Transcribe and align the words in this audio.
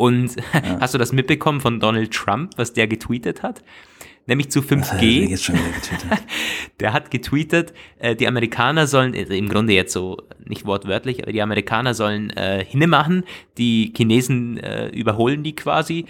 Und 0.00 0.36
ja. 0.54 0.80
hast 0.80 0.94
du 0.94 0.98
das 0.98 1.12
mitbekommen 1.12 1.60
von 1.60 1.78
Donald 1.78 2.10
Trump, 2.10 2.52
was 2.56 2.72
der 2.72 2.86
getweetet 2.86 3.42
hat? 3.42 3.62
Nämlich 4.24 4.50
zu 4.50 4.60
5G. 4.60 5.28
jetzt 5.28 5.44
schon 5.44 5.56
wieder 5.56 5.72
getweetet? 5.72 6.22
der 6.80 6.94
hat 6.94 7.10
getweetet, 7.10 7.74
äh, 7.98 8.16
die 8.16 8.26
Amerikaner 8.26 8.86
sollen, 8.86 9.14
also 9.14 9.34
im 9.34 9.50
Grunde 9.50 9.74
jetzt 9.74 9.92
so, 9.92 10.16
nicht 10.42 10.64
wortwörtlich, 10.64 11.22
aber 11.22 11.32
die 11.32 11.42
Amerikaner 11.42 11.92
sollen 11.92 12.30
äh, 12.30 12.64
hinmachen, 12.66 13.24
die 13.58 13.92
Chinesen 13.94 14.56
äh, 14.56 14.88
überholen 14.88 15.42
die 15.42 15.54
quasi. 15.54 16.06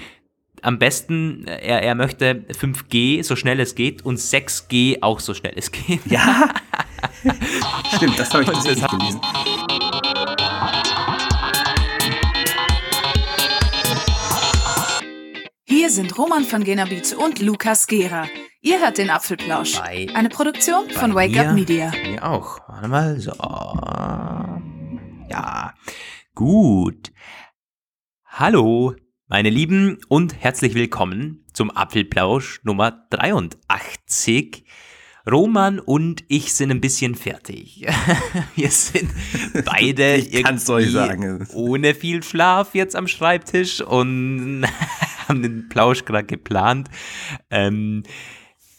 Am 0.62 0.79
besten, 0.79 1.48
äh, 1.48 1.59
er, 1.61 1.82
er 1.82 1.96
möchte 1.96 2.45
5G 2.61 3.25
so 3.25 3.34
schnell 3.34 3.59
es 3.59 3.75
geht 3.75 4.04
und 4.04 4.20
6G 4.20 4.98
auch 5.02 5.18
so 5.18 5.34
schnell 5.34 5.54
es 5.57 5.72
geht. 5.72 6.07
Ja, 6.07 6.50
stimmt, 7.96 8.16
das 8.20 8.32
habe 8.32 8.45
ich 8.45 8.50
tatsächlich 8.50 8.86
gelesen. 8.86 9.20
Hier 15.80 15.89
sind 15.89 16.19
Roman 16.19 16.45
von 16.45 16.62
Genabit 16.62 17.15
und 17.15 17.41
Lukas 17.41 17.87
Gera. 17.87 18.27
Ihr 18.61 18.80
hört 18.80 18.98
den 18.98 19.09
Apfelplausch. 19.09 19.79
Bei, 19.79 20.09
Eine 20.12 20.29
Produktion 20.29 20.91
von 20.91 21.15
Wake 21.15 21.30
mir, 21.30 21.48
Up 21.48 21.55
Media. 21.55 21.91
Mir 22.06 22.23
auch. 22.23 22.61
Warte 22.69 22.87
mal, 22.87 23.19
so. 23.19 23.33
Ja, 25.30 25.73
gut. 26.34 27.11
Hallo, 28.27 28.95
meine 29.27 29.48
Lieben 29.48 29.97
und 30.09 30.34
herzlich 30.39 30.75
willkommen 30.75 31.47
zum 31.55 31.70
Apfelplausch 31.70 32.61
Nummer 32.62 33.06
83. 33.09 34.67
Roman 35.29 35.79
und 35.79 36.24
ich 36.29 36.55
sind 36.55 36.70
ein 36.70 36.80
bisschen 36.80 37.15
fertig. 37.15 37.87
Wir 38.56 38.70
sind 38.70 39.11
beide 39.65 40.16
Ich 40.16 40.42
kann's 40.42 40.69
euch 40.70 40.92
irgendwie 40.92 41.45
sagen. 41.45 41.48
ohne 41.55 41.95
viel 41.95 42.23
Schlaf 42.23 42.74
jetzt 42.74 42.97
am 42.97 43.09
Schreibtisch 43.09 43.80
und 43.80 44.64
haben 45.28 45.42
den 45.42 45.69
Plausch 45.69 46.05
gerade 46.05 46.27
geplant. 46.27 46.88
Ähm, 47.51 48.03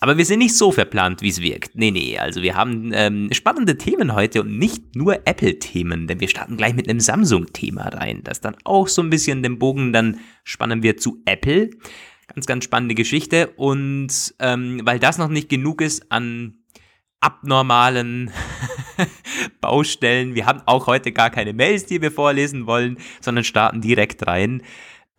aber 0.03 0.17
wir 0.17 0.25
sind 0.25 0.39
nicht 0.39 0.57
so 0.57 0.71
verplant, 0.71 1.21
wie 1.21 1.29
es 1.29 1.41
wirkt. 1.41 1.75
Nee, 1.75 1.91
nee, 1.91 2.17
also 2.17 2.41
wir 2.41 2.55
haben 2.55 2.89
ähm, 2.91 3.29
spannende 3.33 3.77
Themen 3.77 4.15
heute 4.15 4.41
und 4.41 4.57
nicht 4.57 4.95
nur 4.95 5.27
Apple-Themen, 5.27 6.07
denn 6.07 6.19
wir 6.19 6.27
starten 6.27 6.57
gleich 6.57 6.73
mit 6.73 6.89
einem 6.89 6.99
Samsung-Thema 6.99 7.83
rein. 7.89 8.21
Das 8.23 8.41
dann 8.41 8.55
auch 8.63 8.87
so 8.87 9.03
ein 9.03 9.11
bisschen 9.11 9.43
den 9.43 9.59
Bogen 9.59 9.93
dann 9.93 10.17
spannen 10.43 10.81
wir 10.81 10.97
zu 10.97 11.21
Apple. 11.25 11.69
Ganz, 12.33 12.45
ganz 12.45 12.63
spannende 12.63 12.95
Geschichte. 12.95 13.47
Und 13.55 14.33
ähm, 14.39 14.81
weil 14.83 14.99
das 14.99 15.17
noch 15.17 15.27
nicht 15.27 15.49
genug 15.49 15.81
ist 15.81 16.11
an 16.11 16.55
abnormalen 17.19 18.31
Baustellen, 19.61 20.33
wir 20.35 20.47
haben 20.47 20.61
auch 20.65 20.87
heute 20.87 21.11
gar 21.11 21.29
keine 21.29 21.53
Mails, 21.53 21.85
die 21.85 22.01
wir 22.01 22.11
vorlesen 22.11 22.65
wollen, 22.65 22.97
sondern 23.21 23.43
starten 23.43 23.79
direkt 23.79 24.25
rein. 24.27 24.63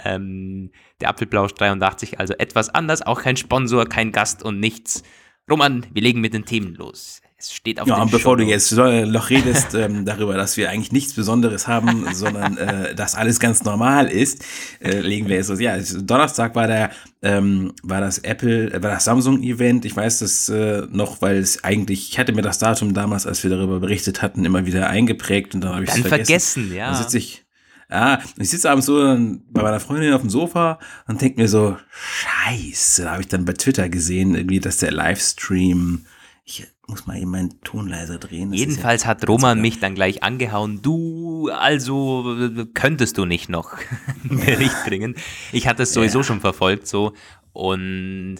Ähm, 0.04 0.72
der 1.00 1.10
Apfelplausch 1.10 1.54
83, 1.54 2.18
also 2.18 2.34
etwas 2.34 2.70
anders, 2.70 3.02
auch 3.02 3.22
kein 3.22 3.36
Sponsor, 3.36 3.86
kein 3.86 4.10
Gast 4.10 4.42
und 4.42 4.58
nichts. 4.58 5.04
Roman, 5.48 5.86
wir 5.92 6.02
legen 6.02 6.20
mit 6.20 6.34
den 6.34 6.44
Themen 6.44 6.74
los. 6.74 7.21
Es 7.44 7.52
steht 7.52 7.80
auf 7.80 7.88
Ja, 7.88 8.04
bevor 8.04 8.36
du 8.36 8.44
jetzt 8.44 8.68
so- 8.68 9.04
noch 9.04 9.28
redest 9.28 9.74
ähm, 9.74 10.04
darüber, 10.04 10.34
dass 10.36 10.56
wir 10.56 10.70
eigentlich 10.70 10.92
nichts 10.92 11.12
Besonderes 11.14 11.66
haben, 11.66 12.06
sondern 12.14 12.56
äh, 12.56 12.94
dass 12.94 13.16
alles 13.16 13.40
ganz 13.40 13.64
normal 13.64 14.06
ist, 14.06 14.44
äh, 14.80 15.00
legen 15.00 15.28
wir 15.28 15.34
jetzt 15.36 15.48
los. 15.48 15.58
Ja, 15.58 15.74
es- 15.76 15.96
Donnerstag 16.06 16.54
war 16.54 16.68
der 16.68 16.90
ähm, 17.20 17.72
war 17.82 18.00
das 18.00 18.18
Apple, 18.18 18.72
äh, 18.72 18.80
war 18.82 18.90
das 18.90 19.04
Samsung-Event. 19.04 19.84
Ich 19.84 19.96
weiß 19.96 20.20
das 20.20 20.48
äh, 20.50 20.82
noch, 20.90 21.20
weil 21.20 21.36
es 21.38 21.64
eigentlich, 21.64 22.10
ich 22.10 22.18
hatte 22.20 22.32
mir 22.32 22.42
das 22.42 22.58
Datum 22.58 22.94
damals, 22.94 23.26
als 23.26 23.42
wir 23.42 23.50
darüber 23.50 23.80
berichtet 23.80 24.22
hatten, 24.22 24.44
immer 24.44 24.64
wieder 24.66 24.88
eingeprägt 24.88 25.54
und 25.56 25.62
dann 25.62 25.74
habe 25.74 25.82
ich 25.84 25.90
es 25.90 25.96
Dann 25.96 26.04
vergessen. 26.04 26.26
vergessen, 26.62 26.74
ja. 26.76 26.86
Dann 26.92 27.02
sitze 27.02 27.18
ich, 27.18 27.44
ja, 27.90 28.20
ich 28.38 28.50
sitze 28.50 28.70
abends 28.70 28.86
so 28.86 29.02
dann 29.02 29.42
bei 29.50 29.62
meiner 29.62 29.80
Freundin 29.80 30.12
auf 30.14 30.20
dem 30.22 30.30
Sofa 30.30 30.78
und 31.08 31.20
denke 31.20 31.40
mir 31.40 31.48
so, 31.48 31.76
scheiße, 31.90 33.02
da 33.02 33.10
habe 33.12 33.22
ich 33.22 33.28
dann 33.28 33.44
bei 33.44 33.52
Twitter 33.52 33.88
gesehen, 33.88 34.34
irgendwie, 34.36 34.60
dass 34.60 34.78
der 34.78 34.92
Livestream, 34.92 36.06
ich 36.44 36.66
muss 36.88 37.06
mal 37.06 37.16
eben 37.18 37.30
meinen 37.30 37.60
Ton 37.62 37.86
leiser 37.88 38.18
drehen. 38.18 38.50
das 38.50 38.58
Jedenfalls 38.58 39.02
ja 39.02 39.08
hat 39.08 39.28
Roman 39.28 39.60
mich 39.60 39.78
dann 39.80 39.94
gleich 39.94 40.22
angehauen. 40.22 40.82
Du, 40.82 41.48
also 41.50 42.66
könntest 42.74 43.16
du 43.18 43.24
nicht 43.24 43.48
noch 43.48 43.78
Bericht 44.24 44.84
bringen. 44.84 45.14
Ich 45.52 45.66
hatte 45.68 45.84
es 45.84 45.92
sowieso 45.94 46.18
Ja. 46.18 46.24
schon 46.24 46.40
verfolgt 46.40 46.86
so. 46.88 47.12
Und 47.52 48.36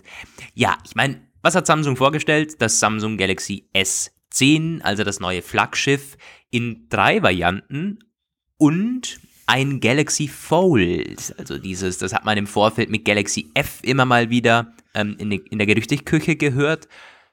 ja, 0.54 0.77
ich 0.84 0.94
meine, 0.94 1.21
was 1.43 1.54
hat 1.54 1.66
Samsung 1.66 1.97
vorgestellt? 1.97 2.60
Das 2.60 2.81
Samsung 2.81 3.16
Galaxy 3.16 3.69
S10, 3.75 4.81
also 4.82 5.04
das 5.04 5.21
neue 5.21 5.43
Flaggschiff, 5.43 6.16
in 6.50 6.87
drei 6.88 7.22
Varianten 7.22 7.98
und 8.59 9.21
ein 9.47 9.81
Galaxy 9.81 10.28
Fold. 10.28 11.34
Also 11.38 11.59
dieses, 11.59 11.98
das 11.98 12.12
hat 12.12 12.25
man 12.25 12.38
im 12.38 12.47
Vorfeld 12.47 12.91
mit 12.91 13.04
Galaxy 13.04 13.50
F 13.54 13.81
immer 13.82 14.04
mal 14.04 14.31
wieder 14.31 14.72
ähm, 14.94 15.16
in, 15.19 15.31
in 15.32 15.59
der 15.59 15.66
Gerüchteküche 15.66 16.37
gehört. 16.37 16.88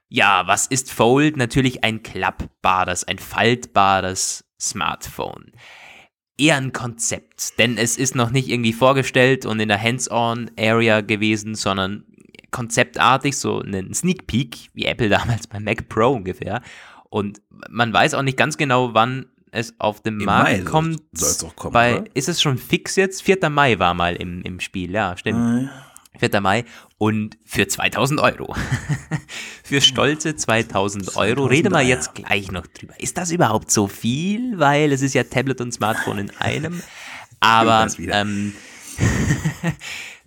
Ja, 0.09 0.47
was 0.47 0.65
ist 0.65 0.91
Fold? 0.91 1.37
Natürlich 1.37 1.83
ein 1.83 2.01
klappbares, 2.03 3.03
ein 3.07 3.19
faltbares 3.19 4.43
Smartphone. 4.59 5.51
Eher 6.37 6.55
ein 6.57 6.73
Konzept, 6.73 7.59
denn 7.59 7.77
es 7.77 7.97
ist 7.97 8.15
noch 8.15 8.31
nicht 8.31 8.47
irgendwie 8.47 8.73
vorgestellt 8.73 9.45
und 9.45 9.59
in 9.59 9.67
der 9.67 9.81
Hands-on-Area 9.81 11.01
gewesen, 11.01 11.53
sondern 11.55 12.05
konzeptartig, 12.51 13.37
so 13.37 13.61
ein 13.61 13.93
Sneak 13.93 14.25
Peek, 14.25 14.69
wie 14.73 14.85
Apple 14.85 15.09
damals 15.17 15.47
beim 15.47 15.63
Mac 15.63 15.89
Pro 15.89 16.13
ungefähr. 16.13 16.61
Und 17.09 17.41
man 17.69 17.91
weiß 17.93 18.13
auch 18.13 18.21
nicht 18.21 18.37
ganz 18.37 18.57
genau, 18.57 18.93
wann 18.93 19.27
es 19.51 19.75
auf 19.79 20.01
den 20.01 20.19
Im 20.19 20.25
Markt 20.25 20.43
Mai 20.49 20.55
soll- 20.57 20.65
kommt. 20.65 21.01
auch 21.43 21.55
kommen, 21.55 21.73
bei, 21.73 21.99
oder? 21.99 22.15
ist 22.15 22.29
es 22.29 22.41
schon 22.41 22.57
fix 22.57 22.95
jetzt? 22.95 23.21
4. 23.23 23.49
Mai 23.49 23.77
war 23.79 23.93
mal 23.93 24.15
im, 24.15 24.41
im 24.43 24.59
Spiel, 24.59 24.91
ja, 24.91 25.17
stimmt. 25.17 25.39
Ah, 25.39 25.71
ja. 26.19 26.29
4. 26.29 26.41
Mai 26.41 26.65
und 26.99 27.37
für 27.45 27.67
2000 27.67 28.19
Euro. 28.19 28.55
für 29.63 29.81
stolze 29.81 30.35
2000 30.35 31.15
Euro. 31.15 31.47
2000 31.47 31.51
Reden 31.51 31.73
wir 31.73 31.81
jetzt 31.81 32.13
gleich 32.13 32.51
noch 32.51 32.67
drüber. 32.67 32.93
Ist 32.99 33.17
das 33.17 33.31
überhaupt 33.31 33.71
so 33.71 33.87
viel? 33.87 34.59
Weil 34.59 34.91
es 34.91 35.01
ist 35.01 35.15
ja 35.15 35.23
Tablet 35.23 35.61
und 35.61 35.73
Smartphone 35.73 36.19
in 36.19 36.29
einem. 36.37 36.83
Aber, 37.39 37.87
ähm, 37.97 38.53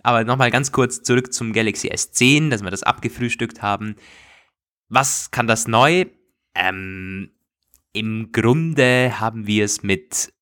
aber 0.03 0.23
nochmal 0.23 0.49
ganz 0.49 0.71
kurz 0.71 1.03
zurück 1.03 1.31
zum 1.31 1.53
Galaxy 1.53 1.91
S10, 1.91 2.49
dass 2.49 2.63
wir 2.63 2.71
das 2.71 2.81
abgefrühstückt 2.81 3.61
haben. 3.61 3.95
Was 4.89 5.29
kann 5.29 5.45
das 5.45 5.67
neu? 5.67 6.05
Ähm, 6.55 7.29
Im 7.91 8.31
Grunde 8.31 9.19
haben 9.19 9.45
wir 9.45 9.65
es 9.65 9.83
mit 9.83 10.33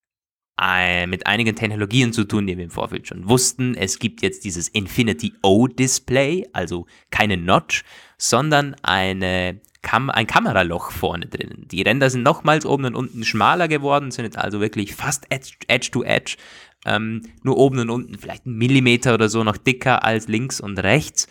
äh, 0.61 1.07
mit 1.07 1.27
einigen 1.27 1.55
Technologien 1.55 2.13
zu 2.13 2.23
tun, 2.25 2.45
die 2.45 2.57
wir 2.57 2.63
im 2.63 2.71
Vorfeld 2.71 3.07
schon 3.07 3.27
wussten. 3.27 3.75
Es 3.75 3.99
gibt 3.99 4.21
jetzt 4.21 4.43
dieses 4.43 4.67
Infinity 4.67 5.33
O-Display, 5.41 6.47
also 6.53 6.85
keine 7.09 7.37
Notch, 7.37 7.83
sondern 8.17 8.75
eine 8.83 9.59
Kam 9.81 10.11
ein 10.11 10.27
Kameraloch 10.27 10.91
vorne 10.91 11.25
drin. 11.25 11.65
Die 11.71 11.81
Ränder 11.81 12.11
sind 12.11 12.21
nochmals 12.21 12.67
oben 12.67 12.85
und 12.85 12.95
unten 12.95 13.23
schmaler 13.23 13.67
geworden, 13.67 14.11
sind 14.11 14.25
jetzt 14.25 14.37
also 14.37 14.61
wirklich 14.61 14.93
fast 14.93 15.25
Edge, 15.29 15.53
edge 15.67 15.89
to 15.89 16.03
Edge. 16.03 16.37
Ähm, 16.85 17.23
nur 17.41 17.57
oben 17.57 17.79
und 17.79 17.89
unten 17.89 18.17
vielleicht 18.17 18.45
einen 18.45 18.57
Millimeter 18.57 19.13
oder 19.15 19.29
so 19.29 19.43
noch 19.43 19.57
dicker 19.57 20.03
als 20.03 20.27
links 20.27 20.61
und 20.61 20.77
rechts. 20.77 21.27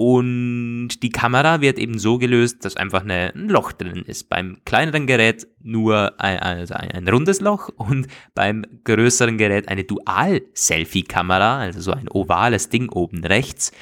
Und 0.00 1.02
die 1.02 1.10
Kamera 1.10 1.60
wird 1.60 1.76
eben 1.76 1.98
so 1.98 2.18
gelöst, 2.18 2.64
dass 2.64 2.76
einfach 2.76 3.02
eine, 3.02 3.34
ein 3.34 3.48
Loch 3.48 3.72
drin 3.72 4.04
ist. 4.06 4.28
Beim 4.28 4.58
kleineren 4.64 5.08
Gerät 5.08 5.48
nur 5.60 6.20
ein, 6.20 6.38
also 6.38 6.74
ein, 6.74 6.92
ein 6.92 7.08
rundes 7.08 7.40
Loch 7.40 7.68
und 7.70 8.06
beim 8.32 8.64
größeren 8.84 9.38
Gerät 9.38 9.66
eine 9.66 9.82
Dual-Selfie-Kamera, 9.82 11.58
also 11.58 11.80
so 11.80 11.90
ein 11.90 12.08
ovales 12.08 12.68
Ding 12.68 12.90
oben 12.90 13.24
rechts. 13.24 13.72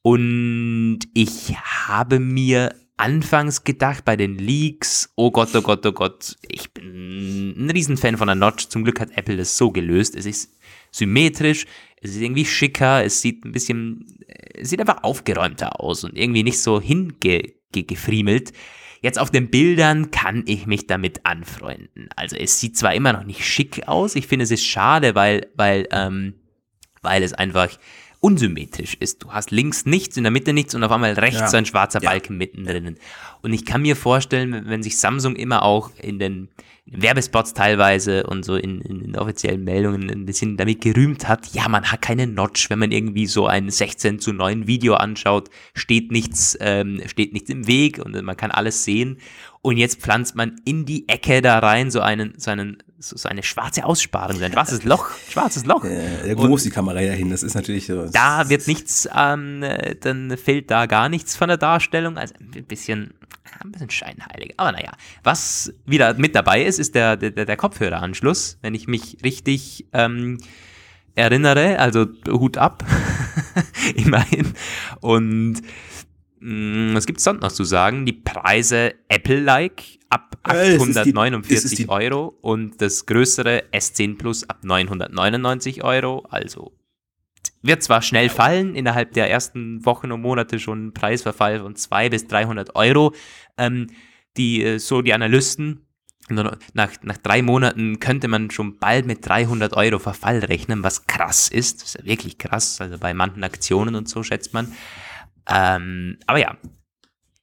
Und 0.00 1.00
ich 1.12 1.54
habe 1.86 2.18
mir 2.18 2.74
anfangs 2.96 3.62
gedacht 3.62 4.06
bei 4.06 4.16
den 4.16 4.38
Leaks, 4.38 5.12
oh 5.16 5.30
Gott, 5.30 5.54
oh 5.54 5.60
Gott, 5.60 5.84
oh 5.84 5.92
Gott, 5.92 6.36
ich 6.48 6.72
bin 6.72 7.54
ein 7.58 7.70
Riesenfan 7.70 8.16
von 8.16 8.28
der 8.28 8.36
Notch. 8.36 8.68
Zum 8.68 8.84
Glück 8.84 9.00
hat 9.00 9.10
Apple 9.18 9.36
das 9.36 9.58
so 9.58 9.70
gelöst. 9.70 10.16
Es 10.16 10.24
ist 10.24 10.57
symmetrisch, 10.98 11.66
es 12.00 12.10
ist 12.10 12.20
irgendwie 12.20 12.44
schicker, 12.44 13.04
es 13.04 13.20
sieht 13.20 13.44
ein 13.44 13.52
bisschen, 13.52 14.04
es 14.54 14.70
sieht 14.70 14.80
einfach 14.80 15.02
aufgeräumter 15.02 15.80
aus 15.80 16.04
und 16.04 16.16
irgendwie 16.16 16.42
nicht 16.42 16.60
so 16.60 16.80
hingefriemelt. 16.80 18.52
Jetzt 19.00 19.18
auf 19.18 19.30
den 19.30 19.50
Bildern 19.50 20.10
kann 20.10 20.42
ich 20.46 20.66
mich 20.66 20.86
damit 20.86 21.24
anfreunden. 21.24 22.08
Also 22.16 22.36
es 22.36 22.58
sieht 22.60 22.76
zwar 22.76 22.94
immer 22.94 23.12
noch 23.12 23.24
nicht 23.24 23.44
schick 23.44 23.86
aus, 23.86 24.16
ich 24.16 24.26
finde 24.26 24.44
es 24.44 24.50
ist 24.50 24.64
schade, 24.64 25.14
weil, 25.14 25.46
weil, 25.54 25.88
ähm, 25.92 26.34
weil 27.02 27.22
es 27.22 27.32
einfach 27.32 27.70
unsymmetrisch 28.20 28.96
ist. 29.00 29.22
Du 29.22 29.30
hast 29.32 29.50
links 29.50 29.86
nichts, 29.86 30.16
in 30.16 30.24
der 30.24 30.32
Mitte 30.32 30.52
nichts 30.52 30.74
und 30.74 30.82
auf 30.84 30.90
einmal 30.90 31.12
rechts 31.12 31.40
Ja. 31.40 31.48
so 31.48 31.56
ein 31.56 31.66
schwarzer 31.66 32.02
Ja. 32.02 32.10
Balken 32.10 32.36
mittendrin. 32.36 32.96
Und 33.42 33.52
ich 33.52 33.64
kann 33.64 33.82
mir 33.82 33.96
vorstellen, 33.96 34.64
wenn- 34.66 34.82
sich 34.82 34.98
Samsung 34.98 35.36
immer 35.36 35.62
auch 35.62 35.90
in 36.02 36.18
den 36.18 36.48
Werbespots 36.90 37.52
teilweise 37.52 38.24
und 38.26 38.44
so 38.44 38.56
in, 38.56 38.80
in, 38.80 39.02
in 39.02 39.16
offiziellen 39.16 39.62
Meldungen 39.62 40.08
ein 40.10 40.24
bisschen 40.24 40.56
damit 40.56 40.80
gerühmt 40.80 41.28
hat, 41.28 41.46
ja, 41.52 41.68
man 41.68 41.84
hat 41.92 42.00
keine 42.00 42.26
Notch, 42.26 42.70
wenn 42.70 42.78
man 42.78 42.92
irgendwie 42.92 43.26
so 43.26 43.46
ein 43.46 43.68
16 43.70 44.18
zu 44.20 44.32
9 44.32 44.66
Video 44.66 44.94
anschaut, 44.94 45.50
steht 45.74 46.10
nichts, 46.10 46.56
ähm, 46.60 47.02
steht 47.06 47.34
nichts 47.34 47.50
im 47.50 47.66
Weg 47.66 47.98
und 48.02 48.20
man 48.22 48.36
kann 48.38 48.50
alles 48.50 48.84
sehen. 48.84 49.18
Und 49.60 49.76
jetzt 49.76 50.00
pflanzt 50.00 50.34
man 50.34 50.60
in 50.64 50.86
die 50.86 51.06
Ecke 51.08 51.42
da 51.42 51.58
rein 51.58 51.90
so 51.90 52.00
einen, 52.00 52.32
so 52.38 52.50
einen 52.50 52.78
so, 52.98 53.28
eine 53.28 53.42
schwarze 53.42 53.84
Aussparung, 53.84 54.36
so 54.36 54.44
ein 54.44 54.52
schwarzes 54.52 54.84
Loch, 54.84 55.10
schwarzes 55.30 55.64
Loch. 55.64 55.84
Äh, 55.84 56.28
irgendwo 56.28 56.48
muss 56.48 56.64
die 56.64 56.70
Kamera 56.70 57.00
ja 57.00 57.12
hin, 57.12 57.30
das 57.30 57.42
ist 57.42 57.54
natürlich 57.54 57.86
so. 57.86 58.06
Da 58.06 58.48
wird 58.48 58.66
nichts, 58.66 59.08
ähm, 59.16 59.64
dann 60.00 60.36
fehlt 60.36 60.70
da 60.70 60.86
gar 60.86 61.08
nichts 61.08 61.36
von 61.36 61.48
der 61.48 61.58
Darstellung, 61.58 62.18
also 62.18 62.34
ein 62.40 62.64
bisschen, 62.64 63.14
ein 63.60 63.72
bisschen 63.72 63.90
scheinheilig. 63.90 64.54
Aber 64.56 64.72
naja, 64.72 64.92
was 65.22 65.72
wieder 65.86 66.14
mit 66.14 66.34
dabei 66.34 66.64
ist, 66.64 66.78
ist 66.78 66.94
der, 66.94 67.16
der, 67.16 67.30
der 67.30 67.56
Kopfhöreranschluss, 67.56 68.58
wenn 68.62 68.74
ich 68.74 68.88
mich 68.88 69.18
richtig 69.22 69.86
ähm, 69.92 70.38
erinnere, 71.14 71.78
also 71.78 72.06
Hut 72.28 72.58
ab, 72.58 72.84
immerhin. 73.94 74.54
Und 75.00 75.62
was 76.40 77.06
gibt 77.06 77.18
es 77.18 77.24
sonst 77.24 77.42
noch 77.42 77.52
zu 77.52 77.64
sagen? 77.64 78.06
Die 78.06 78.12
Preise 78.12 78.94
Apple-like 79.08 79.82
ab 80.10 80.36
849 80.42 81.76
die, 81.76 81.88
Euro 81.88 82.38
und 82.40 82.80
das 82.80 83.06
größere 83.06 83.64
S10 83.72 84.18
Plus 84.18 84.48
ab 84.48 84.60
999 84.62 85.84
Euro. 85.84 86.26
Also 86.30 86.72
wird 87.62 87.82
zwar 87.82 88.02
schnell 88.02 88.28
fallen, 88.28 88.74
innerhalb 88.74 89.12
der 89.12 89.30
ersten 89.30 89.84
Wochen 89.84 90.12
und 90.12 90.22
Monate 90.22 90.58
schon 90.58 90.88
ein 90.88 90.94
Preisverfall 90.94 91.60
von 91.60 91.74
200 91.76 92.10
bis 92.10 92.26
300 92.26 92.76
Euro. 92.76 93.14
Ähm, 93.56 93.88
die, 94.36 94.62
äh, 94.62 94.78
so 94.78 95.02
die 95.02 95.12
Analysten, 95.12 95.84
nach, 96.30 96.90
nach 97.02 97.16
drei 97.16 97.42
Monaten 97.42 98.00
könnte 98.00 98.28
man 98.28 98.50
schon 98.50 98.78
bald 98.78 99.06
mit 99.06 99.26
300 99.26 99.72
Euro 99.74 99.98
Verfall 99.98 100.40
rechnen, 100.40 100.82
was 100.82 101.06
krass 101.06 101.48
ist. 101.48 101.82
Das 101.82 101.88
ist 101.88 101.98
ja 101.98 102.04
wirklich 102.04 102.38
krass. 102.38 102.80
Also 102.80 102.98
bei 102.98 103.14
manchen 103.14 103.44
Aktionen 103.44 103.94
und 103.94 104.08
so 104.08 104.22
schätzt 104.22 104.52
man. 104.52 104.72
Ähm, 105.48 106.18
aber 106.26 106.38
ja, 106.38 106.56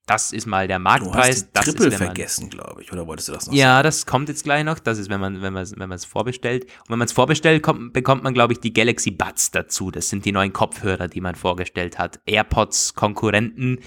das 0.06 0.32
ist 0.32 0.46
mal 0.46 0.68
der 0.68 0.78
Marktpreis. 0.78 1.52
Du 1.52 1.60
hast 1.60 1.66
Triple 1.66 1.88
ist, 1.88 1.98
vergessen, 1.98 2.50
glaube 2.50 2.82
ich, 2.82 2.92
oder 2.94 3.08
wolltest 3.08 3.30
du 3.30 3.34
das 3.34 3.48
noch 3.48 3.54
Ja, 3.54 3.76
sagen? 3.78 3.84
das 3.84 4.06
kommt 4.06 4.30
jetzt 4.30 4.44
gleich 4.44 4.64
noch. 4.64 4.78
Das 4.78 5.00
ist, 5.00 5.10
wenn 5.10 5.20
man 5.20 5.42
wenn 5.42 5.54
man 5.54 5.68
wenn 5.72 5.90
man 5.90 5.96
es 5.96 6.06
vorbestellt. 6.06 6.66
Und 6.66 6.90
wenn 6.90 7.00
man 7.00 7.08
es 7.08 7.12
vorbestellt, 7.12 7.64
kommt, 7.64 7.94
bekommt 7.94 8.24
man, 8.24 8.34
glaube 8.34 8.54
ich, 8.54 8.60
die 8.60 8.72
Galaxy 8.74 9.12
Buds 9.12 9.50
dazu. 9.52 9.90
Das 9.90 10.10
sind 10.10 10.26
die 10.26 10.32
neuen 10.32 10.54
Kopfhörer, 10.54 11.08
die 11.08 11.22
man 11.22 11.34
vorgestellt 11.34 11.98
hat. 11.98 12.20
AirPods 12.26 12.94
Konkurrenten, 12.94 13.80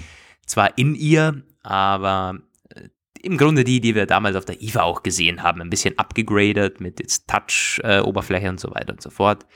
zwar 0.45 0.77
in 0.77 0.97
ihr, 0.97 1.45
aber 1.63 2.41
äh, 2.75 2.89
im 3.23 3.37
Grunde 3.37 3.63
die, 3.63 3.81
die 3.81 3.95
wir 3.95 4.07
damals 4.07 4.35
auf 4.35 4.45
der 4.45 4.61
IFA 4.61 4.83
auch 4.83 5.05
gesehen 5.05 5.45
haben, 5.45 5.61
ein 5.61 5.71
bisschen 5.71 5.97
abgegradet 5.99 6.81
mit 6.81 6.99
jetzt 6.99 7.29
Touch-Oberfläche 7.29 8.47
äh, 8.47 8.51
und 8.51 8.59
so 8.59 8.71
weiter 8.75 8.93
und 8.93 9.03
so 9.03 9.11
fort. 9.11 9.47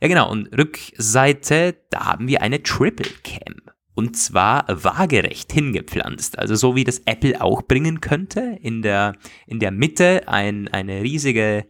Ja, 0.00 0.08
genau. 0.08 0.30
Und 0.30 0.48
Rückseite, 0.56 1.76
da 1.90 2.06
haben 2.06 2.26
wir 2.26 2.42
eine 2.42 2.60
Triple 2.62 3.10
Cam. 3.22 3.54
Und 3.96 4.14
zwar 4.14 4.66
waagerecht 4.68 5.50
hingepflanzt. 5.52 6.38
Also 6.38 6.54
so 6.54 6.76
wie 6.76 6.84
das 6.84 6.98
Apple 7.06 7.40
auch 7.40 7.62
bringen 7.62 8.02
könnte. 8.02 8.58
In 8.60 8.82
der, 8.82 9.14
in 9.46 9.58
der 9.58 9.70
Mitte 9.70 10.28
ein, 10.28 10.68
eine 10.68 11.00
riesige, 11.02 11.64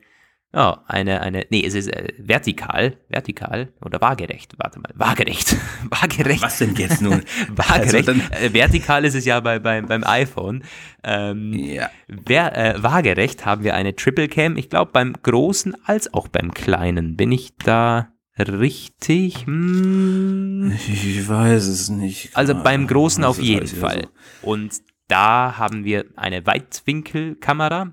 ja, 0.52 0.82
eine, 0.88 1.20
eine, 1.20 1.46
nee, 1.50 1.64
es 1.64 1.75
ist 1.75 1.87
äh, 1.87 2.14
vertikal, 2.19 2.96
vertikal 3.08 3.73
oder 3.81 4.00
waagerecht. 4.00 4.55
Warte 4.58 4.81
mal, 4.81 4.90
waagerecht. 4.96 5.56
waagerecht. 5.88 6.43
Was 6.43 6.58
denn 6.58 6.75
jetzt 6.75 7.00
nun? 7.00 7.23
waagerecht. 7.55 8.08
Also 8.08 8.20
äh, 8.32 8.52
vertikal 8.52 9.05
ist 9.05 9.14
es 9.14 9.25
ja 9.25 9.38
bei, 9.38 9.61
beim, 9.61 9.87
beim 9.87 10.02
iPhone. 10.02 10.64
Ähm, 11.05 11.52
ja. 11.52 11.88
Wer, 12.08 12.56
äh, 12.56 12.82
waagerecht 12.82 13.46
haben 13.46 13.62
wir 13.62 13.76
eine 13.76 13.94
Triple 13.94 14.26
Cam. 14.26 14.56
Ich 14.56 14.69
glaube 14.69 14.90
beim 14.93 15.12
großen 15.12 15.76
als 15.84 16.12
auch 16.12 16.26
beim 16.26 16.52
kleinen. 16.52 17.17
Bin 17.17 17.31
ich 17.31 17.56
da 17.58 18.08
richtig? 18.38 19.47
Hm. 19.47 20.73
Ich 20.88 21.29
weiß 21.29 21.67
es 21.67 21.88
nicht. 21.88 22.37
Also 22.37 22.55
beim 22.55 22.87
Großen 22.87 23.25
auf 23.25 23.41
jeden 23.41 23.67
Fall. 23.67 24.09
So. 24.43 24.50
Und 24.50 24.83
da 25.09 25.56
haben 25.56 25.85
wir 25.85 26.06
eine 26.17 26.47
Weitwinkelkamera, 26.47 27.93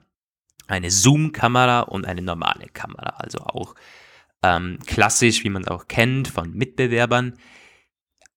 eine 0.68 0.92
Zoom-Kamera 0.92 1.82
und 1.82 2.06
eine 2.06 2.22
normale 2.22 2.68
Kamera. 2.68 3.16
Also 3.18 3.40
auch 3.40 3.76
ähm, 4.42 4.80
klassisch, 4.86 5.44
wie 5.44 5.50
man 5.50 5.64
es 5.64 5.68
auch 5.68 5.88
kennt 5.88 6.28
von 6.28 6.54
Mitbewerbern. 6.54 7.34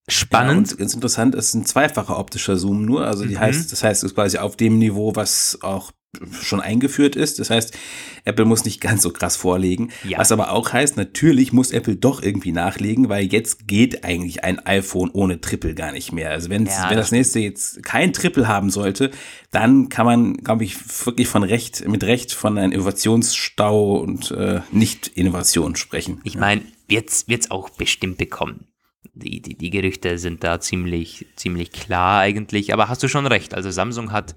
Spannend. 0.09 0.71
Ja, 0.71 0.77
ganz 0.77 0.93
interessant, 0.93 1.35
es 1.35 1.47
ist 1.47 1.53
ein 1.55 1.65
zweifacher 1.65 2.17
optischer 2.17 2.55
Zoom 2.55 2.85
nur. 2.85 3.05
Also 3.05 3.25
die 3.25 3.35
mhm. 3.35 3.39
heißt, 3.39 3.71
das 3.71 3.83
heißt, 3.83 4.03
es 4.03 4.11
ist 4.11 4.15
quasi 4.15 4.37
auf 4.37 4.55
dem 4.55 4.77
Niveau, 4.77 5.15
was 5.15 5.59
auch 5.61 5.91
schon 6.41 6.61
eingeführt 6.61 7.15
ist. 7.15 7.39
Das 7.39 7.49
heißt, 7.49 7.77
Apple 8.25 8.45
muss 8.45 8.65
nicht 8.65 8.81
ganz 8.81 9.01
so 9.01 9.11
krass 9.11 9.35
vorlegen. 9.35 9.91
Ja. 10.03 10.17
Was 10.17 10.31
aber 10.31 10.51
auch 10.51 10.73
heißt, 10.73 10.97
natürlich 10.97 11.53
muss 11.53 11.71
Apple 11.71 11.95
doch 11.95 12.21
irgendwie 12.21 12.51
nachlegen, 12.51 13.09
weil 13.09 13.25
jetzt 13.25 13.67
geht 13.67 14.03
eigentlich 14.03 14.43
ein 14.43 14.59
iPhone 14.65 15.11
ohne 15.11 15.41
Triple 15.41 15.75
gar 15.75 15.91
nicht 15.91 16.11
mehr. 16.11 16.31
Also 16.31 16.49
wenn, 16.49 16.65
ja, 16.65 16.89
wenn 16.89 16.97
das 16.97 17.11
nächste 17.11 17.39
jetzt 17.39 17.83
kein 17.83 18.13
Triple 18.13 18.47
haben 18.47 18.69
sollte, 18.69 19.11
dann 19.51 19.89
kann 19.89 20.05
man, 20.05 20.37
glaube 20.37 20.63
ich, 20.63 20.77
wirklich 21.05 21.27
von 21.27 21.43
Recht, 21.43 21.87
mit 21.87 22.03
Recht 22.03 22.33
von 22.33 22.57
einem 22.57 22.71
Innovationsstau 22.71 23.97
und 23.97 24.31
äh, 24.31 24.61
Nicht-Innovation 24.71 25.75
sprechen. 25.75 26.21
Ich 26.23 26.35
meine, 26.35 26.61
wird 26.87 27.09
es 27.09 27.51
auch 27.51 27.69
bestimmt 27.69 28.17
bekommen. 28.17 28.67
Die, 29.13 29.41
die, 29.41 29.57
die 29.57 29.69
Gerüchte 29.69 30.17
sind 30.17 30.43
da 30.43 30.59
ziemlich, 30.59 31.25
ziemlich 31.35 31.71
klar 31.71 32.21
eigentlich. 32.21 32.73
Aber 32.73 32.89
hast 32.89 33.01
du 33.01 33.07
schon 33.07 33.25
recht. 33.25 33.53
Also 33.53 33.71
Samsung 33.71 34.11
hat 34.11 34.35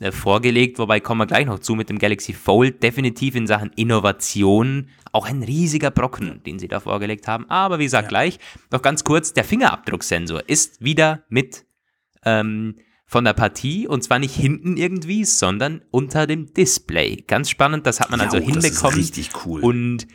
äh, 0.00 0.12
vorgelegt, 0.12 0.78
wobei 0.78 1.00
kommen 1.00 1.20
wir 1.20 1.26
gleich 1.26 1.46
noch 1.46 1.58
zu 1.58 1.74
mit 1.74 1.88
dem 1.88 1.98
Galaxy 1.98 2.32
Fold, 2.32 2.82
definitiv 2.82 3.34
in 3.34 3.46
Sachen 3.46 3.72
Innovation 3.74 4.88
auch 5.12 5.26
ein 5.26 5.42
riesiger 5.42 5.90
Brocken, 5.90 6.42
den 6.44 6.58
sie 6.58 6.68
da 6.68 6.80
vorgelegt 6.80 7.26
haben. 7.26 7.48
Aber 7.50 7.78
wie 7.78 7.84
gesagt, 7.84 8.04
ja. 8.04 8.08
gleich 8.08 8.38
noch 8.70 8.82
ganz 8.82 9.04
kurz, 9.04 9.32
der 9.32 9.44
Fingerabdrucksensor 9.44 10.48
ist 10.48 10.82
wieder 10.84 11.24
mit 11.28 11.64
ähm, 12.24 12.76
von 13.06 13.24
der 13.24 13.32
Partie 13.32 13.88
und 13.88 14.04
zwar 14.04 14.18
nicht 14.18 14.34
hinten 14.34 14.76
irgendwie, 14.76 15.24
sondern 15.24 15.82
unter 15.90 16.26
dem 16.26 16.52
Display. 16.52 17.24
Ganz 17.26 17.50
spannend, 17.50 17.86
das 17.86 18.00
hat 18.00 18.10
man 18.10 18.20
ja, 18.20 18.26
also 18.26 18.36
oh, 18.36 18.40
hinbekommen. 18.40 18.62
Das 18.62 18.90
ist 18.90 18.96
richtig 18.96 19.30
cool. 19.46 19.62
Und 19.62 20.06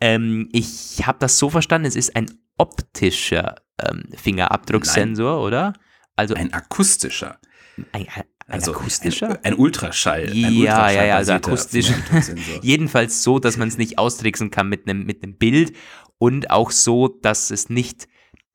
ähm, 0.00 0.48
ich 0.52 1.06
habe 1.06 1.18
das 1.18 1.38
so 1.38 1.48
verstanden, 1.50 1.86
es 1.86 1.96
ist 1.96 2.14
ein 2.14 2.30
optischer 2.58 3.56
ähm, 3.78 4.04
Fingerabdrucksensor, 4.16 5.34
Nein. 5.34 5.44
oder? 5.44 5.72
Also 6.16 6.34
ein 6.34 6.52
akustischer. 6.52 7.38
Ein, 7.92 8.06
ein 8.06 8.24
also 8.46 8.72
akustischer? 8.72 9.30
Ein, 9.42 9.52
ein 9.52 9.54
Ultraschall. 9.54 10.28
Ein 10.28 10.34
ja, 10.34 10.48
Ultraschall 10.48 10.94
ja, 10.94 11.04
ja, 11.04 11.16
also 11.16 11.32
akustisch. 11.32 11.92
Jedenfalls 12.62 13.22
so, 13.22 13.38
dass 13.38 13.56
man 13.56 13.68
es 13.68 13.78
nicht 13.78 13.98
austricksen 13.98 14.50
kann 14.50 14.68
mit 14.68 14.88
einem 14.88 15.04
mit 15.04 15.38
Bild 15.38 15.74
und 16.18 16.50
auch 16.50 16.70
so, 16.70 17.08
dass 17.08 17.50
es 17.50 17.68
nicht, 17.68 18.08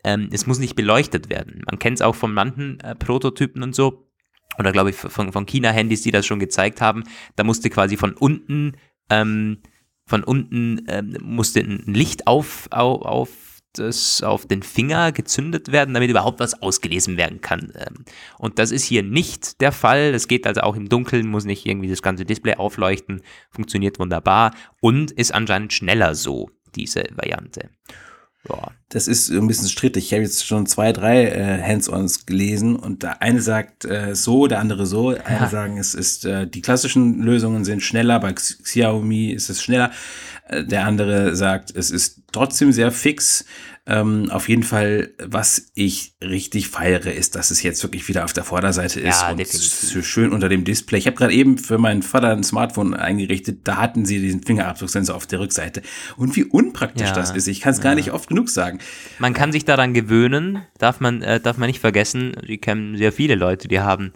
ähm, 0.03 0.29
es 0.31 0.47
muss 0.47 0.59
nicht 0.59 0.75
beleuchtet 0.75 1.29
werden. 1.29 1.63
Man 1.69 1.79
kennt 1.79 1.97
es 1.97 2.01
auch 2.01 2.15
von 2.15 2.33
manchen 2.33 2.79
äh, 2.79 2.95
Prototypen 2.95 3.61
und 3.63 3.75
so, 3.75 4.09
oder 4.57 4.71
glaube 4.71 4.91
ich 4.91 4.95
von, 4.95 5.31
von 5.31 5.45
China-Handys, 5.45 6.01
die 6.01 6.11
das 6.11 6.25
schon 6.25 6.39
gezeigt 6.39 6.81
haben. 6.81 7.03
Da 7.35 7.43
musste 7.43 7.69
quasi 7.69 7.97
von 7.97 8.13
unten, 8.13 8.77
ähm, 9.09 9.61
von 10.05 10.23
unten 10.23 10.85
ähm, 10.87 11.17
musste 11.21 11.59
ein 11.59 11.83
Licht 11.93 12.27
auf, 12.27 12.67
auf, 12.71 13.01
auf 13.01 13.29
das 13.73 14.23
auf 14.23 14.45
den 14.45 14.63
Finger 14.63 15.11
gezündet 15.11 15.71
werden, 15.71 15.93
damit 15.93 16.09
überhaupt 16.09 16.39
was 16.39 16.61
ausgelesen 16.61 17.17
werden 17.17 17.41
kann. 17.41 17.71
Ähm, 17.75 18.05
und 18.37 18.59
das 18.59 18.71
ist 18.71 18.83
hier 18.83 19.03
nicht 19.03 19.61
der 19.61 19.71
Fall. 19.71 20.13
Es 20.13 20.27
geht 20.27 20.47
also 20.47 20.61
auch 20.61 20.75
im 20.75 20.89
Dunkeln, 20.89 21.27
muss 21.27 21.45
nicht 21.45 21.65
irgendwie 21.65 21.89
das 21.89 22.01
ganze 22.01 22.25
Display 22.25 22.55
aufleuchten, 22.55 23.21
funktioniert 23.51 23.99
wunderbar 23.99 24.53
und 24.81 25.11
ist 25.11 25.33
anscheinend 25.33 25.73
schneller 25.73 26.15
so, 26.15 26.49
diese 26.75 27.03
Variante. 27.15 27.69
Ja. 28.47 28.71
Das 28.87 29.07
ist 29.07 29.29
ein 29.29 29.47
bisschen 29.47 29.67
strittig. 29.67 30.05
Ich 30.05 30.13
habe 30.13 30.23
jetzt 30.23 30.45
schon 30.45 30.65
zwei, 30.65 30.93
drei 30.93 31.25
äh, 31.25 31.61
Hands-ons 31.61 32.25
gelesen 32.25 32.75
und 32.75 33.03
der 33.03 33.21
eine 33.21 33.41
sagt 33.41 33.85
äh, 33.85 34.15
so, 34.15 34.47
der 34.47 34.59
andere 34.59 34.85
so. 34.85 35.13
Ja. 35.13 35.47
sagen, 35.49 35.77
es 35.77 35.93
ist 35.93 36.25
äh, 36.25 36.47
die 36.47 36.61
klassischen 36.61 37.21
Lösungen 37.21 37.65
sind 37.65 37.81
schneller. 37.81 38.19
Bei 38.19 38.33
Xiaomi 38.33 39.31
ist 39.31 39.49
es 39.49 39.61
schneller. 39.61 39.91
Äh, 40.47 40.63
der 40.63 40.85
andere 40.85 41.35
sagt, 41.35 41.75
es 41.75 41.91
ist 41.91 42.21
trotzdem 42.31 42.71
sehr 42.71 42.91
fix. 42.91 43.45
Ähm, 43.89 44.29
auf 44.29 44.47
jeden 44.47 44.61
Fall, 44.61 45.09
was 45.17 45.71
ich 45.73 46.13
richtig 46.21 46.67
feiere, 46.67 47.11
ist, 47.11 47.33
dass 47.33 47.49
es 47.49 47.63
jetzt 47.63 47.81
wirklich 47.81 48.07
wieder 48.07 48.23
auf 48.23 48.33
der 48.33 48.43
Vorderseite 48.43 48.99
ist 48.99 49.21
ja, 49.23 49.31
und 49.31 49.47
so 49.47 50.03
schön 50.03 50.31
unter 50.31 50.47
dem 50.47 50.63
Display. 50.63 50.99
Ich 50.99 51.07
habe 51.07 51.17
gerade 51.17 51.33
eben 51.33 51.57
für 51.57 51.79
meinen 51.79 52.03
Vater 52.03 52.29
ein 52.29 52.43
Smartphone 52.43 52.93
eingerichtet, 52.93 53.61
da 53.67 53.77
hatten 53.77 54.05
sie 54.05 54.21
diesen 54.21 54.43
Fingerabdrucksensor 54.43 55.15
auf 55.15 55.25
der 55.25 55.39
Rückseite. 55.39 55.81
Und 56.17 56.35
wie 56.35 56.43
unpraktisch 56.43 57.07
ja, 57.07 57.15
das 57.15 57.31
ist, 57.31 57.47
ich 57.47 57.61
kann 57.61 57.71
es 57.71 57.79
ja. 57.79 57.85
gar 57.85 57.95
nicht 57.95 58.11
oft 58.11 58.29
genug 58.29 58.49
sagen. 58.49 58.77
Man 59.17 59.33
kann 59.33 59.51
sich 59.51 59.65
daran 59.65 59.95
gewöhnen, 59.95 60.61
darf 60.77 60.99
man, 60.99 61.23
äh, 61.23 61.39
darf 61.39 61.57
man 61.57 61.65
nicht 61.65 61.79
vergessen, 61.79 62.33
die 62.47 62.59
kennen 62.59 62.95
sehr 62.95 63.11
viele 63.11 63.33
Leute, 63.33 63.67
die 63.67 63.79
haben 63.79 64.13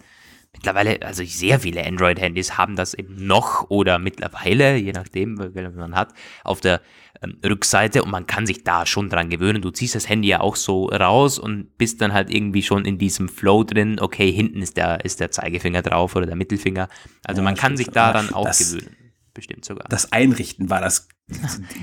mittlerweile, 0.52 1.02
also 1.02 1.24
sehr 1.24 1.58
viele 1.58 1.84
Android-Handys 1.84 2.56
haben 2.56 2.76
das 2.76 2.94
eben 2.94 3.26
noch 3.26 3.70
oder 3.70 3.98
mittlerweile, 3.98 4.76
je 4.76 4.92
nachdem, 4.92 5.36
welches 5.38 5.74
man 5.74 5.96
hat, 5.96 6.14
auf 6.44 6.60
der 6.60 6.80
ähm, 7.24 7.38
Rückseite 7.44 8.02
und 8.02 8.10
man 8.10 8.26
kann 8.26 8.46
sich 8.46 8.64
da 8.64 8.86
schon 8.86 9.08
dran 9.08 9.30
gewöhnen. 9.30 9.62
Du 9.62 9.70
ziehst 9.70 9.94
das 9.94 10.08
Handy 10.08 10.28
ja 10.28 10.40
auch 10.40 10.56
so 10.56 10.86
raus 10.86 11.38
und 11.38 11.76
bist 11.78 12.00
dann 12.00 12.12
halt 12.12 12.30
irgendwie 12.30 12.62
schon 12.62 12.84
in 12.84 12.98
diesem 12.98 13.28
Flow 13.28 13.64
drin. 13.64 13.98
Okay, 14.00 14.30
hinten 14.30 14.62
ist 14.62 14.76
der, 14.76 15.04
ist 15.04 15.20
der 15.20 15.30
Zeigefinger 15.30 15.82
drauf 15.82 16.14
oder 16.16 16.26
der 16.26 16.36
Mittelfinger. 16.36 16.88
Also 17.24 17.40
ja, 17.40 17.44
man 17.44 17.54
kann 17.54 17.76
sich 17.76 17.88
daran 17.88 18.32
auch 18.32 18.46
das, 18.46 18.58
gewöhnen. 18.58 18.96
Bestimmt 19.32 19.64
sogar. 19.64 19.88
Das 19.88 20.12
Einrichten 20.12 20.70
war 20.70 20.80
das 20.80 21.08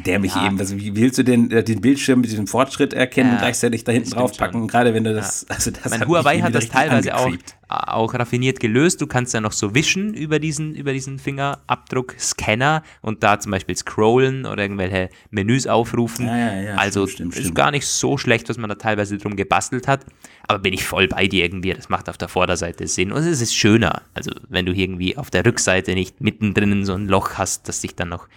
Der 0.05 0.19
mich 0.19 0.35
Ja. 0.35 0.45
eben, 0.45 0.59
also 0.59 0.77
wie 0.77 0.95
willst 0.95 1.17
du 1.17 1.23
denn 1.23 1.49
äh, 1.49 1.63
den 1.63 1.81
Bildschirm 1.81 2.21
mit 2.21 2.29
diesem 2.29 2.45
Fortschritt 2.45 2.93
erkennen 2.93 3.29
Ja, 3.29 3.33
und 3.35 3.39
gleichzeitig 3.39 3.83
da 3.83 3.91
hinten 3.91 4.11
das 4.11 4.11
stimmt 4.11 4.21
drauf 4.29 4.37
packen? 4.37 4.59
schon. 4.59 4.67
Gerade 4.67 4.93
wenn 4.93 5.03
du 5.03 5.15
das, 5.15 5.47
also 5.49 5.71
das 5.71 5.89
Mein 5.89 6.01
hat 6.01 6.07
Huawei 6.07 6.41
hat 6.41 6.53
das 6.53 6.69
teilweise 6.69 7.15
auch, 7.15 7.25
angecreept. 7.25 7.55
auch 7.67 8.13
raffiniert 8.13 8.59
gelöst. 8.59 9.01
Du 9.01 9.07
kannst 9.07 9.33
ja 9.33 9.41
noch 9.41 9.51
so 9.51 9.73
wischen 9.73 10.13
über 10.13 10.37
diesen, 10.37 10.75
über 10.75 10.93
diesen 10.93 11.17
Fingerabdruck-Scanner 11.17 12.83
und 13.01 13.23
da 13.23 13.39
zum 13.39 13.51
Beispiel 13.51 13.75
scrollen 13.75 14.45
oder 14.45 14.61
irgendwelche 14.61 15.09
Menüs 15.31 15.65
aufrufen. 15.65 16.27
Ja, 16.27 16.37
ja, 16.37 16.61
ja, 16.61 16.75
also 16.75 17.07
stimmt, 17.07 17.15
stimmt, 17.15 17.33
ist 17.33 17.39
stimmt. 17.41 17.55
gar 17.55 17.71
nicht 17.71 17.87
so 17.87 18.19
schlecht, 18.19 18.47
was 18.47 18.59
man 18.59 18.69
da 18.69 18.75
teilweise 18.75 19.17
drum 19.17 19.35
gebastelt 19.35 19.87
hat. 19.87 20.05
Aber 20.47 20.59
bin 20.59 20.73
ich 20.73 20.85
voll 20.85 21.07
bei 21.07 21.25
dir 21.27 21.43
irgendwie. 21.45 21.73
Das 21.73 21.89
macht 21.89 22.09
auf 22.09 22.17
der 22.19 22.27
Vorderseite 22.27 22.85
Sinn. 22.87 23.11
Und 23.11 23.23
es 23.23 23.41
ist 23.41 23.55
schöner. 23.55 24.03
Also 24.13 24.29
wenn 24.49 24.67
du 24.67 24.71
irgendwie 24.73 25.17
auf 25.17 25.31
der 25.31 25.43
Rückseite 25.45 25.95
nicht 25.95 26.21
mittendrin 26.21 26.85
so 26.85 26.93
ein 26.93 27.07
Loch 27.07 27.35
hast, 27.39 27.67
das 27.67 27.81
sich 27.81 27.95
dann 27.95 28.09
noch 28.09 28.27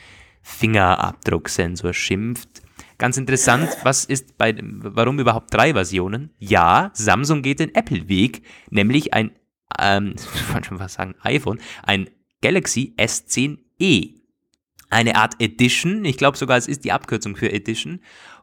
Fingerabdrucksensor 0.45 1.95
schimpft. 1.95 2.63
Ganz 2.99 3.17
interessant, 3.17 3.69
was 3.83 4.05
ist 4.05 4.39
bei 4.39 4.55
warum 4.61 5.19
überhaupt 5.19 5.53
drei 5.53 5.73
Versionen? 5.73 6.31
Ja, 6.39 6.91
Samsung 6.93 7.43
geht 7.43 7.59
den 7.59 7.75
Apple-Weg, 7.75 8.43
nämlich 8.71 9.13
ein, 9.15 9.33
ähm, 9.81 10.15
ich 10.35 10.55
wollte 10.55 10.69
schon 10.69 10.79
was 10.79 10.95
sagen, 10.95 11.15
iPhone, 11.23 11.61
ein 11.83 12.09
Galaxy 12.41 12.95
S10e. 12.97 14.21
Eine 14.91 15.17
Art 15.17 15.35
Edition, 15.41 16.05
ich 16.05 16.19
glaube 16.19 16.37
sogar, 16.37 16.57
es 16.57 16.69
ist 16.69 16.85
die 16.85 16.93
Abkürzung 16.93 17.35
für 17.35 17.51
Edition. 17.51 18.01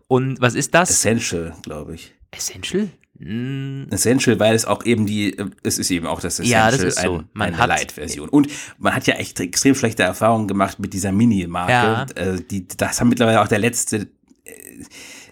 Und 0.08 0.41
was 0.41 0.55
ist 0.55 0.74
das? 0.74 0.89
Essential, 0.89 1.55
glaube 1.62 1.96
ich. 1.96 2.13
Essential? 2.31 2.89
Hm, 3.23 3.87
Essential, 3.91 4.39
weil 4.39 4.55
es 4.55 4.65
auch 4.65 4.83
eben 4.83 5.05
die, 5.05 5.37
es 5.63 5.77
ist 5.77 5.91
eben 5.91 6.07
auch 6.07 6.19
das 6.21 6.39
Essential, 6.39 6.71
Ja, 6.71 6.71
das 6.71 6.81
ist 6.81 6.99
so. 6.99 7.17
ein, 7.19 7.29
Man 7.33 7.53
eine 7.53 7.67
Light-Version. 7.67 8.29
Und 8.29 8.47
man 8.79 8.95
hat 8.95 9.05
ja 9.05 9.13
echt 9.15 9.39
extrem 9.39 9.75
schlechte 9.75 10.01
Erfahrungen 10.03 10.47
gemacht 10.47 10.79
mit 10.79 10.93
dieser 10.93 11.11
Mini-Marke. 11.11 11.71
Ja. 11.71 12.03
Äh, 12.15 12.41
die, 12.41 12.67
das 12.67 12.99
haben 12.99 13.09
mittlerweile 13.09 13.41
auch 13.41 13.47
der 13.47 13.59
letzte, 13.59 14.07
äh, 14.43 14.51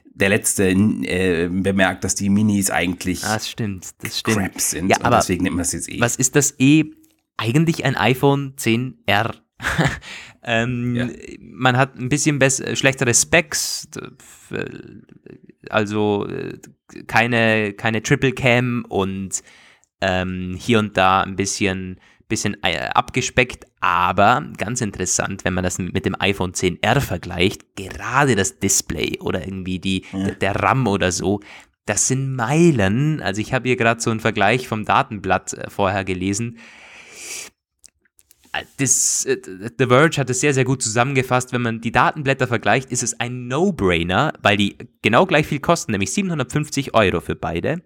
der 0.05 0.29
letzte 0.29 0.69
äh, 0.69 1.47
bemerkt, 1.49 2.03
dass 2.03 2.13
die 2.13 2.29
Minis 2.29 2.69
eigentlich 2.69 3.21
das 3.21 3.49
stimmt, 3.49 3.87
das 4.03 4.19
stimmt. 4.19 4.37
Crap 4.37 4.61
sind. 4.61 4.89
Ja, 4.89 4.97
und 4.97 5.05
aber 5.05 5.17
deswegen 5.17 5.43
nimmt 5.43 5.55
man 5.55 5.63
es 5.63 5.71
jetzt 5.71 5.89
eh. 5.89 5.99
Was 5.99 6.15
ist 6.15 6.35
das 6.35 6.53
E? 6.59 6.83
Eigentlich 7.37 7.85
ein 7.85 7.95
iPhone 7.95 8.53
10R. 8.57 9.33
ähm, 10.49 10.95
Ja. 10.95 11.07
Man 11.41 11.77
hat 11.77 11.97
ein 11.99 12.09
bisschen 12.09 12.39
schlechtere 12.75 13.13
Specs, 13.13 13.87
f- 13.95 14.53
also 15.69 16.27
äh, 16.27 16.57
keine, 17.07 17.73
keine 17.73 18.01
Triple 18.01 18.31
Cam 18.31 18.85
und 18.87 19.41
ähm, 20.01 20.55
hier 20.57 20.79
und 20.79 20.97
da 20.97 21.21
ein 21.21 21.35
bisschen, 21.35 21.99
bisschen 22.27 22.57
äh, 22.63 22.77
abgespeckt, 22.93 23.65
aber 23.81 24.45
ganz 24.57 24.81
interessant, 24.81 25.43
wenn 25.45 25.53
man 25.53 25.63
das 25.63 25.77
mit 25.77 26.05
dem 26.05 26.15
iPhone 26.19 26.53
10R 26.53 26.99
vergleicht, 27.01 27.75
gerade 27.75 28.35
das 28.35 28.59
Display 28.59 29.19
oder 29.19 29.45
irgendwie 29.45 29.79
die, 29.79 30.03
der, 30.13 30.35
der 30.35 30.55
RAM 30.55 30.87
oder 30.87 31.11
so, 31.11 31.41
das 31.85 32.07
sind 32.07 32.35
Meilen. 32.35 33.19
Also 33.21 33.41
ich 33.41 33.53
habe 33.53 33.67
hier 33.67 33.75
gerade 33.75 33.99
so 33.99 34.11
einen 34.11 34.19
Vergleich 34.19 34.67
vom 34.67 34.85
Datenblatt 34.85 35.53
äh, 35.53 35.69
vorher 35.69 36.05
gelesen. 36.05 36.57
Das, 38.77 39.25
äh, 39.25 39.37
The 39.77 39.85
Verge 39.87 40.17
hat 40.17 40.29
es 40.29 40.39
sehr, 40.39 40.53
sehr 40.53 40.65
gut 40.65 40.81
zusammengefasst. 40.81 41.53
Wenn 41.53 41.61
man 41.61 41.81
die 41.81 41.91
Datenblätter 41.91 42.47
vergleicht, 42.47 42.91
ist 42.91 43.03
es 43.03 43.19
ein 43.19 43.47
No-Brainer, 43.47 44.33
weil 44.41 44.57
die 44.57 44.77
genau 45.01 45.25
gleich 45.25 45.47
viel 45.47 45.59
kosten, 45.59 45.91
nämlich 45.91 46.13
750 46.13 46.93
Euro 46.93 47.21
für 47.21 47.35
beide. 47.35 47.81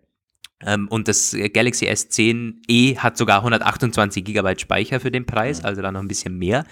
Ähm, 0.65 0.87
und 0.89 1.07
das 1.07 1.35
Galaxy 1.53 1.87
S10e 1.87 2.97
hat 2.97 3.17
sogar 3.17 3.39
128 3.39 4.23
GB 4.23 4.59
Speicher 4.59 4.99
für 4.99 5.11
den 5.11 5.25
Preis, 5.25 5.63
also 5.63 5.81
da 5.81 5.91
noch 5.91 6.01
ein 6.01 6.07
bisschen 6.07 6.37
mehr. 6.37 6.65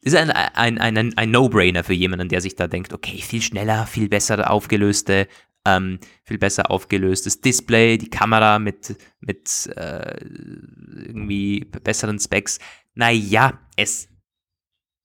Ist 0.00 0.16
ein, 0.16 0.30
ein, 0.30 0.78
ein, 0.78 1.16
ein 1.16 1.30
No-Brainer 1.30 1.84
für 1.84 1.92
jemanden, 1.92 2.28
der 2.28 2.40
sich 2.40 2.56
da 2.56 2.66
denkt, 2.66 2.92
okay, 2.92 3.18
viel 3.18 3.40
schneller, 3.40 3.86
viel 3.86 4.08
besser 4.08 4.50
aufgelöste, 4.50 5.28
ähm, 5.64 6.00
viel 6.24 6.38
besser 6.38 6.70
aufgelöstes 6.70 7.40
Display, 7.40 7.98
die 7.98 8.10
Kamera 8.10 8.58
mit, 8.58 8.96
mit 9.20 9.70
äh, 9.76 10.24
irgendwie 11.06 11.64
besseren 11.84 12.18
Specs. 12.18 12.58
Naja, 12.94 13.58
es 13.76 14.08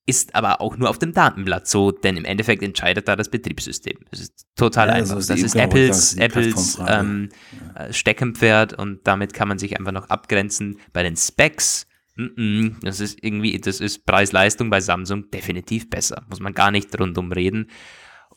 ist 0.08 0.34
aber 0.34 0.62
auch 0.62 0.78
nur 0.78 0.88
auf 0.88 0.98
dem 0.98 1.12
Datenblatt 1.12 1.68
so, 1.68 1.90
denn 1.92 2.16
im 2.16 2.24
Endeffekt 2.24 2.62
entscheidet 2.62 3.08
da 3.08 3.14
das 3.14 3.30
Betriebssystem. 3.30 3.98
Es 4.10 4.20
ist 4.20 4.46
total 4.56 4.88
Ja, 4.88 4.94
einfach. 4.94 5.16
also 5.16 5.34
das 5.34 5.42
ist 5.42 5.54
Apples, 5.54 6.14
das 6.14 6.14
Apples 6.14 6.78
ähm, 6.88 7.28
äh, 7.74 7.92
Steckenpferd 7.92 8.72
und 8.72 9.06
damit 9.06 9.34
kann 9.34 9.48
man 9.48 9.58
sich 9.58 9.78
einfach 9.78 9.92
noch 9.92 10.08
abgrenzen. 10.08 10.80
Bei 10.94 11.02
den 11.02 11.14
Specs, 11.14 11.86
mm 12.16 12.22
-mm, 12.22 12.74
das 12.80 13.00
ist 13.00 13.22
irgendwie, 13.22 13.58
das 13.58 13.80
ist 13.80 14.06
Preis-Leistung 14.06 14.70
bei 14.70 14.80
Samsung 14.80 15.30
definitiv 15.30 15.90
besser. 15.90 16.24
Muss 16.30 16.40
man 16.40 16.54
gar 16.54 16.70
nicht 16.70 16.98
rundum 16.98 17.30
reden. 17.30 17.70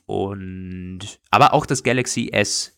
Und 0.05 1.21
aber 1.29 1.53
auch 1.53 1.65
das 1.65 1.83
Galaxy 1.83 2.31
S 2.33 2.77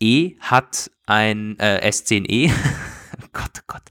E 0.00 0.36
hat 0.40 0.90
ein 1.06 1.56
äh, 1.60 1.88
S10e, 1.88 2.50
oh 3.22 3.28
Gott, 3.32 3.50
oh 3.58 3.64
Gott, 3.68 3.82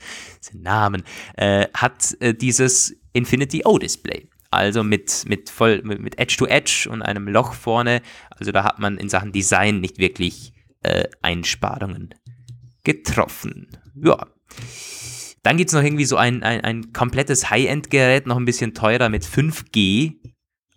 diese 0.49 0.61
Namen, 0.61 1.03
äh, 1.35 1.67
hat 1.73 2.15
äh, 2.19 2.33
dieses 2.33 2.95
Infinity 3.13 3.63
O-Display. 3.65 4.29
Also 4.49 4.83
mit, 4.83 5.25
mit 5.27 5.49
voll, 5.49 5.81
mit, 5.83 5.99
mit 5.99 6.17
Edge-to-Edge 6.17 6.87
und 6.89 7.01
einem 7.01 7.27
Loch 7.27 7.53
vorne. 7.53 8.01
Also 8.29 8.51
da 8.51 8.63
hat 8.63 8.79
man 8.79 8.97
in 8.97 9.09
Sachen 9.09 9.31
Design 9.31 9.81
nicht 9.81 9.97
wirklich 9.99 10.53
äh, 10.83 11.05
Einsparungen 11.21 12.13
getroffen. 12.83 13.67
Ja. 13.95 14.27
Dann 15.43 15.57
gibt 15.57 15.69
es 15.69 15.75
noch 15.75 15.83
irgendwie 15.83 16.05
so 16.05 16.17
ein, 16.17 16.43
ein, 16.43 16.61
ein 16.61 16.93
komplettes 16.93 17.49
High-End-Gerät, 17.49 18.27
noch 18.27 18.37
ein 18.37 18.45
bisschen 18.45 18.73
teurer 18.73 19.09
mit 19.09 19.23
5G. 19.23 20.15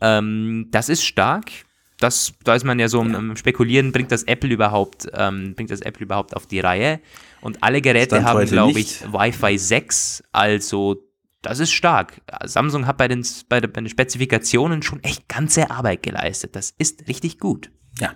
Ähm, 0.01 0.69
das 0.71 0.89
ist 0.89 1.05
stark. 1.05 1.51
Das, 1.99 2.33
da 2.45 2.55
ist 2.55 2.65
man 2.65 2.79
ja 2.79 2.89
so 2.89 3.01
am 3.01 3.15
am 3.15 3.37
Spekulieren, 3.37 3.93
bringt 3.93 4.11
das 4.11 4.23
Apple 4.23 4.51
überhaupt, 4.51 5.09
ähm, 5.13 5.55
bringt 5.55 5.71
das 5.71 5.83
Apple 5.83 6.05
überhaupt 6.05 6.35
auf 6.35 6.47
die 6.47 6.61
Reihe? 6.61 7.01
Und 7.43 7.63
alle 7.63 7.81
Geräte 7.81 8.17
Stand 8.17 8.27
haben, 8.27 8.47
glaube 8.47 8.79
ich. 8.81 9.01
Wi-Fi 9.13 9.59
6, 9.59 10.23
also 10.33 10.97
das 11.43 11.59
ist 11.59 11.73
stark. 11.73 12.21
Samsung 12.45 12.87
hat 12.87 12.99
bei 12.99 13.09
den, 13.09 13.25
bei, 13.49 13.61
den- 13.61 13.73
bei 13.73 13.81
den 13.81 13.89
Spezifikationen 13.89 14.83
schon 14.83 15.03
echt 15.03 15.27
ganze 15.29 15.71
Arbeit 15.71 16.03
geleistet. 16.03 16.55
Das 16.55 16.75
ist 16.77 17.09
richtig 17.09 17.39
gut. 17.39 17.71
Ja. 17.99 18.15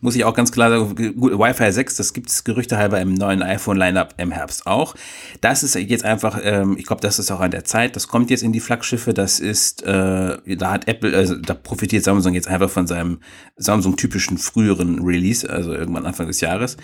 Muss 0.00 0.16
ich 0.16 0.24
auch 0.24 0.34
ganz 0.34 0.52
klar 0.52 0.70
sagen, 0.70 1.14
gut, 1.18 1.38
Wi-Fi 1.38 1.72
6, 1.72 1.96
das 1.96 2.12
gibt 2.12 2.28
es 2.28 2.44
Gerüchte 2.44 2.76
halber 2.76 3.00
im 3.00 3.14
neuen 3.14 3.42
iPhone-Lineup 3.42 4.14
im 4.18 4.30
Herbst 4.30 4.66
auch. 4.66 4.94
Das 5.40 5.62
ist 5.62 5.74
jetzt 5.74 6.04
einfach, 6.04 6.38
ähm, 6.42 6.76
ich 6.78 6.86
glaube, 6.86 7.00
das 7.00 7.18
ist 7.18 7.30
auch 7.30 7.40
an 7.40 7.50
der 7.50 7.64
Zeit, 7.64 7.96
das 7.96 8.08
kommt 8.08 8.30
jetzt 8.30 8.42
in 8.42 8.52
die 8.52 8.60
Flaggschiffe, 8.60 9.14
das 9.14 9.40
ist, 9.40 9.82
äh, 9.82 10.56
da 10.56 10.70
hat 10.70 10.88
Apple, 10.88 11.16
also 11.16 11.36
da 11.36 11.54
profitiert 11.54 12.04
Samsung 12.04 12.34
jetzt 12.34 12.48
einfach 12.48 12.70
von 12.70 12.86
seinem 12.86 13.20
Samsung-typischen 13.56 14.38
früheren 14.38 15.00
Release, 15.02 15.48
also 15.48 15.72
irgendwann 15.72 16.06
Anfang 16.06 16.26
des 16.26 16.40
Jahres. 16.40 16.76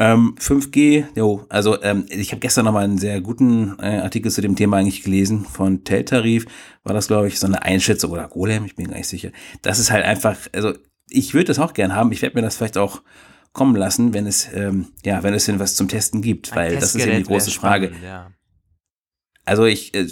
Ähm, 0.00 0.36
5G, 0.38 1.06
jo, 1.16 1.44
also 1.48 1.82
ähm, 1.82 2.06
ich 2.08 2.30
habe 2.30 2.38
gestern 2.38 2.64
nochmal 2.64 2.84
einen 2.84 2.98
sehr 2.98 3.20
guten 3.20 3.76
äh, 3.80 3.98
Artikel 3.98 4.30
zu 4.30 4.40
dem 4.40 4.54
Thema 4.54 4.76
eigentlich 4.76 5.02
gelesen 5.02 5.44
von 5.44 5.82
Teltarif, 5.82 6.46
war 6.84 6.94
das 6.94 7.08
glaube 7.08 7.26
ich 7.26 7.40
so 7.40 7.48
eine 7.48 7.62
Einschätzung 7.62 8.12
oder 8.12 8.28
Golem, 8.28 8.64
ich 8.64 8.76
bin 8.76 8.86
gar 8.86 8.96
nicht 8.96 9.08
sicher. 9.08 9.30
Das 9.62 9.80
ist 9.80 9.90
halt 9.90 10.04
einfach, 10.04 10.36
also 10.52 10.74
ich 11.10 11.34
würde 11.34 11.46
das 11.46 11.58
auch 11.58 11.74
gern 11.74 11.94
haben, 11.94 12.12
ich 12.12 12.22
werde 12.22 12.36
mir 12.36 12.42
das 12.42 12.56
vielleicht 12.56 12.78
auch 12.78 13.02
kommen 13.52 13.76
lassen, 13.76 14.14
wenn 14.14 14.26
es, 14.26 14.48
ähm, 14.52 14.88
ja, 15.04 15.22
wenn 15.22 15.34
es 15.34 15.46
denn 15.46 15.58
was 15.58 15.74
zum 15.74 15.88
Testen 15.88 16.22
gibt, 16.22 16.54
weil 16.54 16.74
das 16.74 16.94
ist 16.94 17.00
ja 17.00 17.06
die 17.06 17.10
Testgerät 17.12 17.26
große 17.26 17.50
Frage. 17.50 17.86
spannend, 17.86 18.04
Ja. 18.04 18.30
Also 19.44 19.64
ich, 19.64 19.94
äh, 19.94 20.06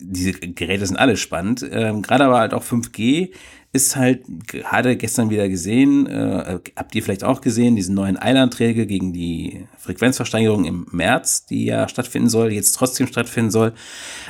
diese 0.00 0.32
Geräte 0.32 0.86
sind 0.86 0.96
alle 0.96 1.18
spannend, 1.18 1.64
ähm, 1.70 2.00
gerade 2.00 2.24
aber 2.24 2.38
halt 2.38 2.54
auch 2.54 2.64
5G 2.64 3.34
ist 3.74 3.96
halt 3.96 4.22
gerade 4.46 4.96
gestern 4.96 5.30
wieder 5.30 5.48
gesehen, 5.48 6.06
äh, 6.06 6.60
habt 6.76 6.94
ihr 6.94 7.02
vielleicht 7.02 7.24
auch 7.24 7.40
gesehen, 7.40 7.74
diesen 7.74 7.96
neuen 7.96 8.16
Eilanträge 8.16 8.86
gegen 8.86 9.12
die 9.12 9.66
Frequenzversteigerung 9.78 10.64
im 10.64 10.86
März, 10.92 11.46
die 11.46 11.66
ja 11.66 11.88
stattfinden 11.88 12.28
soll, 12.28 12.52
jetzt 12.52 12.72
trotzdem 12.72 13.08
stattfinden 13.08 13.50
soll, 13.50 13.74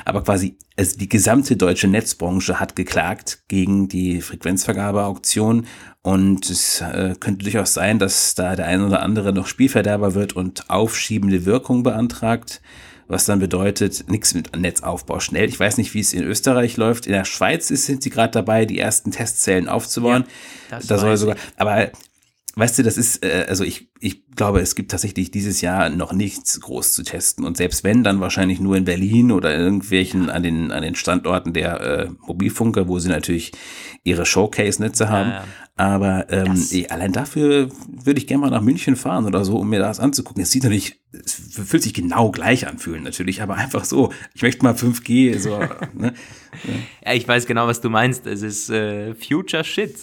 aber 0.03 0.23
quasi 0.23 0.57
also 0.77 0.97
die 0.97 1.07
gesamte 1.07 1.55
deutsche 1.55 1.87
Netzbranche 1.87 2.59
hat 2.59 2.75
geklagt 2.75 3.43
gegen 3.47 3.87
die 3.87 4.19
Frequenzvergabeauktion. 4.21 5.67
Und 6.01 6.49
es 6.49 6.81
äh, 6.81 7.15
könnte 7.19 7.45
durchaus 7.45 7.73
sein, 7.73 7.97
dass 7.97 8.35
da 8.35 8.55
der 8.55 8.65
ein 8.65 8.83
oder 8.83 9.01
andere 9.01 9.31
noch 9.31 9.47
Spielverderber 9.47 10.15
wird 10.15 10.33
und 10.33 10.69
aufschiebende 10.69 11.45
Wirkung 11.45 11.83
beantragt 11.83 12.61
was 13.07 13.25
dann 13.25 13.39
bedeutet, 13.39 14.05
nichts 14.09 14.33
mit 14.33 14.55
Netzaufbau 14.55 15.19
schnell. 15.19 15.47
Ich 15.49 15.59
weiß 15.59 15.77
nicht, 15.77 15.93
wie 15.93 15.99
es 15.99 16.13
in 16.13 16.23
Österreich 16.23 16.77
läuft. 16.77 17.05
In 17.05 17.13
der 17.13 17.25
Schweiz 17.25 17.67
sind 17.67 18.01
sie 18.03 18.09
gerade 18.09 18.31
dabei, 18.31 18.65
die 18.65 18.79
ersten 18.79 19.11
Testzellen 19.11 19.67
aufzubauen. 19.69 20.23
Ja, 20.71 20.77
das 20.77 20.87
da 20.87 20.97
soll 20.97 21.17
sogar, 21.17 21.35
aber 21.57 21.91
weißt 22.57 22.79
du, 22.79 22.83
das 22.83 22.97
ist, 22.97 23.23
äh, 23.23 23.45
also 23.49 23.63
ich, 23.65 23.89
ich 23.99 24.25
glaube, 24.35 24.61
es 24.61 24.75
gibt 24.75 24.91
tatsächlich 24.91 25.29
dieses 25.29 25.59
Jahr 25.61 25.89
noch 25.89 26.13
nichts 26.13 26.59
groß 26.61 26.93
zu 26.93 27.03
testen. 27.03 27.43
Und 27.45 27.57
selbst 27.57 27.83
wenn, 27.83 28.03
dann 28.03 28.21
wahrscheinlich 28.21 28.59
nur 28.61 28.77
in 28.77 28.85
Berlin 28.85 29.31
oder 29.31 29.53
in 29.53 29.59
irgendwelchen 29.61 30.29
an 30.29 30.41
den, 30.43 30.71
an 30.71 30.81
den 30.81 30.95
Standorten 30.95 31.51
der 31.53 31.81
äh, 31.81 32.09
Mobilfunker, 32.25 32.87
wo 32.87 32.97
sie 32.99 33.09
natürlich 33.09 33.51
ihre 34.03 34.25
Showcase-Netze 34.25 35.09
haben. 35.09 35.29
ja. 35.31 35.43
Aber 35.77 36.27
ähm, 36.29 36.45
Das- 36.55 36.73
allein 36.89 37.11
dafür 37.11 37.67
würde 37.89 38.19
ich 38.21 38.27
gerne 38.27 38.39
mal 38.41 38.49
nach 38.49 38.61
München 38.61 38.95
fahren 38.95 39.25
oder 39.25 39.43
so, 39.43 39.57
um 39.57 39.69
mir 39.69 39.79
das 39.79 39.99
anzugucken. 39.99 40.41
Es 40.41 40.51
sieht 40.51 40.63
natürlich 40.63 41.01
es 41.23 41.33
fühlt 41.69 41.83
sich 41.83 41.93
genau 41.93 42.31
gleich 42.31 42.67
anfühlen 42.67 43.03
natürlich, 43.03 43.41
aber 43.41 43.55
einfach 43.55 43.85
so, 43.85 44.11
ich 44.33 44.41
möchte 44.41 44.63
mal 44.63 44.73
5G, 44.73 45.37
so, 45.39 45.59
ne? 45.93 46.13
Ja, 47.05 47.13
ich 47.13 47.27
weiß 47.27 47.45
genau, 47.47 47.67
was 47.67 47.81
du 47.81 47.89
meinst. 47.89 48.25
Es 48.25 48.41
ist 48.41 48.69
äh, 48.69 49.13
Future 49.15 49.63
Shit. 49.63 49.95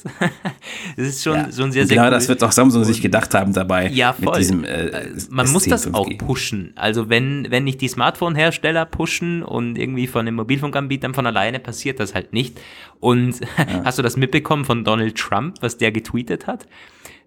Es 0.96 1.08
ist 1.08 1.22
schon, 1.24 1.34
Ja. 1.36 1.44
schon 1.50 1.72
sehr, 1.72 1.86
sehr 1.86 1.96
genau 1.96 2.04
cool. 2.08 2.10
das 2.10 2.28
wird 2.28 2.42
auch 2.44 2.52
Samsung 2.52 2.84
sich 2.84 3.00
gedacht 3.00 3.32
haben 3.34 3.52
dabei. 3.54 3.88
Ja, 3.88 4.12
voll. 4.12 4.36
Diesem, 4.38 4.64
äh, 4.64 4.88
Äh, 4.88 5.08
Man 5.30 5.50
muss 5.50 5.64
S10 5.66 5.70
das 5.70 5.86
5G. 5.88 5.94
auch 5.94 6.18
pushen. 6.18 6.72
Also 6.76 7.08
wenn, 7.08 7.46
wenn 7.50 7.64
nicht 7.64 7.80
die 7.80 7.88
Smartphone-Hersteller 7.88 8.84
pushen 8.84 9.42
und 9.42 9.78
irgendwie 9.78 10.06
von 10.06 10.26
den 10.26 10.34
Mobilfunkanbietern 10.34 11.14
von 11.14 11.26
alleine 11.26 11.58
passiert 11.58 11.98
das 12.00 12.14
halt 12.14 12.32
nicht. 12.34 12.60
Und 13.00 13.40
hast 13.84 13.98
du 13.98 14.02
das 14.02 14.16
mitbekommen 14.18 14.64
von 14.66 14.84
Donald 14.84 15.16
Trump, 15.16 15.56
was 15.62 15.78
der 15.78 15.90
getweetet 15.90 16.46
hat? 16.46 16.66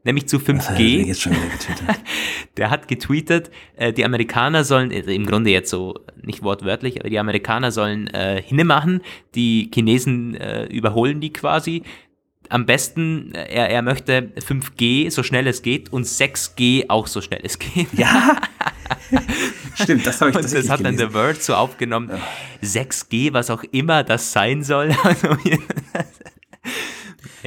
Nämlich 0.06 0.28
zu 0.28 0.40
Was 0.40 0.70
hat 0.70 0.80
er 0.80 0.86
denn 0.86 1.02
5G. 1.02 1.08
jetzt 1.08 1.22
schon 1.22 1.34
getwittert? 1.34 2.00
Der 2.58 2.70
hat 2.70 2.88
getweetet, 2.88 3.52
äh, 3.76 3.92
die 3.92 4.06
Amerikaner 4.06 4.64
sollen, 4.64 4.94
also 4.94 5.10
im 5.10 5.26
Grunde 5.26 5.50
jetzt 5.50 5.70
so, 5.70 5.96
nicht 6.22 6.44
wortwörtlich, 6.44 7.00
aber 7.00 7.10
die 7.10 7.20
Amerikaner 7.20 7.72
sollen 7.72 8.08
äh, 8.08 8.42
hinmachen, 8.42 9.02
die 9.34 9.70
Chinesen 9.74 10.36
äh, 10.36 10.66
überholen 10.68 11.20
die 11.20 11.34
quasi. 11.34 11.84
Am 12.50 12.68
besten, 12.68 13.34
äh, 13.34 13.52
er, 13.52 13.70
er 13.72 13.82
möchte 13.82 14.32
5G 14.38 15.10
so 15.10 15.24
schnell 15.24 15.48
es 15.48 15.64
geht 15.64 15.92
und 15.92 16.06
6G 16.06 16.86
auch 16.88 17.08
so 17.08 17.20
schnell 17.20 17.42
es 17.44 17.58
geht. 17.58 17.92
Ja, 17.94 18.38
stimmt, 19.74 20.06
das 20.06 20.22
habe 20.22 20.30
ich 20.30 20.38
Und 20.38 20.46
das 20.46 20.70
hat 20.70 20.86
dann 20.86 20.96
gelesen. 20.96 21.10
The 21.10 21.14
Word 21.16 21.42
so 21.42 21.56
aufgenommen. 21.56 22.12
6G, 22.64 23.34
was 23.34 23.50
auch 23.50 23.64
immer 23.72 24.04
das 24.04 24.32
sein 24.32 24.64
soll. 24.64 24.96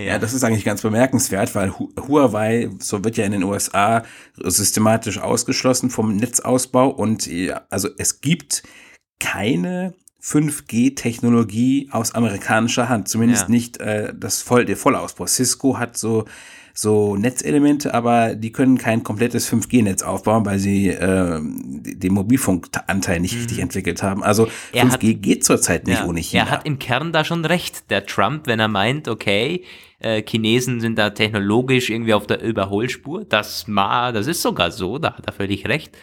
Ja, 0.07 0.19
das 0.19 0.33
ist 0.35 0.45
eigentlich 0.45 0.65
ganz 0.65 0.83
bemerkenswert, 0.83 1.55
weil 1.55 1.79
Hu- 1.79 1.91
Huawei, 2.07 2.71
so 2.79 3.03
wird 3.05 3.17
ja 3.17 3.25
in 3.25 3.33
den 3.33 3.43
USA 3.43 4.03
systematisch 4.37 5.19
ausgeschlossen 5.19 5.91
vom 5.91 6.15
Netzausbau 6.17 6.89
und 6.89 7.27
ja, 7.27 7.63
also 7.71 7.89
es 7.99 8.21
gibt 8.21 8.63
keine 9.19 9.95
5G-Technologie 10.79 11.89
aus 11.91 12.15
amerikanischer 12.15 12.89
Hand, 12.89 13.09
zumindest 13.09 13.45
Ja. 13.45 13.49
nicht 13.49 13.79
äh, 13.79 14.13
das 14.17 14.43
Voll, 14.43 14.65
der 14.65 14.77
Vollausbau. 14.77 15.27
Cisco 15.27 15.79
hat 15.79 15.97
so 15.97 16.25
so 16.81 17.17
Netzelemente, 17.17 17.93
aber 17.93 18.37
die 18.37 18.53
können 18.53 18.79
kein 18.79 19.03
komplettes 19.03 19.53
5G-Netz 19.53 20.03
aufbauen, 20.05 20.47
weil 20.47 20.61
sie 20.61 20.91
äh, 20.91 21.41
den 21.43 22.13
Mobilfunkanteil 22.15 23.19
nicht 23.19 23.35
richtig 23.35 23.59
entwickelt 23.59 24.01
haben. 24.05 24.23
Also 24.23 24.45
Mhm. 24.45 24.51
Er 24.75 24.85
5G 24.87 25.15
geht 25.15 25.45
zurzeit 25.45 25.89
nicht 25.89 25.99
Ja, 25.99 26.07
ohne 26.07 26.21
China. 26.21 26.45
er 26.45 26.51
hat 26.51 26.67
im 26.67 26.79
Kern 26.79 27.13
da 27.13 27.25
schon 27.25 27.45
recht, 27.45 27.91
der 27.91 28.07
Trump, 28.07 28.47
wenn 28.47 28.61
er 28.61 28.69
meint, 28.69 29.09
okay, 29.09 29.65
äh, 29.99 30.23
Chinesen 30.23 30.81
sind 30.81 30.97
da 30.99 31.11
technologisch 31.11 31.91
irgendwie 31.91 32.15
auf 32.15 32.29
der 32.29 32.41
Überholspur. 32.43 33.25
Das, 33.25 33.67
ma, 33.67 34.13
das 34.13 34.29
ist 34.29 34.41
sogar 34.43 34.71
so, 34.71 34.99
da 34.99 35.15
hat 35.17 35.27
er 35.27 35.33
völlig 35.33 35.67
recht. 35.67 35.99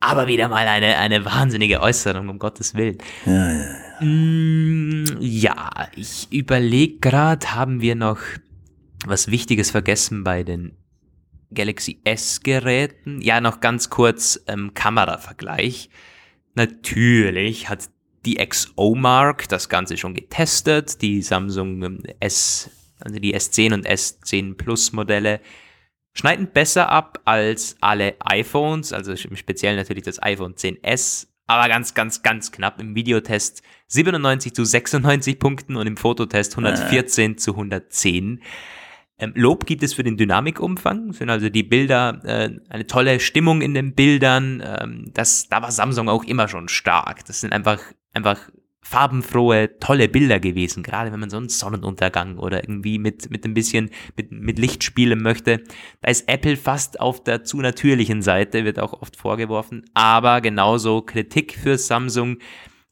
Aber 0.00 0.26
wieder 0.26 0.48
mal 0.48 0.68
eine, 0.68 0.98
eine 0.98 1.24
wahnsinnige 1.24 1.80
Äußerung, 1.80 2.28
um 2.28 2.38
Gottes 2.38 2.74
Willen. 2.74 2.98
ja, 3.24 3.52
ja. 3.52 3.64
Mm, 4.00 5.04
ja, 5.18 5.70
ich 5.96 6.28
überlege 6.30 6.98
gerade, 6.98 7.54
haben 7.54 7.80
wir 7.80 7.94
noch 7.96 8.18
was 9.06 9.30
Wichtiges 9.30 9.70
vergessen 9.70 10.24
bei 10.24 10.42
den 10.42 10.76
Galaxy 11.52 12.00
S-Geräten? 12.04 13.20
Ja, 13.20 13.40
noch 13.40 13.60
ganz 13.60 13.90
kurz 13.90 14.42
ähm, 14.46 14.74
Kameravergleich. 14.74 15.90
Natürlich 16.54 17.68
hat 17.68 17.88
die 18.24 18.36
XO-Mark 18.36 19.48
das 19.48 19.68
Ganze 19.68 19.96
schon 19.96 20.14
getestet, 20.14 21.00
die 21.02 21.22
Samsung 21.22 21.82
ähm, 21.82 22.02
S, 22.20 22.70
also 23.00 23.18
die 23.18 23.34
S10 23.34 23.74
und 23.74 23.88
S10 23.88 24.54
Plus 24.54 24.92
Modelle 24.92 25.40
schneiden 26.14 26.48
besser 26.52 26.90
ab 26.90 27.20
als 27.24 27.76
alle 27.80 28.16
iPhones, 28.20 28.92
also 28.92 29.12
im 29.12 29.36
Speziellen 29.36 29.76
natürlich 29.76 30.02
das 30.02 30.20
iPhone 30.20 30.54
10s, 30.54 31.28
aber 31.46 31.68
ganz, 31.68 31.94
ganz, 31.94 32.22
ganz 32.22 32.50
knapp 32.50 32.80
im 32.80 32.94
Videotest 32.94 33.62
97 33.86 34.52
zu 34.52 34.64
96 34.64 35.38
Punkten 35.38 35.76
und 35.76 35.86
im 35.86 35.96
Fototest 35.96 36.52
114 36.52 37.38
zu 37.38 37.52
110. 37.52 38.42
Ähm, 39.18 39.32
Lob 39.34 39.66
gibt 39.66 39.82
es 39.82 39.94
für 39.94 40.04
den 40.04 40.16
Dynamikumfang, 40.16 41.12
sind 41.12 41.30
also 41.30 41.48
die 41.48 41.64
Bilder, 41.64 42.20
äh, 42.24 42.50
eine 42.68 42.86
tolle 42.86 43.18
Stimmung 43.20 43.62
in 43.62 43.74
den 43.74 43.94
Bildern. 43.94 44.62
Ähm, 44.64 45.10
das, 45.12 45.48
da 45.48 45.60
war 45.62 45.72
Samsung 45.72 46.08
auch 46.08 46.24
immer 46.24 46.48
schon 46.48 46.68
stark. 46.68 47.24
Das 47.26 47.40
sind 47.40 47.52
einfach, 47.52 47.80
einfach 48.14 48.48
farbenfrohe, 48.88 49.78
tolle 49.80 50.08
Bilder 50.08 50.40
gewesen, 50.40 50.82
gerade 50.82 51.12
wenn 51.12 51.20
man 51.20 51.28
so 51.28 51.36
einen 51.36 51.50
Sonnenuntergang 51.50 52.38
oder 52.38 52.64
irgendwie 52.64 52.98
mit, 52.98 53.30
mit 53.30 53.44
ein 53.44 53.52
bisschen 53.52 53.90
mit, 54.16 54.32
mit 54.32 54.58
Licht 54.58 54.82
spielen 54.82 55.20
möchte. 55.20 55.62
Da 56.00 56.10
ist 56.10 56.28
Apple 56.28 56.56
fast 56.56 56.98
auf 56.98 57.22
der 57.22 57.44
zu 57.44 57.58
natürlichen 57.58 58.22
Seite, 58.22 58.64
wird 58.64 58.78
auch 58.78 58.94
oft 58.94 59.16
vorgeworfen, 59.16 59.84
aber 59.92 60.40
genauso 60.40 61.02
Kritik 61.02 61.52
für 61.52 61.76
Samsung, 61.76 62.38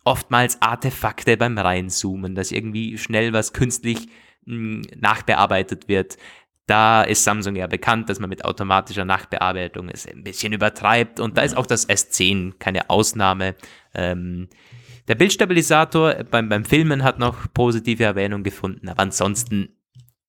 oftmals 0.05 0.61
Artefakte 0.61 1.37
beim 1.39 1.57
Reinzoomen, 1.57 2.35
dass 2.35 2.53
irgendwie 2.53 2.99
schnell 2.99 3.33
was 3.33 3.55
künstlich 3.55 4.09
nachbearbeitet 4.47 5.89
wird. 5.89 6.17
Da 6.67 7.03
ist 7.03 7.23
Samsung 7.23 7.55
ja 7.55 7.67
bekannt, 7.67 8.09
dass 8.09 8.19
man 8.19 8.29
mit 8.29 8.45
automatischer 8.45 9.05
Nachbearbeitung 9.05 9.89
es 9.89 10.07
ein 10.07 10.25
bisschen 10.25 10.53
übertreibt 10.53 11.21
und 11.21 11.37
da 11.37 11.43
ist 11.43 11.57
auch 11.57 11.67
das 11.67 11.89
S10 11.89 12.55
keine 12.59 12.91
Ausnahme. 12.91 13.55
Ähm, 13.95 14.49
der 15.07 15.15
Bildstabilisator 15.15 16.15
beim, 16.31 16.49
beim 16.49 16.65
Filmen 16.65 17.05
hat 17.05 17.21
noch 17.21 17.53
positive 17.55 18.03
Erwähnung 18.03 18.43
gefunden, 18.43 18.89
aber 18.89 19.03
ansonsten, 19.03 19.77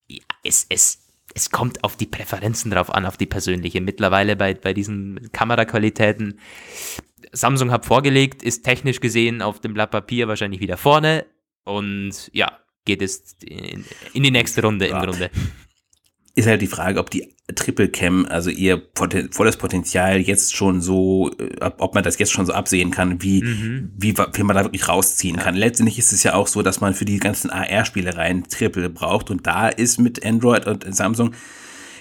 ja, 0.08 0.22
es, 0.44 0.68
es, 0.70 1.08
es 1.34 1.50
kommt 1.50 1.84
auf 1.84 1.98
die 1.98 2.06
Präferenzen 2.06 2.70
drauf 2.70 2.94
an, 2.94 3.08
auf 3.08 3.18
die 3.18 3.26
persönliche. 3.26 3.82
Mittlerweile 3.82 4.36
bei, 4.36 4.54
bei 4.54 4.74
diesen 4.74 5.32
Kameraqualitäten, 5.32 6.40
Samsung 7.32 7.72
hat 7.72 7.88
vorgelegt, 7.88 8.44
ist 8.44 8.64
technisch 8.64 9.00
gesehen 9.00 9.42
auf 9.42 9.60
dem 9.60 9.74
Blatt 9.74 9.90
Papier 9.90 10.28
wahrscheinlich 10.28 10.60
wieder 10.60 10.78
vorne 10.78 11.26
und 11.64 12.30
ja, 12.32 12.60
geht 12.88 13.02
es 13.04 13.36
in, 13.46 13.86
in 14.14 14.24
die 14.24 14.32
nächste 14.32 14.62
Runde 14.64 14.86
im 14.88 14.94
Ja. 14.94 15.04
Grunde. 15.06 15.30
ist 16.36 16.48
halt 16.48 16.62
die 16.62 16.68
Frage, 16.68 17.00
ob 17.00 17.10
die 17.10 17.34
Triple 17.56 17.90
Cam, 17.90 18.26
also 18.30 18.50
ihr 18.52 18.78
poten 18.78 19.32
volles 19.32 19.58
Potenzial 19.58 20.20
jetzt 20.20 20.56
schon 20.56 20.82
so, 20.82 21.32
äh, 21.40 21.72
ob 21.80 21.96
man 21.96 22.04
das 22.04 22.20
jetzt 22.20 22.32
schon 22.32 22.46
so 22.46 22.54
absehen 22.54 22.92
kann, 22.92 23.22
wie, 23.24 23.42
Mhm. 23.42 23.92
wie, 23.98 24.16
wie 24.18 24.44
man 24.44 24.56
da 24.56 24.64
wirklich 24.64 24.88
rausziehen 24.88 25.38
kann. 25.38 25.56
Letztendlich 25.56 25.98
ist 25.98 26.14
es 26.14 26.22
ja 26.24 26.36
auch 26.36 26.46
so, 26.48 26.62
dass 26.62 26.80
man 26.80 26.94
für 26.94 27.06
die 27.06 27.18
ganzen 27.20 27.50
AR-Spielereien 27.50 28.44
Triple 28.50 28.90
braucht 28.90 29.32
und 29.32 29.48
da 29.48 29.68
ist 29.70 29.98
mit 30.00 30.24
Android 30.26 30.68
und 30.68 30.96
Samsung 30.96 31.34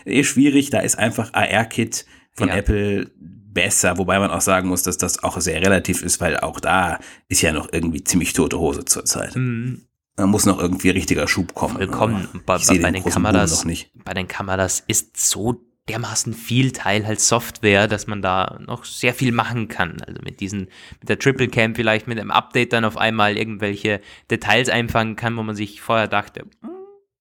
eh 0.04 0.22
schwierig, 0.24 0.68
da 0.70 0.80
ist 0.80 0.98
einfach 0.98 1.32
AR-Kit 1.32 2.04
von 2.34 2.48
Ja. 2.48 2.56
Apple 2.56 3.10
besser, 3.18 3.96
wobei 3.96 4.18
man 4.18 4.30
auch 4.30 4.42
sagen 4.42 4.68
muss, 4.68 4.82
dass 4.82 4.98
das 4.98 5.22
auch 5.24 5.40
sehr 5.40 5.62
relativ 5.62 6.02
ist, 6.02 6.20
weil 6.20 6.36
auch 6.36 6.60
da 6.60 6.98
ist 7.28 7.40
ja 7.40 7.52
noch 7.52 7.72
irgendwie 7.72 8.04
ziemlich 8.04 8.34
tote 8.34 8.58
Hose 8.58 8.84
zurzeit. 8.84 9.34
Mhm. 9.34 9.80
Da 10.16 10.26
muss 10.26 10.46
noch 10.46 10.58
irgendwie 10.58 10.90
richtiger 10.90 11.28
Schub 11.28 11.54
kommen. 11.54 11.76
Vollkommen. 11.76 12.28
aber 12.32 12.58
Bei, 12.58 12.58
bei, 12.58 12.78
bei 12.78 12.90
den 12.90 13.04
Kameras, 13.04 13.58
noch 13.58 13.64
nicht. 13.66 13.90
bei 13.94 14.14
den 14.14 14.26
Kameras 14.28 14.82
ist 14.86 15.16
so 15.18 15.62
dermaßen 15.88 16.34
viel 16.34 16.72
Teil 16.72 17.06
halt 17.06 17.20
Software, 17.20 17.86
dass 17.86 18.06
man 18.06 18.22
da 18.22 18.58
noch 18.66 18.84
sehr 18.84 19.14
viel 19.14 19.30
machen 19.30 19.68
kann. 19.68 20.00
Also 20.02 20.20
mit 20.24 20.40
diesen, 20.40 20.68
mit 21.00 21.08
der 21.08 21.18
Triple 21.18 21.48
Cam 21.48 21.74
vielleicht 21.74 22.08
mit 22.08 22.18
einem 22.18 22.30
Update 22.30 22.72
dann 22.72 22.84
auf 22.84 22.96
einmal 22.96 23.36
irgendwelche 23.36 24.00
Details 24.30 24.68
einfangen 24.68 25.16
kann, 25.16 25.36
wo 25.36 25.42
man 25.42 25.54
sich 25.54 25.80
vorher 25.80 26.08
dachte, 26.08 26.40
"Hm, 26.62 26.70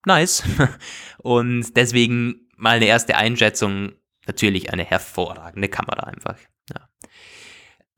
nice. 0.06 0.44
Und 1.20 1.76
deswegen 1.76 2.48
mal 2.58 2.78
eine 2.78 2.86
erste 2.86 3.18
Einschätzung, 3.18 3.92
natürlich 4.26 4.72
eine 4.74 4.84
hervorragende 4.86 5.68
Kamera 5.68 6.06
einfach. 6.08 6.38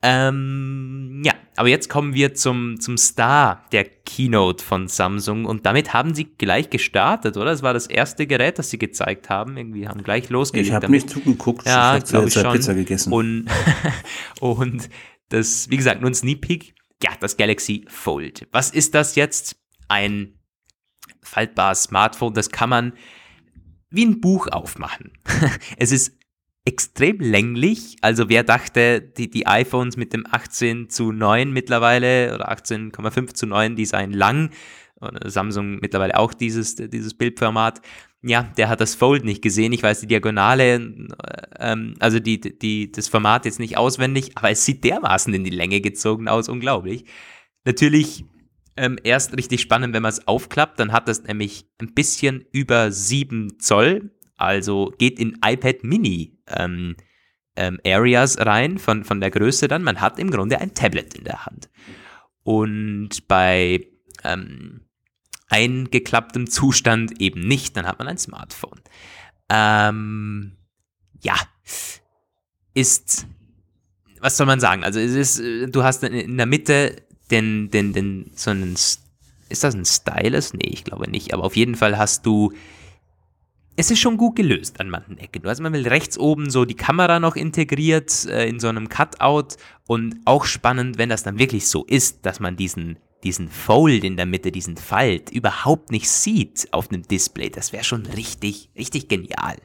Ja. 0.02 0.28
Ähm, 0.28 1.22
ja, 1.24 1.34
aber 1.56 1.68
jetzt 1.68 1.88
kommen 1.88 2.14
wir 2.14 2.34
zum, 2.34 2.78
zum 2.80 2.96
Star 2.96 3.64
der 3.72 3.84
Keynote 3.84 4.64
von 4.64 4.86
Samsung 4.86 5.44
und 5.44 5.66
damit 5.66 5.92
haben 5.92 6.14
sie 6.14 6.24
gleich 6.24 6.70
gestartet, 6.70 7.36
oder? 7.36 7.46
Das 7.46 7.62
war 7.62 7.74
das 7.74 7.86
erste 7.86 8.26
Gerät, 8.26 8.58
das 8.58 8.70
sie 8.70 8.78
gezeigt 8.78 9.28
haben. 9.28 9.56
Irgendwie 9.56 9.88
haben 9.88 10.02
gleich 10.02 10.28
losgelegt. 10.28 10.68
Ich 10.68 10.74
habe 10.74 10.90
nicht 10.90 11.10
zugeguckt, 11.10 11.66
Ja, 11.66 11.96
ich 11.96 12.12
habe 12.14 12.28
zwei 12.28 12.42
schon. 12.42 12.52
Pizza 12.52 12.74
gegessen. 12.74 13.12
Und, 13.12 13.46
und 14.40 14.88
das, 15.30 15.68
wie 15.68 15.76
gesagt, 15.76 16.00
nur 16.00 16.10
ein 16.10 16.14
Sneak 16.14 16.42
Peek. 16.42 16.74
Ja, 17.02 17.10
das 17.20 17.36
Galaxy 17.36 17.84
Fold. 17.88 18.46
Was 18.52 18.70
ist 18.70 18.94
das 18.94 19.14
jetzt? 19.16 19.56
Ein 19.88 20.38
faltbares 21.22 21.84
Smartphone, 21.84 22.34
das 22.34 22.50
kann 22.50 22.68
man 22.68 22.92
wie 23.90 24.04
ein 24.04 24.20
Buch 24.20 24.48
aufmachen. 24.48 25.12
es 25.76 25.92
ist 25.92 26.17
extrem 26.68 27.18
länglich. 27.18 27.96
Also 28.02 28.28
wer 28.28 28.44
dachte, 28.44 29.00
die, 29.00 29.30
die 29.30 29.46
iPhones 29.46 29.96
mit 29.96 30.12
dem 30.12 30.26
18 30.30 30.90
zu 30.90 31.12
9 31.12 31.50
mittlerweile 31.50 32.34
oder 32.34 32.52
18,5 32.52 33.34
zu 33.34 33.46
9, 33.46 33.74
die 33.74 33.86
seien 33.86 34.12
lang. 34.12 34.50
Samsung 35.24 35.78
mittlerweile 35.80 36.18
auch 36.18 36.34
dieses, 36.34 36.74
dieses 36.74 37.14
Bildformat. 37.14 37.80
Ja, 38.22 38.42
der 38.56 38.68
hat 38.68 38.80
das 38.80 38.96
Fold 38.96 39.24
nicht 39.24 39.42
gesehen. 39.42 39.72
Ich 39.72 39.82
weiß 39.82 40.00
die 40.00 40.08
Diagonale, 40.08 41.06
ähm, 41.58 41.94
also 42.00 42.18
die, 42.18 42.40
die, 42.40 42.90
das 42.90 43.08
Format 43.08 43.44
jetzt 43.44 43.60
nicht 43.60 43.76
auswendig, 43.76 44.32
aber 44.34 44.50
es 44.50 44.64
sieht 44.64 44.82
dermaßen 44.82 45.32
in 45.32 45.44
die 45.44 45.50
Länge 45.50 45.80
gezogen 45.80 46.26
aus, 46.26 46.48
unglaublich. 46.48 47.04
Natürlich 47.64 48.24
ähm, 48.76 48.98
erst 49.04 49.36
richtig 49.36 49.60
spannend, 49.60 49.94
wenn 49.94 50.02
man 50.02 50.10
es 50.12 50.26
aufklappt, 50.26 50.80
dann 50.80 50.92
hat 50.92 51.06
das 51.06 51.22
nämlich 51.22 51.66
ein 51.78 51.94
bisschen 51.94 52.44
über 52.50 52.90
7 52.90 53.60
Zoll, 53.60 54.10
also 54.38 54.94
geht 54.98 55.18
in 55.18 55.38
iPad 55.44 55.84
Mini 55.84 56.38
ähm, 56.46 56.96
ähm, 57.56 57.80
Areas 57.84 58.38
rein 58.38 58.78
von, 58.78 59.04
von 59.04 59.20
der 59.20 59.30
Größe 59.30 59.68
dann. 59.68 59.82
Man 59.82 60.00
hat 60.00 60.18
im 60.18 60.30
Grunde 60.30 60.60
ein 60.60 60.74
Tablet 60.74 61.14
in 61.14 61.24
der 61.24 61.44
Hand. 61.44 61.68
Und 62.44 63.26
bei 63.28 63.86
ähm, 64.24 64.82
eingeklapptem 65.48 66.48
Zustand 66.48 67.20
eben 67.20 67.40
nicht, 67.40 67.76
dann 67.76 67.86
hat 67.86 67.98
man 67.98 68.08
ein 68.08 68.18
Smartphone. 68.18 68.80
Ähm, 69.50 70.56
ja, 71.20 71.34
ist, 72.74 73.26
was 74.20 74.36
soll 74.36 74.46
man 74.46 74.60
sagen? 74.60 74.84
Also 74.84 75.00
es 75.00 75.38
ist, 75.38 75.74
du 75.74 75.82
hast 75.82 76.04
in 76.04 76.36
der 76.36 76.46
Mitte 76.46 77.02
den, 77.30 77.70
den, 77.70 77.92
den, 77.92 78.30
so 78.36 78.50
einen, 78.50 78.74
ist 78.74 79.64
das 79.64 79.74
ein 79.74 79.84
Stylus? 79.84 80.54
Nee, 80.54 80.68
ich 80.68 80.84
glaube 80.84 81.10
nicht, 81.10 81.34
aber 81.34 81.44
auf 81.44 81.56
jeden 81.56 81.74
Fall 81.74 81.98
hast 81.98 82.24
du 82.24 82.52
es 83.78 83.92
ist 83.92 84.00
schon 84.00 84.16
gut 84.16 84.34
gelöst 84.34 84.80
an 84.80 84.90
manchen 84.90 85.18
Ecken. 85.18 85.42
Du 85.42 85.48
hast 85.48 85.60
mal 85.60 85.72
rechts 85.72 86.18
oben 86.18 86.50
so 86.50 86.64
die 86.64 86.74
Kamera 86.74 87.20
noch 87.20 87.36
integriert 87.36 88.26
äh, 88.26 88.48
in 88.48 88.58
so 88.58 88.66
einem 88.66 88.88
Cutout 88.88 89.56
und 89.86 90.16
auch 90.24 90.46
spannend, 90.46 90.98
wenn 90.98 91.08
das 91.08 91.22
dann 91.22 91.38
wirklich 91.38 91.68
so 91.68 91.84
ist, 91.84 92.26
dass 92.26 92.40
man 92.40 92.56
diesen 92.56 92.98
diesen 93.24 93.48
Fold 93.48 94.04
in 94.04 94.16
der 94.16 94.26
Mitte, 94.26 94.52
diesen 94.52 94.76
Falt 94.76 95.30
überhaupt 95.30 95.90
nicht 95.90 96.08
sieht 96.08 96.68
auf 96.72 96.90
einem 96.90 97.02
Display. 97.02 97.50
Das 97.50 97.72
wäre 97.72 97.84
schon 97.84 98.06
richtig, 98.06 98.70
richtig 98.76 99.08
genial. 99.08 99.56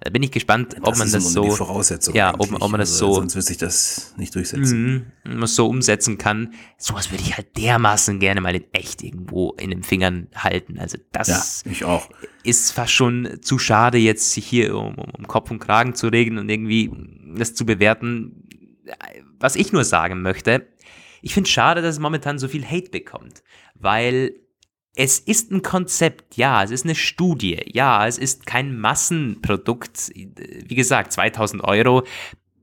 Da 0.00 0.10
bin 0.10 0.22
ich 0.22 0.30
gespannt, 0.30 0.76
ob 0.82 0.90
das 0.90 0.98
man 0.98 1.10
das 1.10 1.32
so, 1.32 2.12
ja, 2.12 2.32
ob, 2.34 2.52
ob, 2.52 2.70
man 2.70 2.78
das 2.78 2.92
also, 2.92 3.06
so, 3.06 3.14
sonst 3.14 3.34
würde 3.34 3.46
sich 3.46 3.56
das 3.56 4.14
nicht 4.16 4.34
durchsetzen, 4.34 5.12
mm, 5.24 5.38
man 5.38 5.46
so 5.48 5.66
umsetzen 5.66 6.18
kann. 6.18 6.54
Sowas 6.76 7.10
würde 7.10 7.24
ich 7.24 7.36
halt 7.36 7.56
dermaßen 7.56 8.20
gerne 8.20 8.40
mal 8.40 8.54
in 8.54 8.64
echt 8.72 9.02
irgendwo 9.02 9.52
in 9.52 9.70
den 9.70 9.82
Fingern 9.82 10.28
halten. 10.36 10.78
Also 10.78 10.98
das 11.10 11.64
ja, 11.80 12.02
ist 12.44 12.70
fast 12.72 12.92
schon 12.92 13.38
zu 13.42 13.58
schade, 13.58 13.98
jetzt 13.98 14.32
sich 14.32 14.46
hier 14.46 14.76
um, 14.76 14.96
um 14.98 15.26
Kopf 15.26 15.50
und 15.50 15.58
Kragen 15.58 15.94
zu 15.94 16.08
regen 16.08 16.38
und 16.38 16.48
irgendwie 16.48 16.92
das 17.36 17.54
zu 17.54 17.66
bewerten. 17.66 18.44
Was 19.40 19.56
ich 19.56 19.72
nur 19.72 19.84
sagen 19.84 20.22
möchte, 20.22 20.66
ich 21.22 21.34
finde 21.34 21.48
es 21.48 21.52
schade, 21.52 21.82
dass 21.82 21.96
es 21.96 22.00
momentan 22.00 22.38
so 22.38 22.48
viel 22.48 22.64
Hate 22.64 22.90
bekommt, 22.90 23.42
weil 23.74 24.34
es 24.94 25.20
ist 25.20 25.52
ein 25.52 25.62
Konzept, 25.62 26.36
ja, 26.36 26.62
es 26.64 26.72
ist 26.72 26.84
eine 26.84 26.96
Studie, 26.96 27.60
ja, 27.72 28.06
es 28.06 28.18
ist 28.18 28.46
kein 28.46 28.78
Massenprodukt. 28.78 30.10
Wie 30.14 30.74
gesagt, 30.74 31.12
2000 31.12 31.62
Euro, 31.62 32.02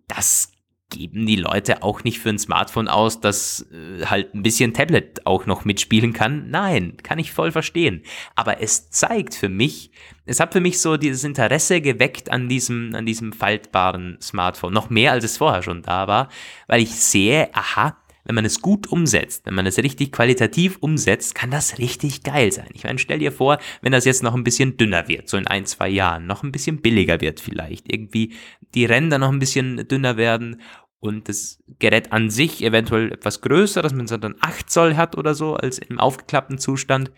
das 0.08 0.52
geben 0.90 1.26
die 1.26 1.38
Leute 1.38 1.82
auch 1.82 2.04
nicht 2.04 2.20
für 2.20 2.30
ein 2.30 2.38
Smartphone 2.38 2.88
aus, 2.88 3.20
das 3.20 3.66
äh, 3.72 4.06
halt 4.06 4.36
ein 4.36 4.44
bisschen 4.44 4.74
Tablet 4.74 5.26
auch 5.26 5.46
noch 5.46 5.66
mitspielen 5.66 6.14
kann. 6.14 6.50
Nein, 6.50 6.98
kann 7.02 7.20
ich 7.20 7.32
voll 7.32 7.52
verstehen. 7.52 8.04
Aber 8.36 8.62
es 8.62 8.90
zeigt 8.92 9.34
für 9.34 9.50
mich, 9.50 9.92
es 10.26 10.40
hat 10.40 10.54
für 10.54 10.62
mich 10.62 10.80
so 10.80 10.98
dieses 10.98 11.24
Interesse 11.24 11.82
geweckt 11.82 12.32
an 12.32 12.50
diesem, 12.50 12.94
an 12.96 13.06
diesem 13.06 13.34
faltbaren 13.34 14.18
Smartphone. 14.22 14.74
Noch 14.74 14.90
mehr 14.90 15.12
als 15.12 15.24
es 15.24 15.38
vorher 15.38 15.64
schon 15.64 15.82
da 15.82 16.08
war, 16.08 16.30
weil 16.68 16.82
ich 16.82 16.96
sehe, 16.96 17.50
aha, 17.56 17.98
wenn 18.26 18.36
man 18.36 18.46
es 18.46 18.62
gut 18.62 18.88
umsetzt, 18.88 19.46
wenn 19.46 19.54
man 19.54 19.68
es 19.68 19.78
richtig 19.78 20.12
qualitativ 20.12 20.78
umsetzt, 20.82 21.36
kann 21.36 21.52
das 21.52 21.78
richtig 21.78 22.24
geil 22.24 22.52
sein. 22.52 22.68
Ich 22.74 22.84
meine, 22.84 23.00
stell 23.00 23.20
dir 23.20 23.32
vor, 23.32 23.60
wenn 23.82 23.92
das 23.92 24.06
jetzt 24.06 24.24
noch 24.24 24.34
ein 24.34 24.44
bisschen 24.44 24.78
dünner 24.78 25.08
wird, 25.08 25.30
so 25.30 25.38
in 25.38 25.48
ein, 25.48 25.66
zwei 25.66 25.90
Jahren, 25.90 26.26
noch 26.26 26.44
ein 26.44 26.52
bisschen 26.52 26.82
billiger 26.82 27.22
wird 27.22 27.40
vielleicht, 27.40 27.92
irgendwie 27.92 28.34
die 28.74 28.86
Ränder 28.86 29.20
noch 29.20 29.32
ein 29.32 29.40
bisschen 29.40 29.88
dünner 29.88 30.18
werden 30.18 30.62
und 31.00 31.30
das 31.30 31.60
Gerät 31.80 32.12
an 32.12 32.32
sich 32.32 32.64
eventuell 32.64 33.12
etwas 33.12 33.42
größer, 33.42 33.84
dass 33.84 33.94
man 33.94 34.08
so 34.08 34.18
dann 34.18 34.36
8 34.42 34.70
Zoll 34.70 34.96
hat 34.96 35.16
oder 35.16 35.36
so, 35.36 35.54
als 35.54 35.78
im 35.78 36.00
aufgeklappten 36.00 36.58
Zustand, 36.58 37.12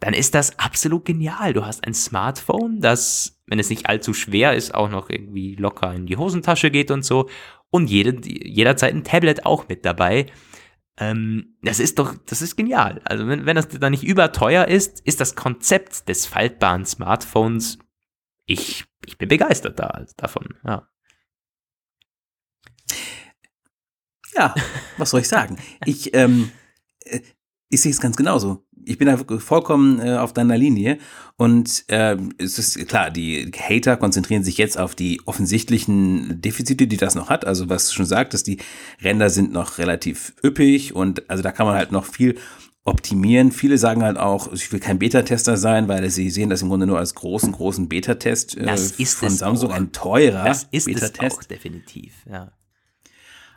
dann 0.00 0.14
ist 0.14 0.34
das 0.34 0.58
absolut 0.58 1.04
genial. 1.04 1.52
Du 1.52 1.64
hast 1.64 1.86
ein 1.86 1.94
Smartphone, 1.94 2.80
das, 2.80 3.38
wenn 3.46 3.58
es 3.58 3.70
nicht 3.70 3.86
allzu 3.86 4.14
schwer 4.14 4.54
ist, 4.54 4.74
auch 4.74 4.90
noch 4.90 5.10
irgendwie 5.10 5.54
locker 5.54 5.94
in 5.94 6.06
die 6.06 6.16
Hosentasche 6.16 6.70
geht 6.70 6.90
und 6.90 7.04
so 7.04 7.28
und 7.70 7.88
jede, 7.88 8.20
jederzeit 8.26 8.94
ein 8.94 9.04
Tablet 9.04 9.46
auch 9.46 9.68
mit 9.68 9.84
dabei. 9.84 10.26
Ähm, 10.98 11.56
das 11.62 11.80
ist 11.80 11.98
doch, 11.98 12.14
das 12.26 12.42
ist 12.42 12.56
genial. 12.56 13.00
Also 13.04 13.26
wenn, 13.26 13.46
wenn 13.46 13.56
das 13.56 13.68
da 13.68 13.88
nicht 13.88 14.04
überteuer 14.04 14.68
ist, 14.68 15.00
ist 15.00 15.20
das 15.20 15.34
Konzept 15.34 16.08
des 16.08 16.26
faltbaren 16.26 16.84
Smartphones, 16.84 17.78
ich, 18.46 18.84
ich 19.06 19.16
bin 19.16 19.28
begeistert 19.28 19.78
da, 19.78 20.04
davon, 20.16 20.54
ja. 20.64 20.86
Ja, 24.34 24.54
was 24.96 25.10
soll 25.10 25.20
ich 25.20 25.28
sagen? 25.28 25.58
Ich, 25.86 26.14
ähm, 26.14 26.52
äh, 27.00 27.20
ich 27.70 27.80
sehe 27.80 27.92
es 27.92 28.00
ganz 28.00 28.16
genauso 28.16 28.64
ich 28.84 28.98
bin 28.98 29.06
da 29.06 29.16
vollkommen 29.38 30.00
äh, 30.00 30.16
auf 30.16 30.32
deiner 30.32 30.56
Linie. 30.56 30.98
Und 31.36 31.84
äh, 31.88 32.16
es 32.38 32.58
ist 32.58 32.86
klar, 32.88 33.10
die 33.10 33.50
Hater 33.56 33.96
konzentrieren 33.96 34.44
sich 34.44 34.58
jetzt 34.58 34.78
auf 34.78 34.94
die 34.94 35.20
offensichtlichen 35.26 36.40
Defizite, 36.40 36.86
die 36.86 36.96
das 36.96 37.14
noch 37.14 37.28
hat. 37.28 37.44
Also 37.44 37.68
was 37.68 37.88
du 37.88 37.94
schon 37.94 38.06
sagtest, 38.06 38.46
die 38.46 38.58
Ränder 39.02 39.30
sind 39.30 39.52
noch 39.52 39.78
relativ 39.78 40.34
üppig 40.44 40.94
und 40.94 41.28
also 41.30 41.42
da 41.42 41.52
kann 41.52 41.66
man 41.66 41.76
halt 41.76 41.92
noch 41.92 42.04
viel 42.04 42.36
optimieren. 42.84 43.52
Viele 43.52 43.78
sagen 43.78 44.02
halt 44.02 44.16
auch, 44.18 44.52
ich 44.52 44.72
will 44.72 44.80
kein 44.80 44.98
Beta-Tester 44.98 45.56
sein, 45.56 45.86
weil 45.88 46.08
sie 46.10 46.30
sehen 46.30 46.50
das 46.50 46.62
im 46.62 46.68
Grunde 46.68 46.86
nur 46.86 46.98
als 46.98 47.14
großen, 47.14 47.52
großen 47.52 47.88
Beta-Test 47.88 48.56
äh, 48.56 48.76
von 49.06 49.30
Samsung, 49.30 49.70
auch. 49.70 49.74
ein 49.76 49.92
teurer 49.92 50.44
Das 50.44 50.66
ist 50.70 50.86
Beta-Test. 50.86 51.20
es 51.20 51.38
auch 51.38 51.44
definitiv, 51.44 52.14
ja. 52.28 52.50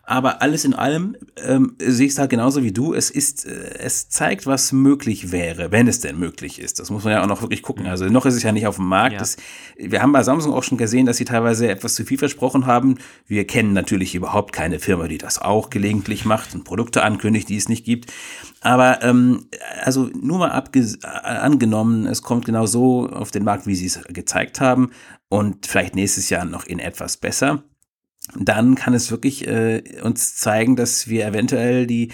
Aber 0.05 0.41
alles 0.41 0.65
in 0.65 0.73
allem 0.73 1.15
ähm, 1.37 1.77
sehe 1.79 2.07
ich 2.07 2.11
es 2.11 2.19
halt 2.19 2.29
genauso 2.29 2.61
wie 2.61 2.73
du. 2.73 2.93
Es 2.93 3.09
ist, 3.09 3.45
äh, 3.45 3.77
es 3.79 4.09
zeigt, 4.09 4.45
was 4.45 4.73
möglich 4.73 5.31
wäre, 5.31 5.71
wenn 5.71 5.87
es 5.87 6.01
denn 6.01 6.19
möglich 6.19 6.59
ist. 6.59 6.79
Das 6.79 6.89
muss 6.89 7.05
man 7.05 7.13
ja 7.13 7.23
auch 7.23 7.27
noch 7.27 7.41
wirklich 7.41 7.61
gucken. 7.61 7.87
Also 7.87 8.05
noch 8.07 8.25
ist 8.25 8.35
es 8.35 8.43
ja 8.43 8.51
nicht 8.51 8.67
auf 8.67 8.75
dem 8.75 8.87
Markt. 8.87 9.13
Ja. 9.13 9.19
Das, 9.19 9.37
wir 9.77 10.01
haben 10.01 10.11
bei 10.11 10.23
Samsung 10.23 10.53
auch 10.53 10.63
schon 10.63 10.77
gesehen, 10.77 11.05
dass 11.05 11.15
sie 11.15 11.23
teilweise 11.23 11.69
etwas 11.69 11.95
zu 11.95 12.03
viel 12.03 12.17
versprochen 12.17 12.65
haben. 12.65 12.95
Wir 13.27 13.47
kennen 13.47 13.71
natürlich 13.71 14.13
überhaupt 14.13 14.51
keine 14.51 14.79
Firma, 14.79 15.07
die 15.07 15.17
das 15.17 15.39
auch 15.39 15.69
gelegentlich 15.69 16.25
macht 16.25 16.53
und 16.53 16.65
Produkte 16.65 17.01
ankündigt, 17.03 17.47
die 17.47 17.55
es 17.55 17.69
nicht 17.69 17.85
gibt. 17.85 18.11
Aber 18.59 19.01
ähm, 19.03 19.47
also 19.83 20.09
nur 20.19 20.39
mal 20.39 20.49
angenommen, 20.49 22.07
es 22.07 22.21
kommt 22.21 22.43
genau 22.43 22.65
so 22.65 23.07
auf 23.07 23.31
den 23.31 23.45
Markt, 23.45 23.67
wie 23.67 23.75
sie 23.75 23.85
es 23.85 24.01
gezeigt 24.09 24.59
haben 24.59 24.91
und 25.29 25.65
vielleicht 25.65 25.95
nächstes 25.95 26.29
Jahr 26.29 26.43
noch 26.43 26.65
in 26.65 26.79
etwas 26.79 27.15
besser 27.15 27.63
dann 28.35 28.75
kann 28.75 28.93
es 28.93 29.11
wirklich 29.11 29.47
äh, 29.47 29.83
uns 30.01 30.35
zeigen, 30.35 30.75
dass 30.75 31.07
wir 31.07 31.25
eventuell 31.27 31.85
die 31.87 32.09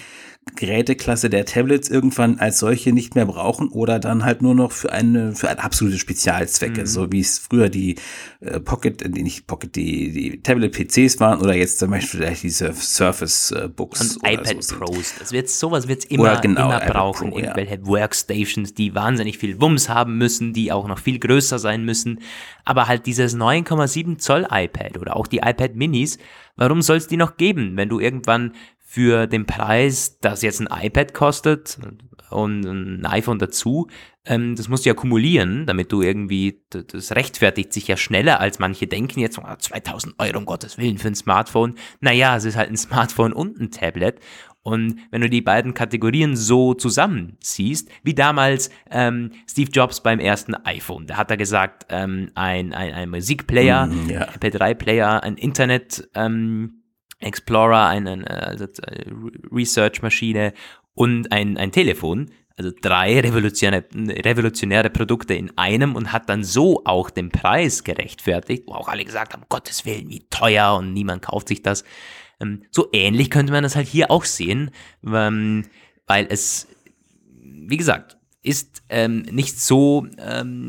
Geräteklasse 0.56 1.30
der 1.30 1.44
Tablets 1.44 1.88
irgendwann 1.88 2.38
als 2.38 2.58
solche 2.58 2.92
nicht 2.92 3.14
mehr 3.14 3.26
brauchen 3.26 3.68
oder 3.68 3.98
dann 3.98 4.24
halt 4.24 4.42
nur 4.42 4.54
noch 4.54 4.72
für 4.72 4.92
eine 4.92 5.34
für 5.34 5.48
eine 5.48 5.62
absolute 5.62 5.98
Spezialzwecke, 5.98 6.82
mhm. 6.82 6.86
so 6.86 7.10
wie 7.12 7.20
es 7.20 7.38
früher 7.38 7.68
die 7.68 7.96
äh, 8.40 8.60
Pocket, 8.60 9.02
die 9.16 9.22
nicht 9.22 9.46
Pocket, 9.46 9.74
die 9.76 10.12
die 10.12 10.42
Tablet 10.42 10.72
PCs 10.72 11.20
waren 11.20 11.40
oder 11.40 11.54
jetzt 11.54 11.78
zum 11.78 11.90
Beispiel 11.90 12.20
vielleicht 12.20 12.42
diese 12.42 12.72
Surface 12.72 13.52
äh, 13.52 13.68
Books 13.68 14.16
und 14.16 14.28
iPad 14.28 14.62
so 14.62 14.76
Pros. 14.76 15.14
Das 15.18 15.32
wird 15.32 15.48
sowas 15.48 15.88
wird's 15.88 16.04
immer 16.06 16.40
genau, 16.40 16.68
immer 16.68 16.80
brauchen, 16.80 17.30
Pro, 17.30 17.38
irgendwelche 17.38 17.76
ja. 17.76 17.86
Workstations, 17.86 18.74
die 18.74 18.94
wahnsinnig 18.94 19.38
viel 19.38 19.60
Wumms 19.60 19.88
haben 19.88 20.18
müssen, 20.18 20.52
die 20.52 20.72
auch 20.72 20.88
noch 20.88 20.98
viel 20.98 21.18
größer 21.18 21.58
sein 21.58 21.84
müssen, 21.84 22.20
aber 22.64 22.88
halt 22.88 23.06
dieses 23.06 23.36
9,7 23.36 24.18
Zoll 24.18 24.46
iPad 24.50 24.98
oder 24.98 25.16
auch 25.16 25.26
die 25.26 25.38
iPad 25.38 25.74
Minis, 25.74 26.18
warum 26.56 26.82
soll 26.82 26.96
es 26.96 27.06
die 27.06 27.16
noch 27.16 27.36
geben, 27.36 27.76
wenn 27.76 27.88
du 27.88 28.00
irgendwann 28.00 28.52
für 28.90 29.28
den 29.28 29.46
Preis, 29.46 30.18
das 30.18 30.42
jetzt 30.42 30.60
ein 30.60 30.66
iPad 30.68 31.14
kostet 31.14 31.78
und 32.28 32.64
ein 32.64 33.06
iPhone 33.06 33.38
dazu, 33.38 33.86
ähm, 34.24 34.56
das 34.56 34.68
musst 34.68 34.84
du 34.84 34.88
ja 34.88 34.94
kumulieren, 34.94 35.64
damit 35.64 35.92
du 35.92 36.02
irgendwie, 36.02 36.64
das 36.70 37.12
rechtfertigt 37.12 37.72
sich 37.72 37.86
ja 37.86 37.96
schneller, 37.96 38.40
als 38.40 38.58
manche 38.58 38.88
denken, 38.88 39.20
jetzt 39.20 39.40
2000 39.58 40.16
Euro, 40.18 40.38
um 40.38 40.44
Gottes 40.44 40.76
Willen, 40.76 40.98
für 40.98 41.06
ein 41.06 41.14
Smartphone. 41.14 41.76
Naja, 42.00 42.36
es 42.36 42.44
ist 42.44 42.56
halt 42.56 42.68
ein 42.68 42.76
Smartphone 42.76 43.32
und 43.32 43.60
ein 43.60 43.70
Tablet. 43.70 44.18
Und 44.62 44.98
wenn 45.12 45.20
du 45.20 45.30
die 45.30 45.40
beiden 45.40 45.72
Kategorien 45.72 46.34
so 46.34 46.74
zusammenziehst, 46.74 47.88
wie 48.02 48.14
damals 48.14 48.70
ähm, 48.90 49.30
Steve 49.48 49.70
Jobs 49.70 50.02
beim 50.02 50.18
ersten 50.18 50.56
iPhone, 50.66 51.06
da 51.06 51.16
hat 51.16 51.30
er 51.30 51.36
gesagt, 51.36 51.86
ähm, 51.90 52.32
ein, 52.34 52.74
ein, 52.74 52.92
ein 52.92 53.08
Musikplayer, 53.08 53.86
mm, 53.86 54.10
yeah. 54.10 54.28
MP3-Player, 54.32 55.22
ein 55.22 55.36
Internet, 55.36 56.08
ähm, 56.16 56.79
Explorer, 57.20 57.86
eine, 57.86 58.28
also 58.28 58.64
äh, 58.64 59.04
Research-Maschine 59.52 60.54
und 60.94 61.30
ein, 61.32 61.56
ein 61.56 61.72
Telefon. 61.72 62.30
Also 62.56 62.72
drei 62.82 63.20
revolutionäre, 63.20 63.84
revolutionäre 63.94 64.90
Produkte 64.90 65.32
in 65.32 65.56
einem 65.56 65.96
und 65.96 66.12
hat 66.12 66.28
dann 66.28 66.44
so 66.44 66.82
auch 66.84 67.08
den 67.08 67.30
Preis 67.30 67.84
gerechtfertigt, 67.84 68.64
wo 68.66 68.72
auch 68.72 68.88
alle 68.88 69.04
gesagt 69.04 69.32
haben, 69.32 69.44
Gottes 69.48 69.86
Willen, 69.86 70.10
wie 70.10 70.26
teuer 70.28 70.74
und 70.74 70.92
niemand 70.92 71.22
kauft 71.22 71.48
sich 71.48 71.62
das. 71.62 71.84
Ähm, 72.38 72.64
so 72.70 72.88
ähnlich 72.92 73.30
könnte 73.30 73.52
man 73.52 73.62
das 73.62 73.76
halt 73.76 73.88
hier 73.88 74.10
auch 74.10 74.24
sehen, 74.24 74.72
ähm, 75.06 75.64
weil 76.06 76.26
es, 76.28 76.68
wie 77.42 77.78
gesagt, 77.78 78.18
ist 78.42 78.82
ähm, 78.88 79.22
nicht 79.22 79.60
so 79.60 80.06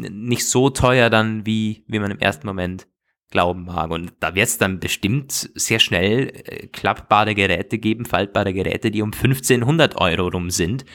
nicht 0.09 0.47
so 0.47 0.69
teuer 0.69 1.09
dann, 1.09 1.45
wie, 1.45 1.83
wie 1.87 1.99
man 1.99 2.11
im 2.11 2.19
ersten 2.19 2.45
Moment 2.45 2.87
glauben 3.31 3.65
mag. 3.65 3.89
Und 3.89 4.13
da 4.19 4.35
wird 4.35 4.47
es 4.47 4.57
dann 4.57 4.79
bestimmt 4.79 5.49
sehr 5.55 5.79
schnell 5.79 6.27
äh, 6.27 6.67
klappbare 6.67 7.33
Geräte 7.33 7.79
geben, 7.79 8.05
faltbare 8.05 8.53
Geräte, 8.53 8.91
die 8.91 9.01
um 9.01 9.11
1500 9.11 9.95
Euro 9.95 10.27
rum 10.27 10.51
sind. 10.51 10.85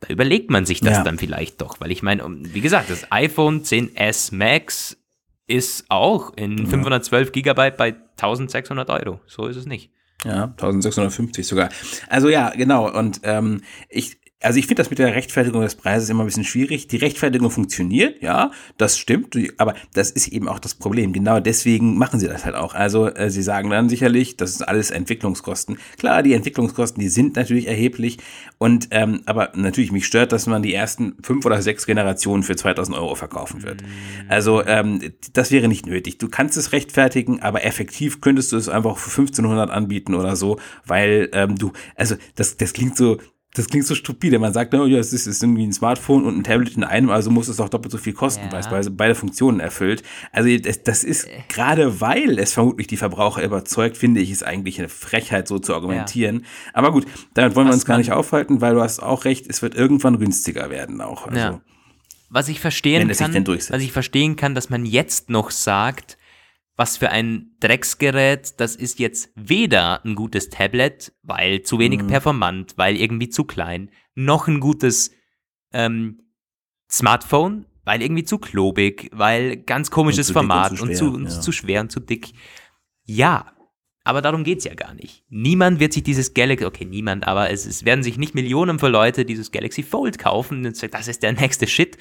Da 0.00 0.08
überlegt 0.08 0.50
man 0.50 0.66
sich 0.66 0.80
das 0.80 0.98
ja. 0.98 1.04
dann 1.04 1.18
vielleicht 1.18 1.62
doch, 1.62 1.80
weil 1.80 1.90
ich 1.90 2.02
meine, 2.02 2.24
wie 2.28 2.60
gesagt, 2.60 2.90
das 2.90 3.10
iPhone 3.10 3.62
10s 3.62 4.34
Max 4.34 4.98
ist 5.46 5.86
auch 5.88 6.34
in 6.36 6.58
Ja. 6.58 6.66
512 6.66 7.32
Gigabyte 7.32 7.76
bei 7.76 7.94
1600 8.16 8.90
Euro. 8.90 9.20
So 9.26 9.46
ist 9.46 9.56
es 9.56 9.66
nicht. 9.66 9.90
Ja, 10.24 10.44
1650 10.44 11.46
sogar. 11.46 11.68
Also 12.08 12.28
ja, 12.28 12.50
genau. 12.50 12.90
Und 12.90 13.20
ähm, 13.24 13.60
ich, 13.88 14.16
also 14.44 14.58
ich 14.58 14.66
finde 14.66 14.82
das 14.82 14.90
mit 14.90 14.98
der 14.98 15.14
Rechtfertigung 15.14 15.62
des 15.62 15.74
Preises 15.74 16.08
immer 16.10 16.22
ein 16.22 16.26
bisschen 16.26 16.44
schwierig. 16.44 16.86
Die 16.88 16.98
Rechtfertigung 16.98 17.50
funktioniert, 17.50 18.22
ja, 18.22 18.50
das 18.76 18.98
stimmt, 18.98 19.36
aber 19.56 19.74
das 19.94 20.10
ist 20.10 20.28
eben 20.28 20.48
auch 20.48 20.58
das 20.58 20.74
Problem. 20.74 21.12
Genau 21.12 21.40
deswegen 21.40 21.96
machen 21.96 22.20
sie 22.20 22.28
das 22.28 22.44
halt 22.44 22.54
auch. 22.54 22.74
Also 22.74 23.08
äh, 23.08 23.30
sie 23.30 23.42
sagen 23.42 23.70
dann 23.70 23.88
sicherlich, 23.88 24.36
das 24.36 24.50
ist 24.50 24.62
alles 24.62 24.90
Entwicklungskosten. 24.90 25.78
Klar, 25.98 26.22
die 26.22 26.34
Entwicklungskosten, 26.34 27.00
die 27.00 27.08
sind 27.08 27.36
natürlich 27.36 27.66
erheblich. 27.66 28.18
Und 28.58 28.88
ähm, 28.90 29.22
aber 29.26 29.52
natürlich 29.54 29.92
mich 29.92 30.06
stört, 30.06 30.32
dass 30.32 30.46
man 30.46 30.62
die 30.62 30.74
ersten 30.74 31.16
fünf 31.22 31.44
oder 31.46 31.62
sechs 31.62 31.86
Generationen 31.86 32.42
für 32.42 32.56
2000 32.56 32.96
Euro 32.96 33.14
verkaufen 33.14 33.62
wird. 33.62 33.82
Also 34.28 34.64
ähm, 34.64 35.00
das 35.32 35.50
wäre 35.50 35.68
nicht 35.68 35.86
nötig. 35.86 36.18
Du 36.18 36.28
kannst 36.28 36.56
es 36.56 36.72
rechtfertigen, 36.72 37.40
aber 37.40 37.64
effektiv 37.64 38.20
könntest 38.20 38.52
du 38.52 38.56
es 38.56 38.68
einfach 38.68 38.98
für 38.98 39.10
1500 39.10 39.70
anbieten 39.70 40.14
oder 40.14 40.36
so, 40.36 40.58
weil 40.84 41.30
ähm, 41.32 41.56
du, 41.56 41.72
also 41.96 42.16
das, 42.34 42.56
das 42.56 42.72
klingt 42.72 42.96
so, 42.96 43.18
das 43.54 43.68
klingt 43.68 43.86
so 43.86 43.94
stupide. 43.94 44.38
Man 44.38 44.52
sagt, 44.52 44.74
oh 44.74 44.84
ja, 44.84 44.98
es 44.98 45.12
ist, 45.12 45.22
es 45.26 45.36
ist 45.36 45.42
irgendwie 45.42 45.64
ein 45.64 45.72
Smartphone 45.72 46.24
und 46.24 46.36
ein 46.36 46.44
Tablet 46.44 46.76
in 46.76 46.84
einem, 46.84 47.10
also 47.10 47.30
muss 47.30 47.48
es 47.48 47.60
auch 47.60 47.68
doppelt 47.68 47.92
so 47.92 47.98
viel 47.98 48.12
kosten, 48.12 48.44
Ja. 48.46 48.52
weil 48.52 48.60
es 48.60 48.68
beide- 48.68 48.90
beide 48.90 49.14
Funktionen 49.14 49.60
erfüllt. 49.60 50.02
Also 50.32 50.54
das, 50.58 50.82
das 50.82 51.04
ist 51.04 51.28
gerade 51.48 52.00
weil 52.00 52.38
es 52.38 52.52
vermutlich 52.52 52.86
die 52.88 52.96
Verbraucher 52.96 53.42
überzeugt, 53.44 53.96
finde 53.96 54.20
ich, 54.20 54.30
ist 54.30 54.44
eigentlich 54.44 54.78
eine 54.78 54.88
Frechheit, 54.88 55.48
so 55.48 55.58
zu 55.58 55.72
argumentieren. 55.74 56.44
Aber 56.72 56.90
gut, 56.92 57.06
damit 57.34 57.54
wollen 57.54 57.66
wir 57.66 57.70
Was 57.70 57.76
uns 57.76 57.84
gar 57.86 57.98
nicht 57.98 58.12
aufhalten, 58.12 58.60
weil 58.60 58.74
du 58.74 58.80
hast 58.82 59.00
auch 59.00 59.24
recht, 59.24 59.46
es 59.48 59.62
wird 59.62 59.74
irgendwann 59.74 60.18
günstiger 60.18 60.68
werden 60.70 61.00
auch. 61.00 61.26
Also, 61.26 61.38
Ja. 61.38 61.60
Was 62.30 62.48
ich 62.48 62.58
verstehen 62.58 63.02
Wenn 63.02 63.10
es 63.10 63.18
sich 63.18 63.26
kann, 63.26 63.32
denn 63.34 63.44
durchsetzt. 63.44 63.70
was 63.72 63.82
ich 63.82 63.92
verstehen 63.92 64.34
kann, 64.34 64.56
dass 64.56 64.68
man 64.68 64.84
jetzt 64.84 65.30
noch 65.30 65.52
sagt, 65.52 66.18
was 66.76 66.96
für 66.96 67.10
ein 67.10 67.52
Drecksgerät, 67.60 68.58
das 68.58 68.74
ist 68.74 68.98
jetzt 68.98 69.30
weder 69.36 70.04
ein 70.04 70.14
gutes 70.14 70.48
Tablet, 70.50 71.12
weil 71.22 71.62
zu 71.62 71.78
wenig 71.78 72.02
Mhm. 72.02 72.06
performant, 72.08 72.72
weil 72.76 72.96
irgendwie 72.96 73.28
zu 73.28 73.44
klein, 73.44 73.90
noch 74.14 74.48
ein 74.48 74.60
gutes 74.60 75.12
ähm, 75.72 76.20
Smartphone, 76.90 77.66
weil 77.84 78.02
irgendwie 78.02 78.24
zu 78.24 78.38
klobig, 78.38 79.10
weil 79.12 79.56
ganz 79.58 79.90
komisches 79.90 80.28
zu 80.28 80.32
und 80.32 80.34
Format 80.34 80.76
zu 80.76 80.82
und 80.82 80.88
schwer, 80.88 80.96
zu, 80.96 81.12
und 81.12 81.24
ja. 81.24 81.40
zu 81.40 81.52
schwer 81.52 81.80
und 81.80 81.92
zu 81.92 82.00
dick. 82.00 82.32
Ja, 83.04 83.52
aber 84.04 84.20
darum 84.20 84.44
geht's 84.44 84.64
ja 84.64 84.74
gar 84.74 84.94
nicht. 84.94 85.24
Niemand 85.28 85.80
wird 85.80 85.92
sich 85.92 86.02
dieses 86.02 86.34
Galaxy, 86.34 86.64
okay, 86.66 86.84
niemand, 86.84 87.26
aber 87.26 87.50
es, 87.50 87.66
es 87.66 87.84
werden 87.84 88.02
sich 88.02 88.18
nicht 88.18 88.34
Millionen 88.34 88.78
von 88.78 88.92
Leute 88.92 89.24
dieses 89.24 89.50
Galaxy 89.52 89.82
Fold 89.82 90.18
kaufen 90.18 90.66
und 90.66 90.76
sagen, 90.76 90.92
das 90.92 91.08
ist 91.08 91.22
der 91.22 91.32
nächste 91.32 91.66
Shit. 91.66 91.98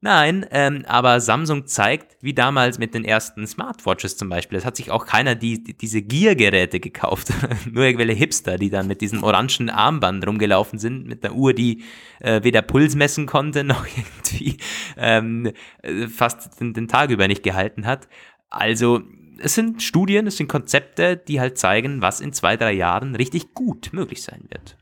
Nein, 0.00 0.46
ähm, 0.52 0.84
aber 0.86 1.20
Samsung 1.20 1.66
zeigt, 1.66 2.16
wie 2.20 2.32
damals 2.32 2.78
mit 2.78 2.94
den 2.94 3.04
ersten 3.04 3.44
Smartwatches 3.48 4.16
zum 4.16 4.28
Beispiel, 4.28 4.56
es 4.56 4.64
hat 4.64 4.76
sich 4.76 4.92
auch 4.92 5.04
keiner 5.06 5.34
die, 5.34 5.62
die, 5.64 5.76
diese 5.76 6.02
Gear-Geräte 6.02 6.78
gekauft, 6.78 7.32
nur 7.72 7.82
irgendwelche 7.82 8.12
Hipster, 8.12 8.58
die 8.58 8.70
dann 8.70 8.86
mit 8.86 9.00
diesem 9.00 9.24
orangen 9.24 9.70
Armband 9.70 10.24
rumgelaufen 10.24 10.78
sind, 10.78 11.08
mit 11.08 11.24
einer 11.24 11.34
Uhr, 11.34 11.52
die 11.52 11.82
äh, 12.20 12.44
weder 12.44 12.62
Puls 12.62 12.94
messen 12.94 13.26
konnte, 13.26 13.64
noch 13.64 13.86
irgendwie 13.86 14.58
ähm, 14.96 15.50
äh, 15.82 16.06
fast 16.06 16.60
den, 16.60 16.74
den 16.74 16.86
Tag 16.86 17.10
über 17.10 17.26
nicht 17.26 17.42
gehalten 17.42 17.84
hat. 17.84 18.06
Also 18.50 19.02
es 19.40 19.56
sind 19.56 19.82
Studien, 19.82 20.28
es 20.28 20.36
sind 20.36 20.46
Konzepte, 20.48 21.16
die 21.16 21.40
halt 21.40 21.58
zeigen, 21.58 22.02
was 22.02 22.20
in 22.20 22.32
zwei, 22.32 22.56
drei 22.56 22.72
Jahren 22.72 23.16
richtig 23.16 23.52
gut 23.52 23.90
möglich 23.92 24.22
sein 24.22 24.44
wird. 24.48 24.76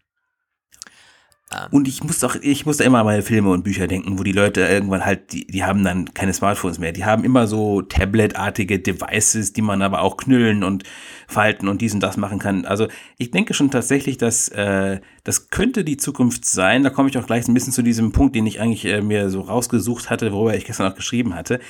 Und 1.70 1.86
ich 1.86 2.02
muss 2.02 2.18
doch, 2.18 2.34
ich 2.34 2.66
muss 2.66 2.78
da 2.78 2.84
immer 2.84 2.98
an 2.98 3.06
meine 3.06 3.22
Filme 3.22 3.50
und 3.50 3.62
Bücher 3.62 3.86
denken, 3.86 4.18
wo 4.18 4.24
die 4.24 4.32
Leute 4.32 4.62
irgendwann 4.62 5.04
halt, 5.04 5.32
die, 5.32 5.46
die 5.46 5.62
haben 5.62 5.84
dann 5.84 6.12
keine 6.12 6.32
Smartphones 6.32 6.80
mehr. 6.80 6.90
Die 6.90 7.04
haben 7.04 7.22
immer 7.22 7.46
so 7.46 7.82
Tablet-artige 7.82 8.80
Devices, 8.80 9.52
die 9.52 9.62
man 9.62 9.80
aber 9.80 10.00
auch 10.02 10.16
knüllen 10.16 10.64
und 10.64 10.82
falten 11.28 11.68
und 11.68 11.80
dies 11.82 11.94
und 11.94 12.00
das 12.00 12.16
machen 12.16 12.40
kann. 12.40 12.64
Also 12.64 12.88
ich 13.16 13.30
denke 13.30 13.54
schon 13.54 13.70
tatsächlich, 13.70 14.18
dass 14.18 14.48
äh, 14.48 15.00
das 15.22 15.48
könnte 15.50 15.84
die 15.84 15.96
Zukunft 15.96 16.44
sein. 16.44 16.82
Da 16.82 16.90
komme 16.90 17.08
ich 17.08 17.16
auch 17.16 17.26
gleich 17.26 17.46
ein 17.46 17.54
bisschen 17.54 17.72
zu 17.72 17.82
diesem 17.82 18.10
Punkt, 18.10 18.34
den 18.34 18.46
ich 18.46 18.60
eigentlich 18.60 18.84
äh, 18.84 19.00
mir 19.00 19.30
so 19.30 19.42
rausgesucht 19.42 20.10
hatte, 20.10 20.32
worüber 20.32 20.56
ich 20.56 20.64
gestern 20.64 20.90
auch 20.90 20.96
geschrieben 20.96 21.36
hatte. 21.36 21.60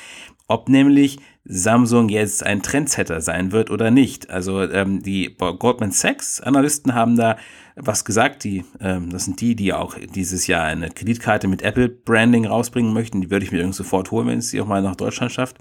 Ob 0.49 0.71
nämlich 0.71 1.19
Samsung 1.49 2.09
jetzt 2.09 2.45
ein 2.45 2.63
Trendsetter 2.63 3.21
sein 3.21 3.53
wird 3.53 3.71
oder 3.71 3.91
nicht. 3.91 4.31
Also 4.31 4.63
ähm, 4.63 5.03
die 5.03 5.35
Goldman 5.37 5.93
Sachs 5.93 6.41
Analysten 6.41 6.95
haben 6.95 7.17
da 7.17 7.37
was 7.77 8.05
gesagt. 8.05 8.43
Die, 8.45 8.65
ähm, 8.81 9.11
das 9.11 9.27
sind 9.27 9.41
die, 9.41 9.55
die 9.55 9.73
auch 9.73 9.97
dieses 10.15 10.47
Jahr 10.47 10.65
eine 10.65 10.91
Kreditkarte 10.91 11.47
mit 11.47 11.63
Apple 11.63 11.89
Branding 11.89 12.47
rausbringen 12.47 12.93
möchten. 12.93 13.21
Die 13.21 13.31
würde 13.31 13.45
ich 13.45 13.53
mir 13.53 13.59
übrigens 13.59 13.77
sofort 13.77 14.11
holen, 14.11 14.27
wenn 14.27 14.39
es 14.39 14.51
sie 14.51 14.61
auch 14.61 14.67
mal 14.67 14.83
nach 14.83 14.97
Deutschland 14.97 15.31
schafft. 15.31 15.59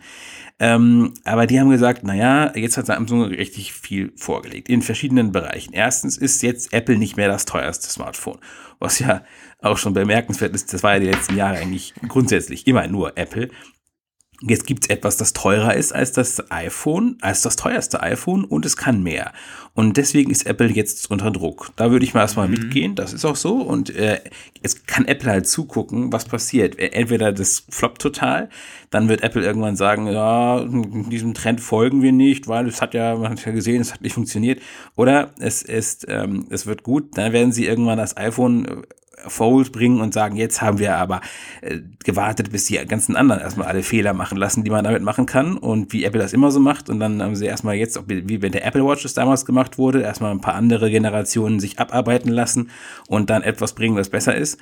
Ähm, 0.57 1.13
aber 1.25 1.45
die 1.47 1.59
haben 1.59 1.69
gesagt, 1.69 2.03
naja, 2.03 2.55
jetzt 2.55 2.77
hat 2.77 2.85
Samsung 2.85 3.23
richtig 3.23 3.73
viel 3.73 4.13
vorgelegt 4.15 4.69
in 4.69 4.81
verschiedenen 4.81 5.33
Bereichen. 5.33 5.73
Erstens 5.73 6.17
ist 6.17 6.41
jetzt 6.41 6.73
Apple 6.73 6.97
nicht 6.97 7.17
mehr 7.17 7.27
das 7.27 7.45
teuerste 7.45 7.89
Smartphone, 7.89 8.39
was 8.79 8.99
ja 8.99 9.23
auch 9.61 9.77
schon 9.77 9.93
bemerkenswert 9.93 10.55
ist. 10.55 10.73
Das 10.73 10.81
war 10.81 10.93
ja 10.93 10.99
die 10.99 11.09
letzten 11.09 11.35
Jahre 11.35 11.57
eigentlich 11.57 11.93
grundsätzlich 12.07 12.67
immer 12.67 12.87
nur 12.87 13.17
Apple. 13.17 13.49
Jetzt 14.41 14.67
gibt's 14.67 14.87
etwas, 14.87 15.15
das 15.15 15.31
teurer 15.33 15.75
ist 15.75 15.93
als 15.93 16.11
das 16.11 16.51
iPhone, 16.51 17.17
als 17.21 17.41
das 17.41 17.55
teuerste 17.55 18.03
iPhone 18.03 18.43
und 18.43 18.65
es 18.65 18.75
kann 18.75 19.01
mehr. 19.01 19.31
Und 19.73 19.97
deswegen 19.97 20.29
ist 20.29 20.45
Apple 20.45 20.69
jetzt 20.71 21.09
unter 21.09 21.31
Druck. 21.31 21.71
Da 21.77 21.91
würde 21.91 22.05
ich 22.05 22.13
mal 22.13 22.21
erstmal 22.21 22.47
mitgehen, 22.49 22.95
das 22.95 23.13
ist 23.13 23.23
auch 23.23 23.35
so. 23.35 23.55
Und 23.55 23.95
äh, 23.95 24.19
jetzt 24.61 24.87
kann 24.87 25.05
Apple 25.05 25.29
halt 25.29 25.47
zugucken, 25.47 26.11
was 26.11 26.25
passiert. 26.25 26.77
Äh, 26.79 26.87
Entweder 26.87 27.31
das 27.31 27.63
floppt 27.69 28.01
total, 28.01 28.49
dann 28.89 29.09
wird 29.09 29.21
Apple 29.21 29.43
irgendwann 29.43 29.75
sagen, 29.75 30.07
ja, 30.07 30.65
diesem 30.65 31.33
Trend 31.33 31.61
folgen 31.61 32.01
wir 32.01 32.11
nicht, 32.11 32.47
weil 32.47 32.67
es 32.67 32.81
hat 32.81 32.93
ja, 32.93 33.15
man 33.15 33.31
hat 33.31 33.45
ja 33.45 33.51
gesehen, 33.51 33.81
es 33.81 33.93
hat 33.93 34.01
nicht 34.01 34.13
funktioniert. 34.13 34.61
Oder 34.95 35.31
es 35.39 35.61
ist, 35.61 36.05
ähm, 36.09 36.47
es 36.49 36.65
wird 36.65 36.83
gut, 36.83 37.17
dann 37.17 37.33
werden 37.33 37.51
sie 37.51 37.65
irgendwann 37.65 37.97
das 37.97 38.17
iPhone 38.17 38.65
äh, 38.65 38.81
Fold 39.27 39.71
bringen 39.71 40.01
und 40.01 40.13
sagen, 40.13 40.35
jetzt 40.35 40.61
haben 40.61 40.79
wir 40.79 40.97
aber 40.97 41.21
äh, 41.61 41.79
gewartet, 42.03 42.51
bis 42.51 42.65
die 42.65 42.77
ganzen 42.85 43.15
anderen 43.15 43.41
erstmal 43.41 43.67
alle 43.67 43.83
Fehler 43.83 44.13
machen 44.13 44.37
lassen, 44.37 44.63
die 44.63 44.69
man 44.69 44.83
damit 44.83 45.03
machen 45.03 45.25
kann 45.25 45.57
und 45.57 45.93
wie 45.93 46.03
Apple 46.03 46.21
das 46.21 46.33
immer 46.33 46.51
so 46.51 46.59
macht 46.59 46.89
und 46.89 46.99
dann 46.99 47.21
haben 47.21 47.35
sie 47.35 47.45
erstmal 47.45 47.75
jetzt, 47.75 47.99
wie 48.07 48.41
wenn 48.41 48.51
der 48.51 48.65
Apple 48.65 48.85
Watch 48.85 49.05
es 49.05 49.13
damals 49.13 49.45
gemacht 49.45 49.77
wurde, 49.77 50.01
erstmal 50.01 50.31
ein 50.31 50.41
paar 50.41 50.55
andere 50.55 50.89
Generationen 50.89 51.59
sich 51.59 51.79
abarbeiten 51.79 52.31
lassen 52.31 52.69
und 53.07 53.29
dann 53.29 53.43
etwas 53.43 53.73
bringen, 53.73 53.95
was 53.95 54.09
besser 54.09 54.35
ist. 54.35 54.59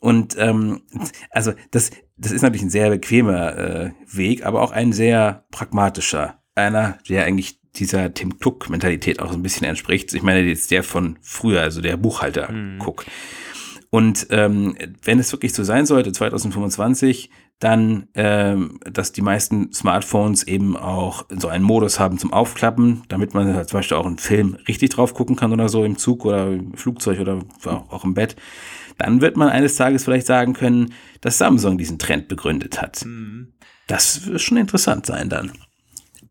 Und 0.00 0.36
ähm, 0.38 0.82
also 1.30 1.52
das, 1.70 1.90
das 2.16 2.32
ist 2.32 2.42
natürlich 2.42 2.62
ein 2.62 2.70
sehr 2.70 2.90
bequemer 2.90 3.56
äh, 3.56 3.90
Weg, 4.06 4.46
aber 4.46 4.62
auch 4.62 4.72
ein 4.72 4.92
sehr 4.92 5.44
pragmatischer. 5.50 6.38
Einer, 6.54 6.98
der 7.08 7.24
eigentlich 7.24 7.58
dieser 7.74 8.12
Tim 8.12 8.34
Cook-Mentalität 8.42 9.20
auch 9.20 9.30
so 9.30 9.38
ein 9.38 9.42
bisschen 9.42 9.66
entspricht. 9.66 10.12
Ich 10.14 10.22
meine, 10.22 10.40
jetzt 10.40 10.70
der 10.70 10.82
von 10.82 11.18
früher, 11.22 11.60
also 11.60 11.80
der 11.80 11.96
Buchhalter 11.96 12.48
Cook. 12.80 13.04
Und 13.90 14.26
ähm, 14.30 14.76
wenn 15.02 15.18
es 15.18 15.32
wirklich 15.32 15.54
so 15.54 15.64
sein 15.64 15.86
sollte, 15.86 16.12
2025, 16.12 17.30
dann, 17.58 18.06
ähm, 18.14 18.78
dass 18.84 19.12
die 19.12 19.22
meisten 19.22 19.72
Smartphones 19.72 20.44
eben 20.44 20.76
auch 20.76 21.26
so 21.30 21.48
einen 21.48 21.64
Modus 21.64 21.98
haben 21.98 22.18
zum 22.18 22.32
Aufklappen, 22.32 23.02
damit 23.08 23.34
man 23.34 23.52
halt 23.54 23.68
zum 23.68 23.78
Beispiel 23.78 23.96
auch 23.96 24.06
einen 24.06 24.18
Film 24.18 24.58
richtig 24.68 24.90
drauf 24.90 25.14
gucken 25.14 25.36
kann 25.36 25.52
oder 25.52 25.68
so 25.68 25.84
im 25.84 25.96
Zug 25.98 26.24
oder 26.24 26.48
im 26.48 26.74
Flugzeug 26.74 27.18
oder 27.18 27.40
auch, 27.64 27.90
auch 27.90 28.04
im 28.04 28.14
Bett, 28.14 28.36
dann 28.98 29.20
wird 29.20 29.36
man 29.36 29.48
eines 29.48 29.76
Tages 29.76 30.04
vielleicht 30.04 30.26
sagen 30.26 30.52
können, 30.52 30.92
dass 31.20 31.38
Samsung 31.38 31.78
diesen 31.78 31.98
Trend 31.98 32.28
begründet 32.28 32.80
hat. 32.82 33.04
Das 33.86 34.26
wird 34.26 34.40
schon 34.40 34.58
interessant 34.58 35.06
sein 35.06 35.28
dann. 35.28 35.52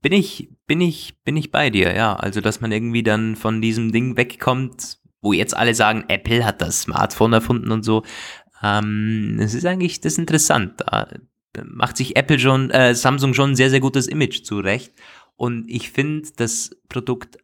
Bin 0.02 0.13
ich, 0.13 0.50
bin 0.67 0.80
ich, 0.80 1.15
bin 1.24 1.36
ich 1.36 1.52
bei 1.52 1.70
dir, 1.70 1.93
ja. 1.96 2.15
Also, 2.15 2.39
dass 2.39 2.62
man 2.62 2.72
irgendwie 2.72 3.04
dann 3.04 3.36
von 3.36 3.62
diesem 3.62 3.91
Ding 3.91 4.15
wegkommt, 4.15 5.00
wo 5.21 5.34
jetzt 5.34 5.56
alle 5.56 5.73
sagen, 5.73 6.06
Apple 6.08 6.45
hat 6.45 6.62
das 6.62 6.82
Smartphone 6.82 7.34
erfunden 7.34 7.71
und 7.71 7.84
so. 7.84 8.03
Ähm, 8.63 9.38
es 9.39 9.53
ist 9.53 9.65
eigentlich, 9.65 10.01
das 10.01 10.13
ist 10.13 10.19
interessant. 10.19 10.82
Da 10.86 11.08
macht 11.63 11.97
sich 11.97 12.15
Apple 12.15 12.39
schon, 12.39 12.69
äh, 12.71 12.95
Samsung 12.95 13.34
schon 13.34 13.51
ein 13.51 13.56
sehr, 13.56 13.69
sehr 13.69 13.80
gutes 13.80 14.08
Image 14.08 14.43
zurecht. 14.43 14.93
Und 15.36 15.69
ich 15.69 15.91
finde 15.91 16.30
das 16.36 16.71
Produkt 16.89 17.38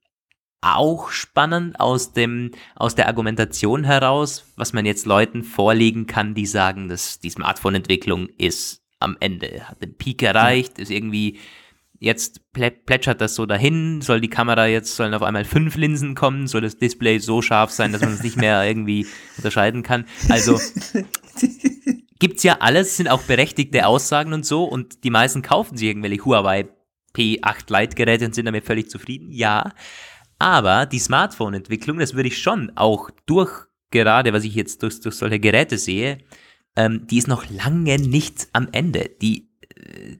auch 0.62 1.10
spannend 1.10 1.80
aus 1.80 2.14
dem, 2.14 2.52
aus 2.76 2.96
der 2.96 3.08
Argumentation 3.08 3.84
heraus, 3.84 4.46
was 4.56 4.74
man 4.74 4.86
jetzt 4.86 5.06
Leuten 5.06 5.44
vorlegen 5.44 6.08
kann, 6.08 6.34
die 6.34 6.46
sagen, 6.46 6.88
dass 6.88 7.20
die 7.20 7.30
Smartphone-Entwicklung 7.30 8.30
ist 8.38 8.82
am 9.00 9.18
Ende, 9.20 9.68
hat 9.68 9.82
den 9.82 9.98
Peak 9.98 10.24
erreicht, 10.24 10.80
ist 10.80 10.90
irgendwie 10.90 11.38
jetzt 12.04 12.52
plä 12.52 12.70
plätschert 12.70 13.22
das 13.22 13.36
so 13.36 13.46
dahin, 13.46 14.02
soll 14.02 14.20
die 14.20 14.30
Kamera 14.30 14.68
jetzt, 14.68 14.96
sollen 14.96 15.14
auf 15.14 15.24
einmal 15.24 15.46
fünf 15.46 15.78
Linsen 15.78 16.16
kommen, 16.16 16.48
soll 16.48 16.62
das 16.62 16.78
Display 16.78 17.20
so 17.20 17.42
scharf 17.42 17.72
sein, 17.72 17.94
dass 17.94 18.02
man 18.02 18.14
es 18.14 18.24
nicht 18.24 18.36
mehr 18.36 18.64
irgendwie 18.68 19.08
unterscheiden 19.38 19.84
kann. 19.84 20.06
Also 20.28 20.60
gibt's 22.20 22.44
ja 22.44 22.58
alles, 22.60 22.98
sind 22.98 23.08
auch 23.08 23.22
berechtigte 23.24 23.88
Aussagen 23.88 24.34
und 24.34 24.46
so 24.46 24.66
und 24.66 25.04
die 25.06 25.10
meisten 25.10 25.42
kaufen 25.42 25.78
sich 25.78 25.88
irgendwelche 25.88 26.26
Huawei 26.26 26.68
P8 27.16 27.80
Lite 27.80 27.96
Geräte 27.96 28.26
und 28.26 28.36
sind 28.36 28.46
damit 28.46 28.66
völlig 28.66 28.90
zufrieden. 28.90 29.32
Ja, 29.32 29.72
aber 30.40 30.86
die 30.86 31.00
Smartphone-Entwicklung, 31.00 32.00
das 32.00 32.16
würde 32.16 32.28
ich 32.28 32.42
schon 32.42 32.74
auch 32.76 33.10
durch 33.26 33.68
gerade, 33.92 34.34
was 34.34 34.44
ich 34.44 34.56
jetzt 34.56 34.84
durch, 34.84 35.00
durch 35.00 35.16
solche 35.16 35.40
Geräte 35.40 35.78
sehe, 35.78 36.18
ähm, 36.76 37.08
die 37.08 37.20
ist 37.20 37.28
noch 37.30 37.50
lange 37.50 37.98
nicht 37.98 38.50
am 38.52 38.68
Ende. 38.74 39.12
Die, 39.22 39.52
äh, 39.76 40.18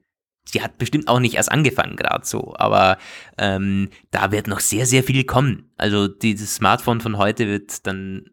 die 0.54 0.62
hat 0.62 0.78
bestimmt 0.78 1.08
auch 1.08 1.20
nicht 1.20 1.36
erst 1.36 1.52
angefangen 1.52 1.96
gerade 1.96 2.26
so, 2.26 2.54
aber 2.58 2.98
ähm, 3.38 3.90
da 4.12 4.32
wird 4.32 4.48
noch 4.48 4.60
sehr, 4.60 4.86
sehr 4.86 5.04
viel 5.04 5.24
kommen. 5.24 5.72
Also 5.78 6.08
dieses 6.08 6.56
Smartphone 6.56 7.02
von 7.02 7.18
heute 7.18 7.48
wird 7.48 7.86
dann 7.88 8.30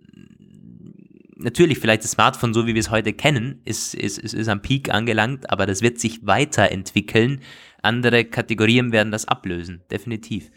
natürlich 1.36 1.78
vielleicht 1.78 2.04
das 2.04 2.12
Smartphone, 2.12 2.54
so 2.54 2.66
wie 2.66 2.74
wir 2.74 2.80
es 2.80 2.90
heute 2.90 3.12
kennen, 3.12 3.60
ist, 3.64 3.94
ist, 3.94 4.18
ist, 4.18 4.34
ist 4.34 4.48
am 4.48 4.62
Peak 4.62 4.90
angelangt, 4.90 5.50
aber 5.50 5.66
das 5.66 5.82
wird 5.82 5.98
sich 5.98 6.26
weiterentwickeln. 6.26 7.40
Andere 7.82 8.24
Kategorien 8.24 8.92
werden 8.92 9.10
das 9.10 9.26
ablösen, 9.26 9.82
definitiv. 9.90 10.50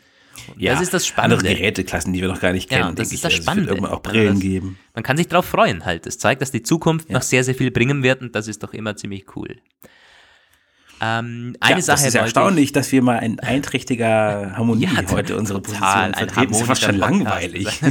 Ja, 0.58 0.74
das 0.74 0.82
ist 0.82 0.94
das 0.94 1.06
Spannende. 1.06 1.38
Andere 1.38 1.56
Geräteklassen, 1.56 2.12
die 2.12 2.22
wir 2.22 2.28
noch 2.28 2.42
gar 2.42 2.54
nicht 2.54 2.70
kennen. 2.70 2.90
Ja, 2.90 2.92
das 2.92 3.10
ist 3.10 3.14
ich. 3.14 3.22
das 3.22 3.34
Spannende. 3.34 3.72
Also 3.72 3.76
es 3.76 3.82
wird 3.82 3.92
irgendwann 3.92 3.98
auch 3.98 4.04
Brillen 4.04 4.34
das, 4.34 4.42
geben. 4.42 4.80
Man 4.96 5.04
kann 5.04 5.16
sich 5.16 5.28
darauf 5.28 5.46
freuen 5.46 5.86
halt. 5.86 6.08
Es 6.08 6.18
zeigt, 6.18 6.42
dass 6.42 6.52
die 6.52 6.64
Zukunft 6.64 7.10
ja. 7.10 7.16
noch 7.16 7.22
sehr, 7.22 7.44
sehr 7.44 7.56
viel 7.56 7.72
bringen 7.72 8.04
wird 8.04 8.22
und 8.22 8.36
das 8.36 8.48
ist 8.48 8.64
doch 8.64 8.74
immer 8.74 8.96
ziemlich 8.96 9.36
cool. 9.36 9.58
Ähm, 11.06 11.58
eine 11.60 11.76
ja, 11.76 11.82
Sache 11.82 11.98
das 11.98 12.08
ist 12.08 12.16
erstaunlich, 12.16 12.72
dass 12.72 12.92
wir 12.94 13.02
mal 13.02 13.18
in 13.18 13.40
einträchtiger 13.42 14.54
Harmonie 14.56 14.84
ja, 14.84 15.12
heute 15.12 15.36
unsere 15.36 15.62
total, 15.62 16.12
Position 16.12 16.14
vertreten. 16.14 16.52
Das 16.52 16.62
ist 16.62 16.68
fast 16.68 16.82
schon 16.84 16.96
langweilig. 16.96 17.68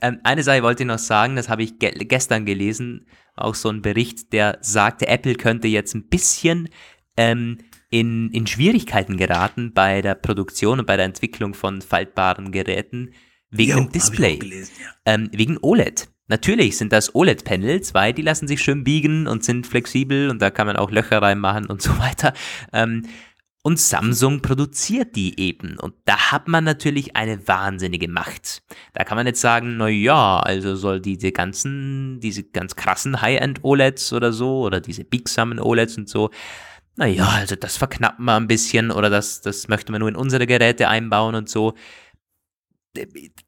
ähm, 0.00 0.18
eine 0.24 0.42
Sache 0.42 0.64
wollte 0.64 0.82
ich 0.82 0.88
noch 0.88 0.98
sagen, 0.98 1.36
das 1.36 1.48
habe 1.48 1.62
ich 1.62 1.78
ge 1.78 1.92
gestern 2.06 2.44
gelesen, 2.44 3.06
auch 3.36 3.54
so 3.54 3.68
ein 3.68 3.82
Bericht, 3.82 4.32
der 4.32 4.58
sagte, 4.62 5.06
Apple 5.06 5.36
könnte 5.36 5.68
jetzt 5.68 5.94
ein 5.94 6.08
bisschen 6.08 6.70
ähm, 7.16 7.58
in, 7.88 8.30
in 8.32 8.48
Schwierigkeiten 8.48 9.16
geraten 9.16 9.72
bei 9.72 10.02
der 10.02 10.16
Produktion 10.16 10.80
und 10.80 10.86
bei 10.86 10.96
der 10.96 11.04
Entwicklung 11.04 11.54
von 11.54 11.82
faltbaren 11.82 12.50
Geräten 12.50 13.12
wegen 13.50 13.70
jo, 13.70 13.80
dem 13.84 13.92
Display. 13.92 14.38
Gelesen, 14.38 14.72
ja. 14.80 14.88
ähm, 15.04 15.30
wegen 15.32 15.58
OLED. 15.62 16.08
Natürlich 16.26 16.78
sind 16.78 16.92
das 16.92 17.14
OLED-Panels, 17.14 17.92
weil 17.92 18.12
die 18.12 18.22
lassen 18.22 18.48
sich 18.48 18.62
schön 18.62 18.82
biegen 18.82 19.26
und 19.26 19.44
sind 19.44 19.66
flexibel 19.66 20.30
und 20.30 20.40
da 20.40 20.50
kann 20.50 20.66
man 20.66 20.76
auch 20.76 20.90
Löcher 20.90 21.20
reinmachen 21.20 21.66
und 21.66 21.82
so 21.82 21.98
weiter. 21.98 22.32
Ähm, 22.72 23.02
und 23.66 23.78
Samsung 23.78 24.42
produziert 24.42 25.16
die 25.16 25.40
eben. 25.40 25.78
Und 25.78 25.94
da 26.04 26.32
hat 26.32 26.48
man 26.48 26.64
natürlich 26.64 27.16
eine 27.16 27.48
wahnsinnige 27.48 28.08
Macht. 28.08 28.62
Da 28.92 29.04
kann 29.04 29.16
man 29.16 29.26
jetzt 29.26 29.40
sagen, 29.40 29.78
na 29.78 29.88
ja, 29.88 30.38
also 30.40 30.76
soll 30.76 31.00
diese 31.00 31.32
ganzen, 31.32 32.20
diese 32.20 32.44
ganz 32.44 32.76
krassen 32.76 33.22
High-End-OLEDs 33.22 34.12
oder 34.12 34.34
so, 34.34 34.60
oder 34.60 34.82
diese 34.82 35.04
biegsamen 35.04 35.58
OLEDs 35.58 35.96
und 35.96 36.10
so, 36.10 36.30
na 36.96 37.06
ja, 37.06 37.26
also 37.26 37.56
das 37.56 37.76
verknappen 37.76 38.24
wir 38.24 38.36
ein 38.36 38.46
bisschen 38.46 38.90
oder 38.90 39.10
das, 39.10 39.40
das 39.40 39.66
möchte 39.68 39.92
man 39.92 40.00
nur 40.00 40.10
in 40.10 40.16
unsere 40.16 40.46
Geräte 40.46 40.88
einbauen 40.88 41.34
und 41.34 41.48
so 41.48 41.74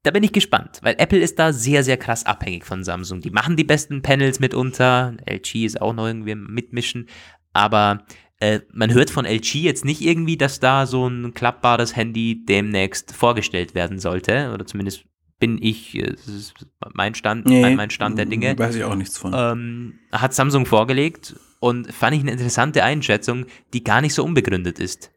da 0.03 0.11
bin 0.11 0.23
ich 0.23 0.33
gespannt, 0.33 0.81
weil 0.83 0.97
Apple 0.99 1.21
ist 1.21 1.39
da 1.39 1.53
sehr, 1.53 1.85
sehr 1.85 1.97
krass 1.97 2.27
abhängig 2.27 2.65
von 2.65 2.85
Samsung. 2.85 3.21
Die 3.21 3.31
machen 3.31 3.57
die 3.57 3.65
besten 3.65 4.03
Panels 4.03 4.41
mitunter, 4.41 5.17
LG 5.25 5.65
ist 5.65 5.81
auch 5.81 5.93
noch 5.93 6.07
irgendwie 6.07 6.35
mitmischen, 6.35 7.09
aber 7.53 8.05
äh, 8.41 8.61
man 8.73 8.93
hört 8.93 9.11
von 9.11 9.25
LG 9.25 9.55
jetzt 9.55 9.85
nicht 9.85 10.03
irgendwie, 10.03 10.37
dass 10.37 10.61
da 10.61 10.87
so 10.87 11.09
ein 11.09 11.33
klappbares 11.33 11.97
Handy 11.97 12.45
demnächst 12.45 13.13
vorgestellt 13.13 13.75
werden 13.75 13.99
sollte, 13.99 14.53
oder 14.53 14.67
zumindest 14.67 15.05
bin 15.39 15.63
ich, 15.63 15.95
äh, 15.95 16.13
das 16.13 16.29
ist 16.29 16.55
mein 16.95 17.15
Stand, 17.15 17.47
nee, 17.47 17.63
mein, 17.63 17.77
mein 17.77 17.91
Stand 17.91 18.19
der 18.19 18.27
Dinge. 18.27 18.59
Weiß 18.59 18.75
ich 18.75 18.85
auch 18.85 18.95
nichts 18.95 19.17
von. 19.17 19.33
Ähm, 19.35 19.99
hat 20.13 20.35
Samsung 20.35 20.67
vorgelegt 20.67 21.37
und 21.61 21.93
fand 21.93 22.17
ich 22.17 22.23
eine 22.23 22.33
interessante 22.33 22.83
Einschätzung, 22.83 23.47
die 23.73 23.85
gar 23.85 24.01
nicht 24.01 24.15
so 24.15 24.25
unbegründet 24.25 24.79
ist. 24.79 25.13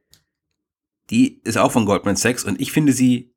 Die 1.09 1.41
ist 1.43 1.57
auch 1.57 1.71
von 1.71 1.85
Goldman 1.85 2.15
Sachs 2.15 2.43
und 2.43 2.61
ich 2.61 2.71
finde 2.71 2.93
sie 2.93 3.33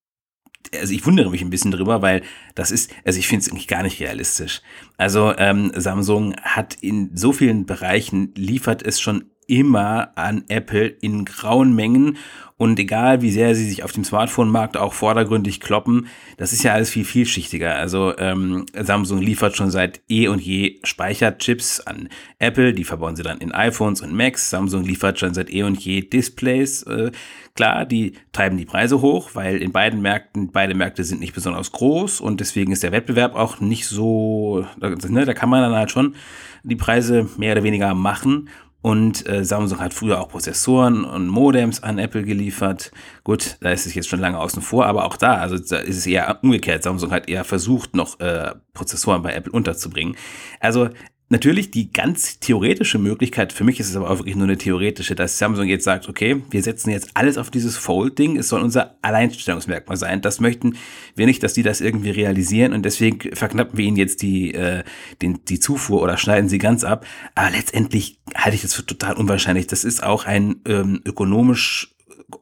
also 0.79 0.93
ich 0.93 1.05
wundere 1.05 1.31
mich 1.31 1.43
ein 1.43 1.51
bisschen 1.51 1.71
drüber, 1.71 2.03
weil 2.03 2.23
das 2.55 2.71
ist, 2.71 2.91
also 3.05 3.19
ich 3.19 3.27
finde 3.27 3.43
es 3.43 3.51
eigentlich 3.51 3.69
gar 3.69 3.83
nicht 3.83 4.01
realistisch. 4.01 4.63
Also 4.97 5.35
ähm, 5.37 5.73
Samsung 5.75 6.35
hat 6.41 6.75
in 6.81 7.11
so 7.15 7.33
vielen 7.33 7.67
Bereichen 7.67 8.33
liefert 8.37 8.83
es 8.83 9.01
schon 9.01 9.32
immer 9.53 10.13
an 10.17 10.45
Apple 10.49 10.87
in 10.87 11.27
grauen 11.27 11.75
Mengen 11.75 12.17
und 12.63 12.79
egal, 12.79 13.23
wie 13.23 13.33
sehr 13.33 13.57
sie 13.57 13.69
sich 13.69 13.83
auf 13.83 13.91
dem 13.91 14.05
Smartphone-Markt 14.05 14.77
auch 14.77 14.93
vordergründig 14.93 15.61
kloppen, 15.61 16.07
das 16.37 16.53
ist 16.53 16.63
ja 16.63 16.73
alles 16.73 16.91
viel 16.91 17.05
vielschichtiger. 17.05 17.75
Also 17.75 18.17
ähm, 18.19 18.67
Samsung 18.73 19.21
liefert 19.21 19.57
schon 19.57 19.73
seit 19.73 20.01
eh 20.09 20.29
und 20.29 20.41
je 20.41 20.79
Speicherchips 20.85 21.81
an 21.81 22.09
Apple, 22.39 22.73
die 22.73 22.85
verbauen 22.85 23.17
sie 23.17 23.25
dann 23.25 23.39
in 23.39 23.51
iPhones 23.51 24.01
und 24.01 24.15
Macs. 24.15 24.49
Samsung 24.49 24.85
liefert 24.85 25.19
schon 25.19 25.35
seit 25.35 25.53
eh 25.53 25.65
und 25.65 25.81
je 25.81 26.03
Displays. 26.03 26.85
Äh, 26.85 27.11
klar, 27.57 27.85
die 27.85 28.13
treiben 28.31 28.57
die 28.57 28.65
Preise 28.65 29.01
hoch, 29.01 29.31
weil 29.35 29.61
in 29.61 29.73
beiden 29.73 30.01
Märkten, 30.01 30.53
beide 30.53 30.77
Märkte 30.77 31.03
sind 31.03 31.21
nicht 31.21 31.35
besonders 31.35 31.73
groß 31.73 32.21
und 32.21 32.39
deswegen 32.39 32.71
ist 32.71 32.85
der 32.85 32.93
Wettbewerb 32.93 33.35
auch 33.35 33.59
nicht 33.59 33.89
so, 33.89 34.65
ne, 34.79 35.25
da 35.25 35.35
kann 35.35 35.51
man 35.51 35.63
dann 35.63 35.75
halt 35.75 35.91
schon 35.91 36.15
die 36.63 36.77
Preise 36.77 37.29
mehr 37.37 37.55
oder 37.55 37.65
weniger 37.65 37.93
machen. 37.95 38.49
Und 38.83 39.29
äh, 39.29 39.45
Samsung 39.45 39.79
hat 39.79 39.95
früher 39.95 40.21
auch 40.21 40.29
Prozessoren 40.29 41.05
und 41.05 41.29
Modems 41.29 41.83
an 41.83 41.99
Apple 41.99 42.25
geliefert. 42.25 42.91
Gut, 43.23 43.57
da 43.61 43.71
ist 43.71 43.87
es 43.87 43.95
jetzt 43.95 44.09
schon 44.09 44.19
lange 44.19 44.39
außen 44.39 44.61
vor, 44.61 44.87
aber 44.87 45.05
auch 45.05 45.17
da, 45.17 45.37
also 45.37 45.57
da 45.57 45.79
ist 45.79 45.99
es 45.99 46.07
eher 46.07 46.41
umgekehrt. 46.43 46.83
Samsung 46.83 47.13
hat 47.13 47.29
eher 47.29 47.45
versucht, 47.45 47.95
noch 47.95 48.19
äh, 48.19 48.53
Prozessoren 48.75 49.23
bei 49.23 49.35
Apple 49.35 49.53
unterzubringen. 49.53 50.17
Also 50.59 50.91
Natürlich 51.33 51.71
die 51.71 51.91
ganz 51.91 52.41
theoretische 52.41 52.99
Möglichkeit, 52.99 53.55
für 53.55 53.65
mich 53.65 53.81
ist 53.81 53.89
es 53.89 53.97
aber 53.97 54.11
auch 54.11 54.19
wirklich 54.19 54.37
nur 54.37 54.47
eine 54.47 54.59
theoretische, 54.59 55.15
dass 55.15 55.39
Samsung 55.39 55.67
jetzt 55.67 55.85
sagt, 55.85 56.07
okay, 56.07 56.43
wir 56.51 56.63
setzen 56.63 56.91
jetzt 56.91 57.09
alles 57.15 57.39
auf 57.39 57.51
dieses 57.51 57.79
Fold-Ding, 57.79 58.37
es 58.37 58.51
soll 58.51 58.61
unser 58.61 58.97
Alleinstellungsmerkmal 59.01 59.97
sein. 59.97 60.21
Das 60.21 60.41
möchten 60.41 60.77
wir 61.17 61.25
nicht, 61.25 61.43
dass 61.43 61.55
die 61.55 61.63
das 61.63 61.81
irgendwie 61.81 62.11
realisieren 62.11 62.75
und 62.75 62.85
deswegen 62.85 63.35
verknappen 63.35 63.79
wir 63.79 63.87
ihnen 63.87 63.97
jetzt 63.97 64.21
die, 64.21 64.53
äh, 64.53 64.85
den, 65.23 65.43
die 65.49 65.59
Zufuhr 65.59 66.03
oder 66.03 66.19
schneiden 66.19 66.51
sie 66.51 66.59
ganz 66.59 66.85
ab. 66.85 67.07
Aber 67.35 67.51
letztendlich 67.51 68.19
halte 68.35 68.57
ich 68.57 68.61
das 68.61 68.75
für 68.75 68.85
total 68.85 69.15
unwahrscheinlich. 69.15 69.67
Das 69.67 69.85
ist 69.85 70.03
auch 70.03 70.27
ein 70.27 70.57
ähm, 70.67 71.01
ökonomisch 71.07 71.92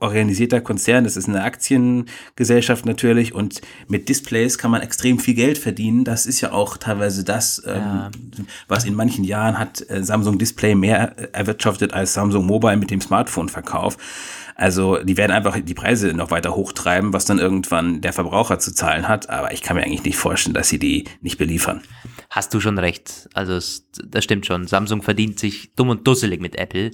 organisierter 0.01 0.61
Konzern, 0.61 1.05
das 1.05 1.17
ist 1.17 1.29
eine 1.29 1.43
Aktiengesellschaft 1.43 2.87
natürlich 2.87 3.35
und 3.35 3.61
mit 3.89 4.09
Displays 4.09 4.59
kann 4.59 4.71
man 4.71 4.83
extrem 4.83 5.19
viel 5.19 5.35
Geld 5.35 5.59
verdienen. 5.59 6.05
Das 6.05 6.27
ist 6.27 6.41
ja 6.41 6.53
auch 6.53 6.77
teilweise 6.77 7.25
das, 7.25 7.63
ähm, 7.67 7.75
ja. 7.75 8.11
was 8.69 8.85
in 8.85 8.95
manchen 8.95 9.25
Jahren 9.25 9.59
hat 9.59 9.89
äh, 9.91 10.03
Samsung 10.03 10.39
Display 10.39 10.75
mehr 10.75 11.35
erwirtschaftet 11.35 11.93
als 11.93 12.15
Samsung 12.15 12.47
Mobile 12.47 12.77
mit 12.77 12.91
dem 12.91 13.01
Smartphone-Verkauf. 13.01 13.97
Also 14.61 15.03
die 15.03 15.17
werden 15.17 15.33
einfach 15.33 15.59
die 15.59 15.73
Preise 15.73 16.13
noch 16.13 16.31
weiter 16.31 16.55
hochtreiben, 16.55 17.15
was 17.15 17.25
dann 17.25 17.39
irgendwann 17.39 18.03
der 18.03 18.13
Verbraucher 18.13 18.59
zu 18.59 18.75
zahlen 18.75 19.09
hat. 19.09 19.31
Aber 19.31 19.55
ich 19.55 19.63
kann 19.63 19.75
mir 19.75 19.85
eigentlich 19.85 20.05
nicht 20.05 20.19
vorstellen, 20.19 20.53
dass 20.53 20.69
sie 20.69 20.79
die 20.79 21.05
nicht 21.23 21.39
beliefern. 21.39 21.81
Hast 22.29 22.53
du 22.53 22.61
schon 22.61 22.79
recht. 22.79 23.31
Also 23.33 23.55
das 24.05 24.23
stimmt 24.23 24.45
schon. 24.45 24.67
Samsung 24.67 25.01
verdient 25.01 25.39
sich 25.39 25.75
dumm 25.77 25.89
und 25.89 26.07
dusselig 26.07 26.43
mit 26.43 26.57
Apple. 26.57 26.91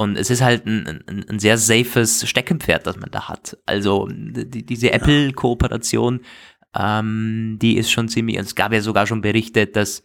Und 0.00 0.16
es 0.16 0.30
ist 0.30 0.40
halt 0.40 0.64
ein, 0.64 1.02
ein, 1.06 1.28
ein 1.28 1.38
sehr 1.38 1.58
safes 1.58 2.26
Steckenpferd, 2.26 2.86
das 2.86 2.96
man 2.96 3.10
da 3.10 3.28
hat. 3.28 3.58
Also 3.66 4.08
die, 4.10 4.64
diese 4.64 4.94
Apple-Kooperation, 4.94 6.20
ähm, 6.74 7.58
die 7.60 7.76
ist 7.76 7.90
schon 7.90 8.08
ziemlich, 8.08 8.38
es 8.38 8.54
gab 8.54 8.72
ja 8.72 8.80
sogar 8.80 9.06
schon 9.06 9.20
berichtet, 9.20 9.76
dass 9.76 10.02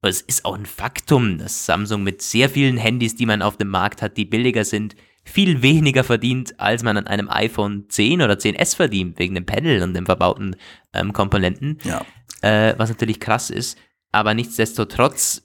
es 0.00 0.20
ist 0.20 0.44
auch 0.44 0.56
ein 0.56 0.64
Faktum, 0.64 1.38
dass 1.38 1.66
Samsung 1.66 2.04
mit 2.04 2.22
sehr 2.22 2.50
vielen 2.50 2.76
Handys, 2.76 3.16
die 3.16 3.26
man 3.26 3.42
auf 3.42 3.56
dem 3.56 3.66
Markt 3.66 4.00
hat, 4.00 4.16
die 4.16 4.26
billiger 4.26 4.64
sind, 4.64 4.94
viel 5.24 5.60
weniger 5.60 6.04
verdient, 6.04 6.60
als 6.60 6.84
man 6.84 6.96
an 6.96 7.08
einem 7.08 7.28
iPhone 7.28 7.86
10 7.88 8.22
oder 8.22 8.34
10S 8.34 8.76
verdient, 8.76 9.18
wegen 9.18 9.34
dem 9.34 9.44
Panel 9.44 9.82
und 9.82 9.94
den 9.94 10.06
verbauten 10.06 10.54
ähm, 10.92 11.12
Komponenten. 11.12 11.78
Ja. 11.82 12.06
Äh, 12.42 12.78
was 12.78 12.90
natürlich 12.90 13.18
krass 13.18 13.50
ist. 13.50 13.76
Aber 14.12 14.34
nichtsdestotrotz 14.34 15.42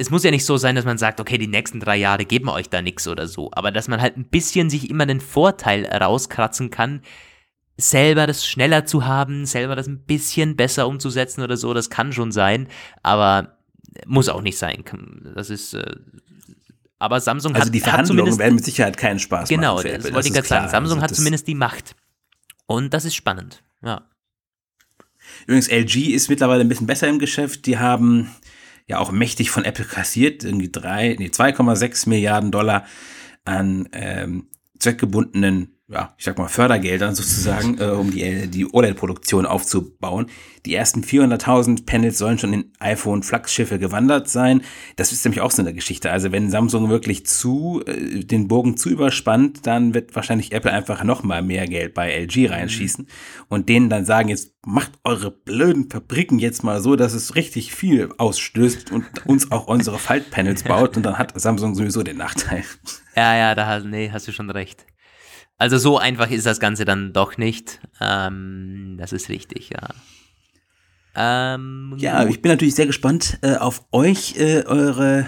es 0.00 0.10
muss 0.10 0.22
ja 0.22 0.30
nicht 0.30 0.46
so 0.46 0.56
sein, 0.56 0.76
dass 0.76 0.84
man 0.84 0.96
sagt, 0.96 1.20
okay, 1.20 1.38
die 1.38 1.48
nächsten 1.48 1.80
drei 1.80 1.96
Jahre 1.96 2.24
geben 2.24 2.48
euch 2.48 2.70
da 2.70 2.80
nichts 2.80 3.08
oder 3.08 3.26
so, 3.26 3.50
aber 3.52 3.72
dass 3.72 3.88
man 3.88 4.00
halt 4.00 4.16
ein 4.16 4.28
bisschen 4.28 4.70
sich 4.70 4.88
immer 4.88 5.06
den 5.06 5.20
Vorteil 5.20 5.84
rauskratzen 5.86 6.70
kann, 6.70 7.02
selber 7.76 8.28
das 8.28 8.46
schneller 8.46 8.86
zu 8.86 9.06
haben, 9.06 9.44
selber 9.44 9.74
das 9.74 9.88
ein 9.88 10.04
bisschen 10.04 10.56
besser 10.56 10.86
umzusetzen 10.86 11.42
oder 11.42 11.56
so, 11.56 11.74
das 11.74 11.90
kann 11.90 12.12
schon 12.12 12.30
sein, 12.30 12.68
aber 13.02 13.58
muss 14.06 14.28
auch 14.28 14.40
nicht 14.40 14.56
sein. 14.56 14.84
Das 15.34 15.50
ist, 15.50 15.74
äh, 15.74 15.96
aber 17.00 17.20
Samsung 17.20 17.54
also 17.54 17.66
hat, 17.66 17.74
die 17.74 17.80
Verhandlungen 17.80 18.38
werden 18.38 18.54
mit 18.54 18.64
Sicherheit 18.64 18.96
keinen 18.96 19.18
Spaß 19.18 19.48
genau, 19.48 19.74
machen. 19.74 19.84
Genau, 19.84 19.96
das, 19.96 20.04
das 20.04 20.14
wollte 20.14 20.28
ich 20.28 20.34
gerade 20.34 20.48
sagen. 20.48 20.68
Samsung 20.68 20.98
also 20.98 21.10
hat 21.10 21.16
zumindest 21.16 21.48
die 21.48 21.54
Macht. 21.56 21.96
Und 22.66 22.94
das 22.94 23.04
ist 23.04 23.16
spannend, 23.16 23.64
ja. 23.82 24.02
Übrigens, 25.46 25.68
LG 25.68 26.14
ist 26.14 26.28
mittlerweile 26.28 26.60
ein 26.60 26.68
bisschen 26.68 26.86
besser 26.86 27.08
im 27.08 27.18
Geschäft. 27.18 27.66
Die 27.66 27.78
haben 27.78 28.30
ja 28.88 28.98
auch 28.98 29.12
mächtig 29.12 29.50
von 29.50 29.64
Apple 29.64 29.84
kassiert, 29.84 30.42
irgendwie 30.42 30.72
drei, 30.72 31.14
nee, 31.18 31.28
2,6 31.28 32.08
Milliarden 32.08 32.50
Dollar 32.50 32.86
an 33.44 33.88
ähm, 33.92 34.48
zweckgebundenen 34.78 35.77
ja, 35.90 36.14
ich 36.18 36.24
sag 36.24 36.36
mal, 36.36 36.48
Fördergeldern 36.48 37.14
sozusagen, 37.14 37.78
äh, 37.80 37.86
um 37.86 38.10
die, 38.10 38.46
die 38.48 38.66
OLED-Produktion 38.70 39.46
aufzubauen. 39.46 40.26
Die 40.66 40.74
ersten 40.74 41.00
400.000 41.00 41.86
Panels 41.86 42.18
sollen 42.18 42.38
schon 42.38 42.52
in 42.52 42.72
iPhone-Flagschiffe 42.78 43.78
gewandert 43.78 44.28
sein. 44.28 44.60
Das 44.96 45.12
ist 45.12 45.24
nämlich 45.24 45.40
auch 45.40 45.50
so 45.50 45.62
eine 45.62 45.72
Geschichte. 45.72 46.10
Also 46.10 46.30
wenn 46.30 46.50
Samsung 46.50 46.90
wirklich 46.90 47.24
zu, 47.24 47.82
äh, 47.86 48.22
den 48.22 48.48
Bogen 48.48 48.76
zu 48.76 48.90
überspannt, 48.90 49.66
dann 49.66 49.94
wird 49.94 50.14
wahrscheinlich 50.14 50.52
Apple 50.52 50.70
einfach 50.70 51.04
noch 51.04 51.22
mal 51.22 51.40
mehr 51.40 51.66
Geld 51.66 51.94
bei 51.94 52.12
LG 52.12 52.50
reinschießen 52.50 53.06
mhm. 53.06 53.44
und 53.48 53.70
denen 53.70 53.88
dann 53.88 54.04
sagen, 54.04 54.28
jetzt 54.28 54.52
macht 54.66 54.92
eure 55.04 55.30
blöden 55.30 55.88
Fabriken 55.88 56.38
jetzt 56.38 56.64
mal 56.64 56.82
so, 56.82 56.96
dass 56.96 57.14
es 57.14 57.34
richtig 57.34 57.74
viel 57.74 58.10
ausstößt 58.18 58.92
und 58.92 59.06
uns 59.24 59.50
auch 59.50 59.68
unsere 59.68 59.98
Faltpanels 59.98 60.62
baut 60.64 60.98
und 60.98 61.02
dann 61.04 61.16
hat 61.16 61.32
Samsung 61.40 61.74
sowieso 61.74 62.02
den 62.02 62.18
Nachteil. 62.18 62.64
Ja, 63.16 63.34
ja, 63.34 63.54
da 63.54 63.80
nee, 63.80 64.10
hast 64.12 64.28
du 64.28 64.32
schon 64.32 64.50
recht. 64.50 64.84
Also 65.58 65.76
so 65.76 65.98
einfach 65.98 66.30
ist 66.30 66.46
das 66.46 66.60
Ganze 66.60 66.84
dann 66.84 67.12
doch 67.12 67.36
nicht. 67.36 67.80
Ähm, 68.00 68.96
das 68.98 69.12
ist 69.12 69.28
richtig, 69.28 69.70
ja. 69.70 69.88
Ähm, 71.16 71.94
ja, 71.98 72.24
ich 72.26 72.40
bin 72.40 72.52
natürlich 72.52 72.76
sehr 72.76 72.86
gespannt 72.86 73.38
äh, 73.42 73.56
auf 73.56 73.84
euch, 73.90 74.36
äh, 74.36 74.64
eure 74.66 75.26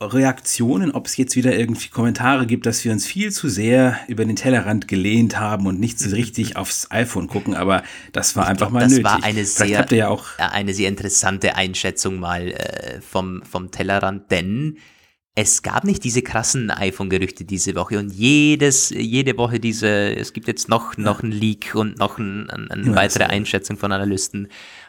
Reaktionen, 0.00 0.92
ob 0.92 1.06
es 1.06 1.16
jetzt 1.16 1.34
wieder 1.34 1.56
irgendwie 1.56 1.88
Kommentare 1.88 2.46
gibt, 2.46 2.66
dass 2.66 2.84
wir 2.84 2.92
uns 2.92 3.06
viel 3.06 3.32
zu 3.32 3.48
sehr 3.48 3.98
über 4.06 4.24
den 4.24 4.36
Tellerrand 4.36 4.86
gelehnt 4.86 5.38
haben 5.38 5.66
und 5.66 5.78
nicht 5.80 5.98
so 5.98 6.10
richtig 6.10 6.56
aufs 6.56 6.90
iPhone 6.90 7.26
gucken, 7.26 7.54
aber 7.54 7.82
das 8.12 8.36
war 8.36 8.46
einfach 8.46 8.70
mal 8.70 8.80
das 8.80 8.90
nötig. 8.92 9.04
Das 9.04 9.12
war 9.14 9.24
eine 9.24 9.44
sehr, 9.44 9.86
ja 9.90 10.08
auch 10.08 10.26
eine 10.38 10.72
sehr 10.72 10.88
interessante 10.88 11.56
Einschätzung 11.56 12.20
mal 12.20 12.48
äh, 12.48 13.00
vom, 13.00 13.42
vom 13.42 13.72
Tellerrand, 13.72 14.30
denn 14.30 14.78
es 15.40 15.62
gab 15.62 15.84
nicht 15.84 16.02
diese 16.02 16.20
krassen 16.20 16.68
iPhone-Gerüchte 16.68 17.44
diese 17.44 17.76
Woche 17.76 18.00
und 18.00 18.12
jedes, 18.12 18.90
jede 18.90 19.38
Woche 19.38 19.60
diese, 19.60 20.16
es 20.16 20.32
gibt 20.32 20.48
jetzt 20.48 20.68
noch, 20.68 20.96
noch 20.96 21.22
ein 21.22 21.30
Leak 21.30 21.76
und 21.76 21.96
noch 21.96 22.18
ein, 22.18 22.50
ein, 22.50 22.68
eine 22.72 22.96
weitere 22.96 23.22
Einschätzung 23.22 23.76
von 23.76 23.92
Analysten. 23.92 24.48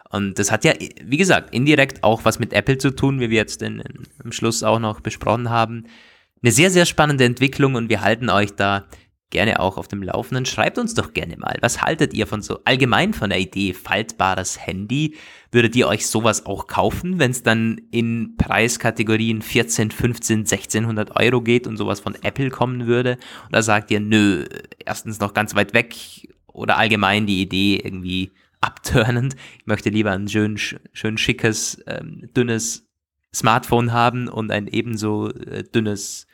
Und 0.09 0.39
das 0.39 0.51
hat 0.51 0.65
ja, 0.65 0.73
wie 1.03 1.17
gesagt, 1.17 1.53
indirekt 1.53 2.03
auch 2.03 2.25
was 2.25 2.39
mit 2.39 2.51
Apple 2.51 2.79
zu 2.79 2.89
tun, 2.89 3.19
wie 3.19 3.29
wir 3.29 3.37
jetzt 3.37 3.61
in, 3.61 3.79
in, 3.79 4.07
im 4.23 4.31
Schluss 4.31 4.63
auch 4.63 4.79
noch 4.79 5.01
besprochen 5.01 5.51
haben. 5.51 5.85
Eine 6.41 6.51
sehr, 6.51 6.71
sehr 6.71 6.87
spannende 6.87 7.25
Entwicklung 7.25 7.75
und 7.75 7.89
wir 7.89 8.01
halten 8.01 8.31
euch 8.31 8.55
da 8.55 8.87
gerne 9.29 9.59
auch 9.59 9.77
auf 9.77 9.87
dem 9.87 10.01
Laufenden. 10.01 10.45
Schreibt 10.45 10.77
uns 10.77 10.93
doch 10.93 11.13
gerne 11.13 11.37
mal, 11.37 11.57
was 11.61 11.81
haltet 11.81 12.13
ihr 12.13 12.27
von 12.27 12.41
so 12.41 12.59
allgemein 12.65 13.13
von 13.13 13.29
der 13.29 13.39
Idee 13.39 13.73
faltbares 13.73 14.65
Handy? 14.65 15.15
Würdet 15.51 15.75
ihr 15.75 15.87
euch 15.87 16.07
sowas 16.07 16.45
auch 16.45 16.67
kaufen, 16.67 17.19
wenn 17.19 17.31
es 17.31 17.43
dann 17.43 17.79
in 17.91 18.35
Preiskategorien 18.37 19.41
14, 19.41 19.91
15, 19.91 20.39
1600 20.39 21.15
Euro 21.19 21.41
geht 21.41 21.67
und 21.67 21.77
sowas 21.77 21.99
von 21.99 22.15
Apple 22.21 22.49
kommen 22.49 22.87
würde? 22.87 23.17
Oder 23.49 23.61
sagt 23.61 23.91
ihr, 23.91 23.99
nö, 23.99 24.45
erstens 24.83 25.19
noch 25.19 25.33
ganz 25.33 25.55
weit 25.55 25.73
weg 25.73 25.95
oder 26.47 26.77
allgemein 26.77 27.27
die 27.27 27.41
Idee 27.41 27.81
irgendwie 27.83 28.31
abturnend? 28.61 29.35
Ich 29.59 29.67
möchte 29.67 29.89
lieber 29.89 30.11
ein 30.11 30.27
schön, 30.27 30.57
schön 30.57 31.17
schickes, 31.17 31.81
ähm, 31.85 32.29
dünnes 32.35 32.87
Smartphone 33.33 33.93
haben 33.93 34.27
und 34.27 34.51
ein 34.51 34.67
ebenso 34.67 35.29
äh, 35.29 35.63
dünnes 35.63 36.25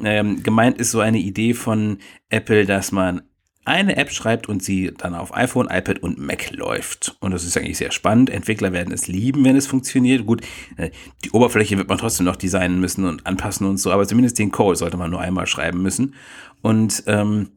ähm, 0.03 0.43
gemeint 0.43 0.79
ist 0.79 0.91
so 0.91 1.01
eine 1.01 1.19
Idee 1.19 1.55
von 1.55 1.99
Apple, 2.29 2.67
dass 2.67 2.91
man 2.91 3.23
eine 3.65 3.97
App 3.97 4.11
schreibt 4.11 4.49
und 4.49 4.63
sie 4.63 4.93
dann 4.97 5.15
auf 5.15 5.35
iPhone, 5.37 5.69
iPad 5.71 6.01
und 6.01 6.19
Mac 6.19 6.51
läuft. 6.51 7.17
Und 7.21 7.31
das 7.31 7.45
ist 7.45 7.57
eigentlich 7.57 7.79
sehr 7.79 7.93
spannend. 7.93 8.29
Entwickler 8.29 8.73
werden 8.73 8.93
es 8.93 9.07
lieben, 9.07 9.45
wenn 9.45 9.57
es 9.57 9.67
funktioniert. 9.67 10.27
Gut, 10.27 10.43
äh, 10.77 10.91
die 11.25 11.31
Oberfläche 11.31 11.79
wird 11.79 11.89
man 11.89 11.99
trotzdem 11.99 12.27
noch 12.27 12.37
designen 12.37 12.81
müssen 12.81 13.05
und 13.05 13.27
anpassen 13.27 13.67
und 13.67 13.79
so, 13.79 13.93
aber 13.93 14.07
zumindest 14.07 14.39
den 14.39 14.51
Code 14.51 14.77
sollte 14.77 14.97
man 14.97 15.11
nur 15.11 15.21
einmal 15.21 15.47
schreiben 15.47 15.81
müssen. 15.81 16.15
Und 16.61 17.05
ähm, 17.07 17.51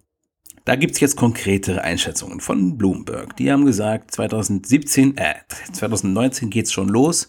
da 0.64 0.76
gibt's 0.76 0.99
jetzt 0.99 1.16
konkretere 1.16 1.84
Einschätzungen 1.84 2.39
von 2.39 2.78
Bloomberg. 2.78 3.36
Die 3.38 3.51
haben 3.51 3.66
gesagt, 3.66 4.12
2017, 4.12 5.18
äh, 5.18 5.36
2019 5.72 6.49
geht's 6.49 6.72
schon 6.72 6.89
los. 6.89 7.28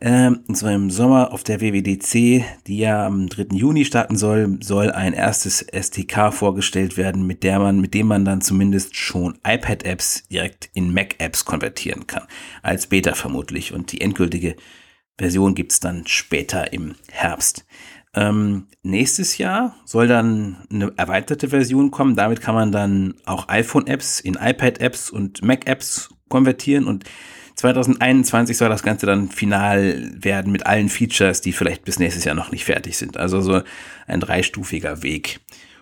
Ähm, 0.00 0.44
und 0.46 0.54
zwar 0.54 0.72
im 0.72 0.90
Sommer 0.90 1.32
auf 1.32 1.42
der 1.42 1.60
WWDC, 1.60 2.44
die 2.68 2.78
ja 2.78 3.04
am 3.04 3.28
3. 3.28 3.56
Juni 3.56 3.84
starten 3.84 4.16
soll, 4.16 4.58
soll 4.62 4.92
ein 4.92 5.12
erstes 5.12 5.66
STK 5.72 6.32
vorgestellt 6.32 6.96
werden, 6.96 7.26
mit 7.26 7.42
der 7.42 7.58
man, 7.58 7.80
mit 7.80 7.94
dem 7.94 8.06
man 8.06 8.24
dann 8.24 8.40
zumindest 8.40 8.94
schon 8.94 9.38
iPad-Apps 9.44 10.28
direkt 10.28 10.70
in 10.72 10.92
Mac-Apps 10.92 11.44
konvertieren 11.44 12.06
kann. 12.06 12.22
Als 12.62 12.86
Beta 12.86 13.14
vermutlich. 13.14 13.72
Und 13.72 13.90
die 13.90 14.00
endgültige 14.00 14.54
Version 15.18 15.56
gibt's 15.56 15.80
dann 15.80 16.06
später 16.06 16.72
im 16.72 16.94
Herbst. 17.10 17.66
Ähm, 18.14 18.68
nächstes 18.82 19.36
Jahr 19.36 19.74
soll 19.84 20.06
dann 20.06 20.58
eine 20.70 20.92
erweiterte 20.96 21.48
Version 21.48 21.90
kommen. 21.90 22.14
Damit 22.14 22.40
kann 22.40 22.54
man 22.54 22.70
dann 22.70 23.14
auch 23.26 23.48
iPhone-Apps 23.48 24.20
in 24.20 24.34
iPad-Apps 24.40 25.10
und 25.10 25.42
Mac-Apps 25.42 26.10
konvertieren 26.28 26.86
und 26.86 27.04
2021 27.58 28.56
soll 28.56 28.68
das 28.68 28.84
Ganze 28.84 29.06
dann 29.06 29.30
final 29.30 30.12
werden 30.14 30.52
mit 30.52 30.66
allen 30.66 30.88
Features, 30.88 31.40
die 31.40 31.52
vielleicht 31.52 31.84
bis 31.84 31.98
nächstes 31.98 32.24
Jahr 32.24 32.36
noch 32.36 32.52
nicht 32.52 32.64
fertig 32.64 32.96
sind. 32.96 33.16
Also 33.16 33.40
so 33.40 33.62
ein 34.06 34.20
dreistufiger 34.20 35.02
Weg. 35.02 35.40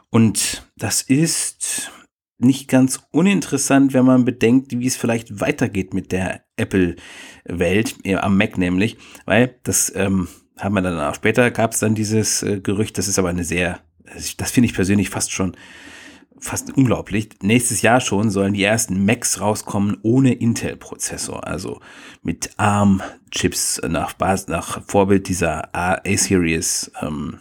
Und 0.09 0.67
das 0.77 1.03
ist 1.03 1.93
nicht 2.39 2.69
ganz 2.69 3.01
uninteressant, 3.11 3.93
wenn 3.93 4.07
man 4.07 4.25
bedenkt, 4.25 4.79
wie 4.79 4.87
es 4.87 4.97
vielleicht 4.97 5.41
weitergeht 5.41 5.93
mit 5.93 6.13
der 6.13 6.45
Apple-Welt, 6.57 7.97
am 8.23 8.39
Mac 8.39 8.57
nämlich, 8.57 8.97
weil 9.27 9.59
das 9.63 9.93
ähm, 9.95 10.29
haben 10.59 10.75
wir 10.75 10.83
dann 10.83 10.99
auch 10.99 11.15
später, 11.15 11.51
gab 11.51 11.73
es 11.73 11.81
dann 11.81 11.95
dieses 11.95 12.43
äh, 12.43 12.61
Gerücht, 12.61 12.97
das 12.97 13.09
ist 13.09 13.19
aber 13.19 13.29
eine 13.29 13.45
sehr, 13.45 13.81
das 14.39 14.51
finde 14.51 14.67
ich 14.67 14.75
persönlich 14.75 15.11
fast 15.11 15.33
schon 15.33 15.55
fast 16.41 16.77
unglaublich. 16.77 17.31
Nächstes 17.43 17.83
Jahr 17.83 18.01
schon 18.01 18.31
sollen 18.31 18.55
die 18.55 18.63
ersten 18.63 19.05
Macs 19.05 19.41
rauskommen 19.41 19.99
ohne 20.03 20.35
Intel-Prozessor, 20.35 21.47
also 21.47 21.81
mit 22.23 22.51
ARM-Chips 22.57 23.83
nach, 23.89 24.15
nach 24.47 24.83
Vorbild 24.87 25.29
dieser 25.29 25.75
A-Series 25.75 26.93
ähm, 27.03 27.39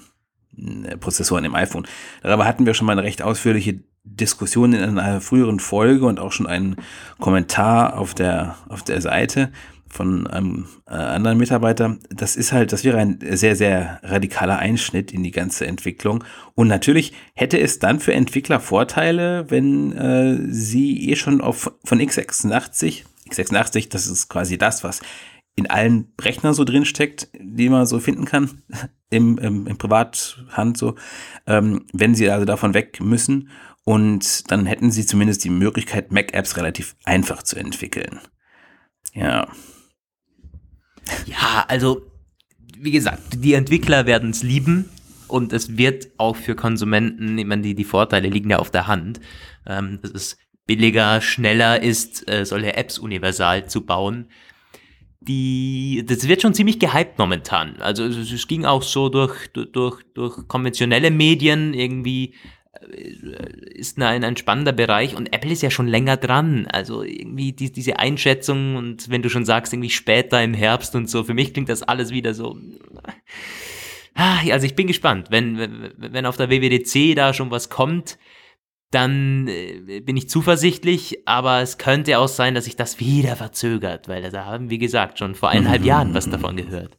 Prozessoren 1.00 1.46
im 1.46 1.56
iPhone. 1.56 1.88
Darüber 2.22 2.46
hatten 2.46 2.66
wir 2.66 2.74
schon 2.74 2.88
mal 2.88 2.94
eine 2.94 3.04
recht 3.04 3.22
ausführliche 3.22 3.82
Diskussion 4.06 4.74
in 4.74 5.00
einer 5.00 5.20
früheren 5.20 5.60
Folge 5.60 6.06
und 6.06 6.20
auch 6.20 6.32
schon 6.32 6.48
einen 6.48 6.78
Kommentar 7.20 7.98
auf 7.98 8.14
der, 8.14 8.56
auf 8.70 8.84
der 8.84 9.02
Seite 9.02 9.52
von 9.96 10.28
einem 10.28 10.68
äh, 10.88 10.94
anderen 10.94 11.38
Mitarbeiter. 11.38 11.98
Das 12.10 12.36
ist 12.36 12.52
halt, 12.52 12.72
das 12.74 12.84
wäre 12.84 12.98
ein 12.98 13.20
sehr, 13.32 13.56
sehr 13.56 14.00
radikaler 14.04 14.60
Einschnitt 14.60 15.12
in 15.12 15.24
die 15.24 15.32
ganze 15.32 15.66
Entwicklung. 15.66 16.24
Und 16.54 16.68
natürlich 16.68 17.14
hätte 17.34 17.60
es 17.60 17.80
dann 17.80 18.00
für 18.00 18.14
Entwickler 18.14 18.60
Vorteile, 18.60 19.50
wenn 19.50 19.94
äh, 19.94 20.38
sie 20.52 21.10
eh 21.10 21.16
schon 21.16 21.42
auf 21.42 21.72
von 21.84 22.00
x86, 22.00 23.04
x86, 23.30 23.90
das 23.90 24.08
ist 24.08 24.30
quasi 24.30 24.58
das, 24.58 24.84
was 24.84 25.02
in 25.56 25.70
allen 25.70 26.14
Rechnern 26.22 26.54
so 26.54 26.66
drin 26.66 26.86
steckt, 26.86 27.30
die 27.40 27.70
man 27.70 27.86
so 27.86 28.00
finden 28.00 28.26
kann, 28.26 28.62
im, 29.10 29.38
im, 29.38 29.68
im 29.68 29.78
Privathand 29.78 30.78
so, 30.78 30.96
ähm, 31.48 31.86
wenn 31.94 32.16
sie 32.16 32.30
also 32.30 32.46
davon 32.46 32.74
weg 32.74 33.00
müssen. 33.02 33.50
Und 33.86 34.52
dann 34.52 34.66
hätten 34.66 34.92
sie 34.92 35.06
zumindest 35.06 35.44
die 35.44 35.52
Möglichkeit, 35.52 36.12
Mac-Apps 36.12 36.58
relativ 36.58 36.96
einfach 37.06 37.44
zu 37.44 37.56
entwickeln. 37.56 38.20
Ja. 39.14 39.48
Ja, 41.26 41.66
also, 41.68 42.02
wie 42.78 42.92
gesagt, 42.92 43.44
die 43.44 43.54
Entwickler 43.54 44.06
werden 44.06 44.32
es 44.32 44.44
lieben 44.44 44.90
und 45.28 45.54
es 45.54 45.78
wird 45.78 46.08
auch 46.18 46.36
für 46.36 46.56
Konsumenten, 46.56 47.38
ich 47.38 47.46
meine, 47.46 47.62
die, 47.62 47.76
die 47.76 47.84
Vorteile 47.84 48.30
liegen 48.30 48.50
ja 48.50 48.60
auf 48.60 48.72
der 48.72 48.88
Hand, 48.88 49.20
ähm, 49.66 50.00
dass 50.02 50.12
es 50.12 50.38
billiger, 50.66 51.22
schneller 51.22 51.82
ist, 51.82 52.28
äh, 52.30 52.46
solche 52.46 52.76
Apps 52.76 52.98
universal 53.00 53.68
zu 53.68 53.86
bauen. 53.86 54.28
die, 55.28 56.04
das 56.08 56.28
wird 56.28 56.42
schon 56.42 56.54
ziemlich 56.54 56.80
gehypt 56.80 57.18
momentan. 57.18 57.78
Also 57.80 58.04
es, 58.04 58.32
es 58.32 58.48
ging 58.48 58.66
auch 58.66 58.84
so 58.84 59.10
durch, 59.10 59.48
durch, 59.52 60.04
durch 60.14 60.48
konventionelle 60.48 61.12
Medien 61.12 61.74
irgendwie 61.74 62.36
ist 62.82 64.00
ein, 64.00 64.24
ein 64.24 64.38
spannender 64.38 64.72
Bereich 64.72 65.16
und 65.16 65.34
Apple 65.34 65.52
ist 65.52 65.62
ja 65.62 65.70
schon 65.70 65.88
länger 65.88 66.18
dran. 66.18 66.68
Also 66.68 67.04
irgendwie 67.04 67.54
die, 67.54 67.72
diese 67.72 68.00
Einschätzung 68.00 68.76
und 68.76 69.10
wenn 69.10 69.22
du 69.22 69.30
schon 69.30 69.46
sagst, 69.46 69.74
irgendwie 69.74 69.90
später 69.90 70.44
im 70.44 70.54
Herbst 70.54 70.96
und 70.96 71.10
so, 71.10 71.24
für 71.24 71.34
mich 71.34 71.54
klingt 71.54 71.70
das 71.70 71.84
alles 71.84 72.12
wieder 72.12 72.34
so. 72.34 72.58
Ah, 74.14 74.40
also 74.52 74.66
ich 74.66 74.76
bin 74.76 74.88
gespannt, 74.88 75.28
wenn, 75.30 75.92
wenn 75.98 76.26
auf 76.26 76.38
der 76.38 76.50
WWDC 76.50 77.16
da 77.16 77.34
schon 77.34 77.52
was 77.52 77.70
kommt, 77.70 78.18
dann 78.92 79.48
äh, 79.48 80.00
bin 80.00 80.16
ich 80.16 80.30
zuversichtlich, 80.30 81.28
aber 81.28 81.62
es 81.62 81.78
könnte 81.78 82.18
auch 82.18 82.30
sein, 82.30 82.56
dass 82.56 82.66
sich 82.66 82.78
das 82.78 83.00
wieder 83.00 83.36
verzögert, 83.36 84.08
weil 84.08 84.30
da 84.32 84.46
haben, 84.46 84.70
wie 84.70 84.78
gesagt, 84.78 85.20
schon 85.20 85.36
vor 85.36 85.50
eineinhalb 85.50 85.84
Jahren 85.86 86.14
was 86.14 86.30
davon 86.30 86.56
gehört. 86.56 86.98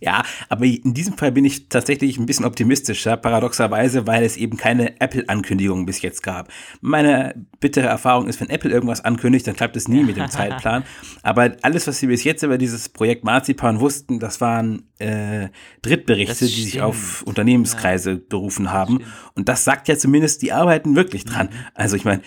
Ja, 0.00 0.22
aber 0.48 0.64
in 0.64 0.94
diesem 0.94 1.18
Fall 1.18 1.32
bin 1.32 1.44
ich 1.44 1.68
tatsächlich 1.68 2.18
ein 2.18 2.26
bisschen 2.26 2.44
optimistischer, 2.44 3.16
paradoxerweise, 3.16 4.06
weil 4.06 4.22
es 4.24 4.36
eben 4.36 4.56
keine 4.56 5.00
Apple-Ankündigung 5.00 5.86
bis 5.86 6.02
jetzt 6.02 6.22
gab. 6.22 6.48
Meine 6.80 7.34
bittere 7.58 7.88
Erfahrung 7.88 8.28
ist, 8.28 8.40
wenn 8.40 8.48
Apple 8.48 8.70
irgendwas 8.70 9.04
ankündigt, 9.04 9.46
dann 9.46 9.56
klappt 9.56 9.76
es 9.76 9.88
nie 9.88 10.04
mit 10.04 10.16
dem 10.16 10.28
Zeitplan. 10.30 10.84
Aber 11.22 11.56
alles, 11.62 11.86
was 11.88 11.98
sie 11.98 12.06
bis 12.06 12.22
jetzt 12.22 12.42
über 12.44 12.58
dieses 12.58 12.88
Projekt 12.88 13.24
Marzipan 13.24 13.80
wussten, 13.80 14.20
das 14.20 14.40
waren 14.40 14.84
äh, 14.98 15.48
Drittberichte, 15.82 16.46
die 16.46 16.62
sich 16.62 16.80
auf 16.80 17.22
Unternehmenskreise 17.22 18.12
ja. 18.12 18.18
berufen 18.28 18.72
haben. 18.72 19.00
Und 19.34 19.48
das 19.48 19.64
sagt 19.64 19.88
ja 19.88 19.96
zumindest, 19.96 20.42
die 20.42 20.52
arbeiten 20.52 20.94
wirklich 20.94 21.24
dran. 21.24 21.48
Mhm. 21.48 21.58
Also 21.74 21.96
ich 21.96 22.04
meine, 22.04 22.22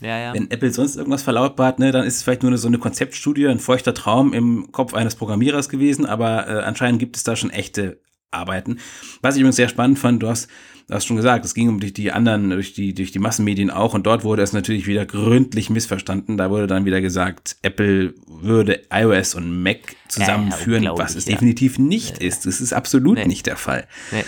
ja, 0.00 0.18
ja. 0.18 0.34
Wenn 0.34 0.50
Apple 0.50 0.70
sonst 0.72 0.96
irgendwas 0.96 1.22
verlautbart, 1.22 1.78
ne, 1.78 1.92
dann 1.92 2.06
ist 2.06 2.16
es 2.16 2.22
vielleicht 2.22 2.42
nur 2.42 2.50
eine, 2.50 2.58
so 2.58 2.68
eine 2.68 2.78
Konzeptstudie, 2.78 3.46
ein 3.46 3.58
feuchter 3.58 3.94
Traum 3.94 4.32
im 4.32 4.72
Kopf 4.72 4.94
eines 4.94 5.14
Programmierers 5.14 5.68
gewesen, 5.68 6.06
aber 6.06 6.48
äh, 6.48 6.62
anscheinend 6.62 6.98
gibt 6.98 7.16
es 7.16 7.24
da 7.24 7.36
schon 7.36 7.50
echte 7.50 8.00
Arbeiten. 8.30 8.78
Was 9.22 9.34
ich 9.34 9.40
übrigens 9.40 9.56
sehr 9.56 9.68
spannend 9.68 9.98
fand, 9.98 10.22
du 10.22 10.28
hast, 10.28 10.48
du 10.88 10.94
hast 10.94 11.04
schon 11.04 11.16
gesagt, 11.16 11.44
es 11.44 11.54
ging 11.54 11.68
um 11.68 11.80
die, 11.80 11.92
die 11.92 12.12
anderen, 12.12 12.50
durch 12.50 12.72
die, 12.72 12.94
durch 12.94 13.12
die 13.12 13.18
Massenmedien 13.18 13.70
auch 13.70 13.94
und 13.94 14.06
dort 14.06 14.24
wurde 14.24 14.42
es 14.42 14.52
natürlich 14.52 14.86
wieder 14.86 15.04
gründlich 15.04 15.68
missverstanden. 15.68 16.36
Da 16.36 16.50
wurde 16.50 16.66
dann 16.66 16.84
wieder 16.84 17.00
gesagt, 17.00 17.56
Apple 17.62 18.14
würde 18.26 18.82
iOS 18.92 19.34
und 19.34 19.62
Mac 19.62 19.96
zusammenführen, 20.08 20.84
ja, 20.84 20.96
was 20.96 21.16
es 21.16 21.26
ja. 21.26 21.32
definitiv 21.32 21.78
nicht 21.78 22.18
ist. 22.18 22.46
Das 22.46 22.60
ist 22.60 22.72
absolut 22.72 23.16
nee. 23.16 23.26
nicht 23.26 23.46
der 23.46 23.56
Fall. 23.56 23.86
Nee. 24.12 24.24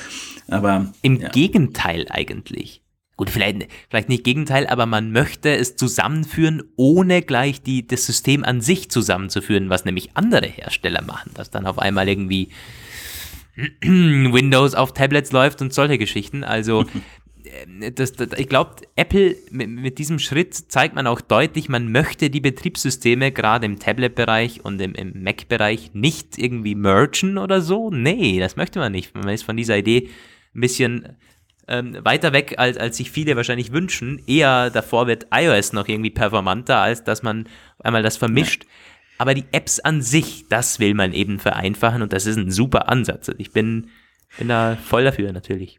Aber 0.48 0.92
im 1.02 1.20
Gegenteil 1.20 2.06
eigentlich. 2.10 2.81
Gut, 3.22 3.30
vielleicht, 3.30 3.68
vielleicht 3.88 4.08
nicht 4.08 4.24
Gegenteil, 4.24 4.66
aber 4.66 4.84
man 4.84 5.12
möchte 5.12 5.54
es 5.54 5.76
zusammenführen, 5.76 6.64
ohne 6.74 7.22
gleich 7.22 7.62
die, 7.62 7.86
das 7.86 8.04
System 8.04 8.42
an 8.42 8.60
sich 8.60 8.90
zusammenzuführen, 8.90 9.70
was 9.70 9.84
nämlich 9.84 10.16
andere 10.16 10.48
Hersteller 10.48 11.02
machen, 11.02 11.30
dass 11.34 11.48
dann 11.48 11.66
auf 11.66 11.78
einmal 11.78 12.08
irgendwie 12.08 12.48
Windows 13.80 14.74
auf 14.74 14.92
Tablets 14.92 15.30
läuft 15.30 15.62
und 15.62 15.72
solche 15.72 15.98
Geschichten. 15.98 16.42
Also 16.42 16.84
äh, 17.80 17.92
das, 17.92 18.14
das, 18.14 18.30
ich 18.36 18.48
glaube, 18.48 18.74
Apple 18.96 19.36
mit, 19.52 19.70
mit, 19.70 19.98
diesem 19.98 20.18
Schritt 20.18 20.52
zeigt 20.56 20.96
man 20.96 21.06
auch 21.06 21.20
deutlich, 21.20 21.68
man 21.68 21.92
möchte 21.92 22.28
die 22.28 22.40
Betriebssysteme 22.40 23.30
gerade 23.30 23.66
im 23.66 23.78
Tablet-Bereich 23.78 24.64
und 24.64 24.80
im, 24.80 24.96
im 24.96 25.22
Mac-Bereich 25.22 25.92
nicht 25.94 26.38
irgendwie 26.38 26.74
mergen 26.74 27.38
oder 27.38 27.60
so. 27.60 27.88
Nee, 27.88 28.40
das 28.40 28.56
möchte 28.56 28.80
man 28.80 28.90
nicht. 28.90 29.14
Man 29.14 29.28
ist 29.28 29.44
von 29.44 29.56
dieser 29.56 29.78
Idee 29.78 30.08
ein 30.56 30.60
bisschen 30.60 31.16
ähm, 31.68 31.98
weiter 32.02 32.32
weg, 32.32 32.54
als, 32.58 32.76
als 32.76 32.96
sich 32.96 33.10
viele 33.10 33.36
wahrscheinlich 33.36 33.72
wünschen. 33.72 34.20
Eher 34.26 34.70
davor 34.70 35.06
wird 35.06 35.26
iOS 35.32 35.72
noch 35.72 35.88
irgendwie 35.88 36.10
performanter, 36.10 36.78
als 36.78 37.04
dass 37.04 37.22
man 37.22 37.48
einmal 37.78 38.02
das 38.02 38.16
vermischt. 38.16 38.64
Ja. 38.64 38.70
Aber 39.18 39.34
die 39.34 39.44
Apps 39.52 39.78
an 39.80 40.02
sich, 40.02 40.46
das 40.48 40.80
will 40.80 40.94
man 40.94 41.12
eben 41.12 41.38
vereinfachen 41.38 42.02
und 42.02 42.12
das 42.12 42.26
ist 42.26 42.36
ein 42.36 42.50
super 42.50 42.88
Ansatz. 42.88 43.30
Ich 43.38 43.52
bin, 43.52 43.88
bin 44.38 44.48
da 44.48 44.76
voll 44.76 45.04
dafür 45.04 45.32
natürlich. 45.32 45.78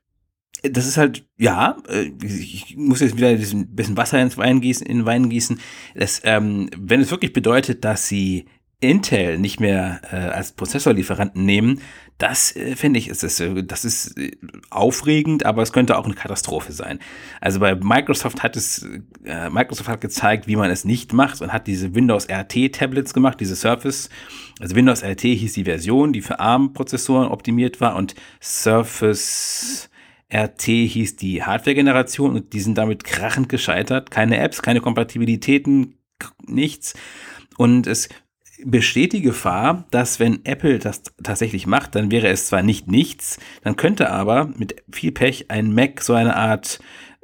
Das 0.62 0.88
ist 0.88 0.96
halt, 0.96 1.26
ja, 1.38 1.76
äh, 1.90 2.12
ich 2.24 2.76
muss 2.78 3.02
jetzt 3.02 3.18
wieder 3.18 3.30
ein 3.30 3.76
bisschen 3.76 3.98
Wasser 3.98 4.22
ins 4.22 4.38
Wein 4.38 4.62
gießen, 4.62 4.88
in 4.88 5.00
den 5.00 5.06
Wein 5.06 5.30
gießen. 5.30 5.60
Das, 5.94 6.22
ähm, 6.24 6.70
wenn 6.78 7.02
es 7.02 7.12
wirklich 7.12 7.34
bedeutet, 7.34 7.84
dass 7.84 8.08
sie 8.08 8.46
Intel 8.80 9.40
nicht 9.40 9.60
mehr 9.60 10.02
äh, 10.12 10.16
als 10.16 10.54
Prozessorlieferanten 10.54 11.44
nehmen, 11.44 11.82
das 12.18 12.56
äh, 12.56 12.76
finde 12.76 13.00
ich, 13.00 13.08
ist 13.08 13.24
das, 13.24 13.40
äh, 13.40 13.64
das 13.64 13.86
ist 13.86 14.18
äh, 14.18 14.32
aufregend, 14.70 15.46
aber 15.46 15.62
es 15.62 15.74
könnte 15.74 15.98
auch 15.98 16.06
eine 16.06 16.14
Katastrophe 16.14 16.72
sein. 16.72 17.00
Also 17.42 17.60
bei 17.60 17.76
Microsoft 17.76 18.44
hat 18.44 18.56
es, 18.56 18.88
äh, 19.26 19.50
Microsoft 19.50 19.90
hat 19.90 20.02
gezeigt, 20.02 20.48
wie 20.48 20.56
man 20.56 20.70
es 20.70 20.86
nicht 20.86 21.14
macht 21.14 21.42
und 21.42 21.52
hat 21.52 21.68
diese 21.68 21.96
Windows 21.96 22.28
RT 22.30 22.74
Tablets 22.74 23.14
gemacht, 23.14 23.40
diese 23.40 23.56
Surface. 23.56 24.10
Also 24.60 24.76
Windows 24.76 25.04
RT 25.04 25.22
hieß 25.22 25.54
die 25.54 25.66
Version, 25.66 26.14
die 26.14 26.22
für 26.22 26.40
ARM-Prozessoren 26.40 27.28
optimiert 27.28 27.82
war 27.82 27.96
und 27.96 28.16
Surface 28.42 29.90
RT 30.34 30.64
hieß 30.64 31.16
die 31.18 31.44
Hardware-Generation 31.44 32.36
und 32.36 32.54
die 32.54 32.60
sind 32.60 32.78
damit 32.78 33.04
krachend 33.04 33.50
gescheitert. 33.50 34.10
Keine 34.10 34.38
Apps, 34.38 34.62
keine 34.62 34.82
Kompatibilitäten, 34.82 36.00
nichts. 36.48 36.96
Und 37.58 37.86
es 37.86 38.10
besteht 38.66 39.14
die 39.14 39.22
Gefahr, 39.22 39.86
dass 39.92 40.20
wenn 40.20 40.46
Apple 40.46 40.80
das 40.80 41.04
tatsächlich 41.22 41.68
macht, 41.68 41.96
dann 41.96 42.12
wäre 42.12 42.28
es 42.28 42.48
zwar 42.48 42.64
nicht 42.64 42.88
nichts, 42.88 43.40
dann 43.64 43.76
könnte 43.76 44.10
aber 44.10 44.50
mit 44.58 44.84
viel 44.92 45.12
Pech 45.12 45.50
ein 45.50 45.74
Mac 45.74 46.02
so 46.02 46.14
eine 46.14 46.36
Art 46.36 46.80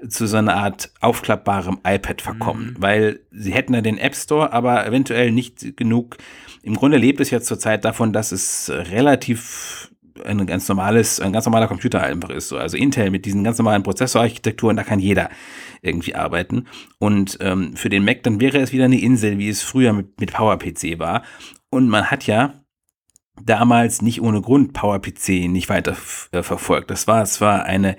zu 0.08 0.28
so 0.28 0.38
einer 0.38 0.56
Art 0.56 0.92
aufklappbarem 1.02 1.80
iPad 1.86 2.22
verkommen, 2.22 2.68
mhm. 2.68 2.76
weil 2.82 3.20
sie 3.32 3.52
hätten 3.52 3.74
ja 3.74 3.82
den 3.82 3.98
App 3.98 4.16
Store, 4.16 4.54
aber 4.54 4.86
eventuell 4.86 5.32
nicht 5.32 5.76
genug. 5.76 6.18
Im 6.64 6.76
Grunde 6.76 6.98
lebt 6.98 7.20
es 7.20 7.32
ja 7.32 7.42
zurzeit 7.42 7.84
davon, 7.84 8.14
dass 8.14 8.32
es 8.32 8.70
relativ 8.70 9.92
ein 10.26 10.46
ganz 10.46 10.68
normales, 10.68 11.20
ein 11.20 11.34
ganz 11.34 11.46
normaler 11.46 11.68
Computer 11.68 12.02
einfach 12.02 12.30
ist. 12.30 12.50
So. 12.50 12.58
Also 12.58 12.78
Intel 12.78 13.10
mit 13.10 13.26
diesen 13.26 13.44
ganz 13.44 13.58
normalen 13.58 13.84
Prozessorarchitekturen, 13.84 14.76
da 14.76 14.84
kann 14.84 15.00
jeder 15.00 15.30
irgendwie 15.82 16.16
arbeiten. 16.16 16.68
Und 16.98 17.38
ähm, 17.42 17.76
für 17.76 17.90
den 17.90 18.06
Mac, 18.06 18.24
dann 18.24 18.40
wäre 18.40 18.60
es 18.60 18.72
wieder 18.72 18.86
eine 18.86 19.00
Insel, 19.00 19.38
wie 19.38 19.50
es 19.50 19.62
früher 19.62 19.94
mit, 19.94 20.20
mit 20.20 20.34
PowerPC 20.34 21.00
war. 21.00 21.24
Und 21.70 21.90
man 21.90 22.06
hat 22.06 22.26
ja 22.26 22.54
damals 23.46 24.02
nicht 24.02 24.22
ohne 24.22 24.42
Grund 24.42 24.74
PowerPC 24.74 25.48
nicht 25.48 25.70
weiter 25.70 25.96
äh, 26.32 26.44
verfolgt. 26.44 26.92
Das 26.92 27.08
war 27.08 27.24
zwar 27.26 27.64
eine 27.64 27.96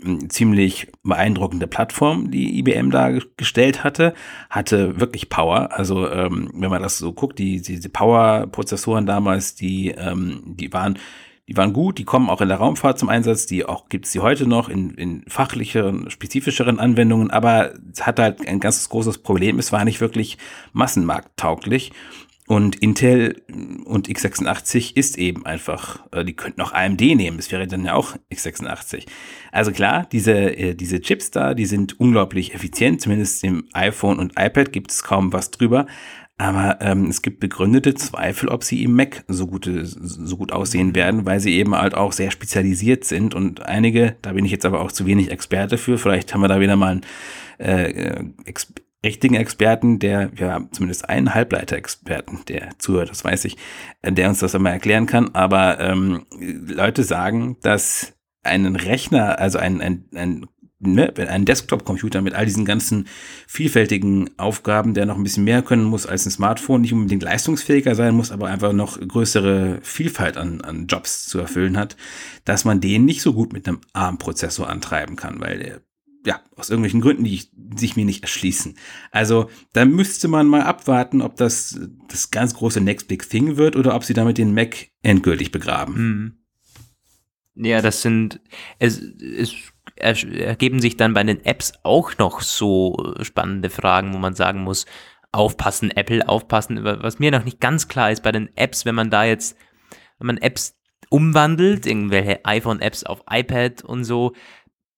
hm, 0.00 0.30
ziemlich 0.30 0.90
beeindruckende 1.02 1.66
Plattform, 1.66 2.30
die 2.30 2.58
IBM 2.58 2.90
da 2.90 3.10
gestellt 3.36 3.84
hatte, 3.84 4.14
hatte 4.50 5.00
wirklich 5.00 5.28
Power. 5.28 5.72
Also 5.72 6.10
ähm, 6.10 6.50
wenn 6.54 6.70
man 6.70 6.82
das 6.82 6.98
so 6.98 7.12
guckt, 7.12 7.38
die 7.38 7.60
diese 7.60 7.88
Power-Prozessoren 7.88 9.06
damals, 9.06 9.54
die 9.54 9.90
ähm, 9.90 10.42
die 10.46 10.72
waren 10.72 10.98
die 11.52 11.56
waren 11.58 11.74
gut, 11.74 11.98
die 11.98 12.04
kommen 12.04 12.30
auch 12.30 12.40
in 12.40 12.48
der 12.48 12.56
Raumfahrt 12.56 12.98
zum 12.98 13.10
Einsatz, 13.10 13.44
die 13.44 13.66
auch 13.66 13.90
gibt 13.90 14.06
es 14.06 14.14
heute 14.16 14.46
noch 14.46 14.70
in, 14.70 14.94
in 14.94 15.22
fachlicheren, 15.28 16.08
spezifischeren 16.08 16.80
Anwendungen, 16.80 17.30
aber 17.30 17.74
es 17.92 18.06
hat 18.06 18.18
halt 18.18 18.48
ein 18.48 18.58
ganz 18.58 18.88
großes 18.88 19.18
Problem, 19.18 19.58
es 19.58 19.70
war 19.70 19.84
nicht 19.84 20.00
wirklich 20.00 20.38
massenmarkttauglich. 20.72 21.92
Und 22.48 22.76
Intel 22.76 23.42
und 23.84 24.08
x86 24.08 24.96
ist 24.96 25.16
eben 25.16 25.46
einfach, 25.46 26.04
äh, 26.10 26.24
die 26.24 26.34
könnten 26.34 26.60
auch 26.62 26.72
AMD 26.72 27.00
nehmen, 27.00 27.36
das 27.36 27.52
wäre 27.52 27.66
dann 27.66 27.84
ja 27.84 27.94
auch 27.94 28.16
x86. 28.32 29.06
Also 29.52 29.72
klar, 29.72 30.06
diese, 30.10 30.56
äh, 30.56 30.74
diese 30.74 31.00
Chips 31.02 31.30
da, 31.30 31.52
die 31.52 31.66
sind 31.66 32.00
unglaublich 32.00 32.54
effizient, 32.54 33.02
zumindest 33.02 33.44
im 33.44 33.64
iPhone 33.74 34.18
und 34.18 34.32
iPad 34.38 34.72
gibt 34.72 34.90
es 34.90 35.02
kaum 35.02 35.32
was 35.34 35.50
drüber. 35.50 35.86
Aber 36.38 36.78
ähm, 36.80 37.06
es 37.06 37.22
gibt 37.22 37.40
begründete 37.40 37.94
Zweifel, 37.94 38.48
ob 38.48 38.64
sie 38.64 38.82
im 38.82 38.96
Mac 38.96 39.24
so, 39.28 39.46
gute, 39.46 39.84
so 39.84 40.36
gut 40.36 40.50
aussehen 40.50 40.94
werden, 40.94 41.24
weil 41.24 41.40
sie 41.40 41.54
eben 41.54 41.74
halt 41.74 41.94
auch 41.94 42.12
sehr 42.12 42.30
spezialisiert 42.30 43.04
sind. 43.04 43.34
Und 43.34 43.64
einige, 43.66 44.16
da 44.22 44.32
bin 44.32 44.44
ich 44.44 44.50
jetzt 44.50 44.66
aber 44.66 44.80
auch 44.80 44.90
zu 44.90 45.06
wenig 45.06 45.30
Experte 45.30 45.78
für, 45.78 45.98
vielleicht 45.98 46.34
haben 46.34 46.40
wir 46.40 46.48
da 46.48 46.60
wieder 46.60 46.76
mal 46.76 46.92
einen 46.92 47.06
äh, 47.58 48.24
ex 48.44 48.72
richtigen 49.04 49.34
Experten, 49.34 49.98
der, 49.98 50.30
ja, 50.36 50.64
zumindest 50.70 51.08
einen 51.08 51.34
Halbleiter-Experten, 51.34 52.40
der 52.46 52.70
zuhört, 52.78 53.10
das 53.10 53.24
weiß 53.24 53.44
ich, 53.46 53.56
äh, 54.02 54.12
der 54.12 54.28
uns 54.28 54.38
das 54.38 54.54
einmal 54.54 54.72
erklären 54.72 55.06
kann. 55.06 55.34
Aber 55.34 55.80
ähm, 55.80 56.24
Leute 56.38 57.02
sagen, 57.02 57.56
dass 57.62 58.14
einen 58.42 58.76
Rechner, 58.76 59.38
also 59.38 59.58
ein, 59.58 59.80
ein, 59.80 60.04
ein 60.14 60.46
ne, 60.82 61.12
ein 61.16 61.44
Desktop-Computer 61.44 62.20
mit 62.20 62.34
all 62.34 62.44
diesen 62.44 62.64
ganzen 62.64 63.06
vielfältigen 63.46 64.30
Aufgaben, 64.38 64.94
der 64.94 65.06
noch 65.06 65.16
ein 65.16 65.22
bisschen 65.22 65.44
mehr 65.44 65.62
können 65.62 65.84
muss 65.84 66.06
als 66.06 66.26
ein 66.26 66.30
Smartphone, 66.30 66.82
nicht 66.82 66.92
unbedingt 66.92 67.22
leistungsfähiger 67.22 67.94
sein 67.94 68.14
muss, 68.14 68.32
aber 68.32 68.48
einfach 68.48 68.72
noch 68.72 69.00
größere 69.00 69.78
Vielfalt 69.82 70.36
an, 70.36 70.60
an 70.60 70.86
Jobs 70.86 71.26
zu 71.26 71.38
erfüllen 71.38 71.76
hat, 71.76 71.96
dass 72.44 72.64
man 72.64 72.80
den 72.80 73.04
nicht 73.04 73.22
so 73.22 73.32
gut 73.32 73.52
mit 73.52 73.66
einem 73.66 73.80
ARM-Prozessor 73.92 74.68
antreiben 74.68 75.16
kann, 75.16 75.40
weil 75.40 75.58
der 75.58 75.80
ja, 76.24 76.40
aus 76.56 76.70
irgendwelchen 76.70 77.00
Gründen, 77.00 77.24
die 77.24 77.42
sich 77.76 77.96
mir 77.96 78.04
nicht 78.04 78.22
erschließen. 78.22 78.76
Also, 79.10 79.50
da 79.72 79.84
müsste 79.84 80.28
man 80.28 80.46
mal 80.46 80.62
abwarten, 80.62 81.20
ob 81.20 81.36
das 81.36 81.80
das 82.08 82.30
ganz 82.30 82.54
große 82.54 82.80
Next 82.80 83.08
Big 83.08 83.28
Thing 83.28 83.56
wird 83.56 83.74
oder 83.74 83.94
ob 83.94 84.04
sie 84.04 84.14
damit 84.14 84.38
den 84.38 84.54
Mac 84.54 84.88
endgültig 85.02 85.50
begraben. 85.50 85.94
Mhm. 85.96 86.42
Ja, 87.54 87.82
das 87.82 88.02
sind, 88.02 88.40
es, 88.78 88.98
es 88.98 89.71
ergeben 89.96 90.80
sich 90.80 90.96
dann 90.96 91.14
bei 91.14 91.22
den 91.22 91.44
Apps 91.44 91.72
auch 91.82 92.16
noch 92.18 92.40
so 92.40 93.14
spannende 93.22 93.70
Fragen, 93.70 94.14
wo 94.14 94.18
man 94.18 94.34
sagen 94.34 94.62
muss, 94.62 94.86
aufpassen, 95.32 95.90
Apple, 95.90 96.28
aufpassen. 96.28 96.84
Was 96.84 97.18
mir 97.18 97.30
noch 97.30 97.44
nicht 97.44 97.60
ganz 97.60 97.88
klar 97.88 98.10
ist 98.10 98.22
bei 98.22 98.32
den 98.32 98.54
Apps, 98.56 98.84
wenn 98.84 98.94
man 98.94 99.10
da 99.10 99.24
jetzt, 99.24 99.56
wenn 100.18 100.26
man 100.26 100.38
Apps 100.38 100.76
umwandelt, 101.08 101.86
irgendwelche 101.86 102.44
iPhone-Apps 102.44 103.04
auf 103.04 103.22
iPad 103.28 103.82
und 103.84 104.04
so, 104.04 104.32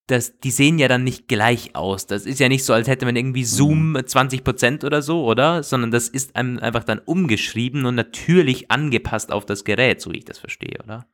das, 0.07 0.39
die 0.39 0.51
sehen 0.51 0.79
ja 0.79 0.87
dann 0.87 1.03
nicht 1.03 1.29
gleich 1.29 1.75
aus. 1.75 2.07
Das 2.07 2.27
ist 2.27 2.39
ja 2.39 2.49
nicht 2.49 2.65
so, 2.65 2.75
als 2.75 2.89
hätte 2.89 3.07
man 3.07 3.17
irgendwie 3.17 3.45
Zoom 3.45 3.97
20% 3.97 4.85
oder 4.85 5.01
so, 5.01 5.25
oder? 5.25 5.63
Sondern 5.63 5.91
das 5.91 6.09
ist 6.09 6.37
einem 6.37 6.59
einfach 6.59 6.85
dann 6.85 6.99
umgeschrieben 6.99 7.87
und 7.87 7.95
natürlich 7.95 8.71
angepasst 8.71 9.33
auf 9.33 9.47
das 9.47 9.65
Gerät, 9.65 10.03
so 10.03 10.13
wie 10.13 10.19
ich 10.19 10.25
das 10.25 10.39
verstehe, 10.39 10.79
oder? 10.85 11.07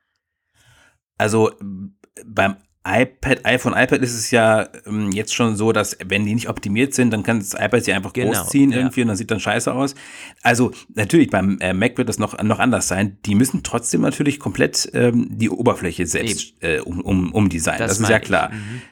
Also 1.18 1.52
beim 2.26 2.56
iPad, 2.86 3.44
iPhone, 3.44 3.74
iPad 3.74 4.00
ist 4.00 4.14
es 4.14 4.30
ja 4.30 4.68
ähm, 4.86 5.12
jetzt 5.12 5.34
schon 5.34 5.54
so, 5.54 5.70
dass 5.70 5.98
wenn 6.04 6.24
die 6.24 6.34
nicht 6.34 6.48
optimiert 6.48 6.94
sind, 6.94 7.10
dann 7.10 7.22
kann 7.22 7.38
das 7.38 7.52
iPad 7.52 7.84
sie 7.84 7.92
einfach 7.92 8.14
genau, 8.14 8.32
großziehen 8.32 8.72
ja. 8.72 8.78
irgendwie 8.78 9.02
und 9.02 9.08
dann 9.08 9.16
sieht 9.18 9.30
dann 9.30 9.40
scheiße 9.40 9.72
aus. 9.72 9.94
Also 10.42 10.70
natürlich 10.94 11.28
beim 11.28 11.58
äh, 11.60 11.74
Mac 11.74 11.98
wird 11.98 12.08
das 12.08 12.18
noch, 12.18 12.42
noch 12.42 12.58
anders 12.58 12.88
sein. 12.88 13.18
Die 13.26 13.34
müssen 13.34 13.62
trotzdem 13.62 14.00
natürlich 14.00 14.40
komplett 14.40 14.90
ähm, 14.94 15.28
die 15.30 15.50
Oberfläche 15.50 16.06
selbst 16.06 16.54
äh, 16.60 16.80
um, 16.80 17.02
um, 17.02 17.32
umdesignen. 17.32 17.80
Das, 17.80 17.98
das 17.98 18.00
ist 18.00 18.08
ja 18.08 18.18
klar. 18.18 18.50
Mhm. 18.50 18.82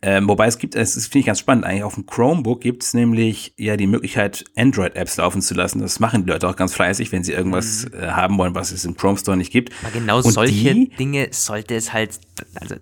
Ähm, 0.00 0.28
wobei 0.28 0.46
es 0.46 0.58
gibt, 0.58 0.74
es 0.74 0.94
finde 1.06 1.18
ich 1.18 1.26
ganz 1.26 1.40
spannend, 1.40 1.64
eigentlich 1.64 1.82
auf 1.82 1.94
dem 1.94 2.06
Chromebook 2.06 2.60
gibt 2.60 2.84
es 2.84 2.94
nämlich 2.94 3.52
ja 3.56 3.76
die 3.76 3.88
Möglichkeit, 3.88 4.44
Android-Apps 4.56 5.16
laufen 5.16 5.42
zu 5.42 5.54
lassen. 5.54 5.80
Das 5.80 5.98
machen 5.98 6.24
die 6.24 6.30
Leute 6.30 6.48
auch 6.48 6.56
ganz 6.56 6.72
fleißig, 6.72 7.10
wenn 7.12 7.24
sie 7.24 7.32
irgendwas 7.32 7.86
mhm. 7.86 8.00
äh, 8.00 8.06
haben 8.08 8.38
wollen, 8.38 8.54
was 8.54 8.70
es 8.70 8.84
im 8.84 8.96
Chrome 8.96 9.18
Store 9.18 9.36
nicht 9.36 9.52
gibt. 9.52 9.72
Aber 9.82 9.90
genau 9.90 10.18
Und 10.18 10.30
solche 10.30 10.86
Dinge 10.86 11.28
sollte 11.32 11.74
es 11.74 11.92
halt, 11.92 12.20
also 12.54 12.76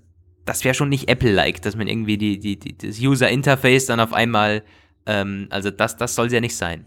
das 0.47 0.65
wäre 0.65 0.75
schon 0.75 0.89
nicht 0.89 1.09
Apple-like, 1.09 1.61
dass 1.61 1.77
man 1.77 1.89
irgendwie 1.89 2.17
die, 2.17 2.39
die, 2.39 2.59
die, 2.59 2.79
das 2.79 3.01
User-Interface 3.01 3.87
dann 3.87 4.01
auf 4.01 4.13
einmal, 4.13 4.63
ähm, 5.05 5.49
also 5.51 5.71
das, 5.71 5.97
das 5.97 6.15
soll 6.15 6.29
es 6.29 6.33
ja 6.33 6.41
nicht 6.41 6.57
sein. 6.57 6.87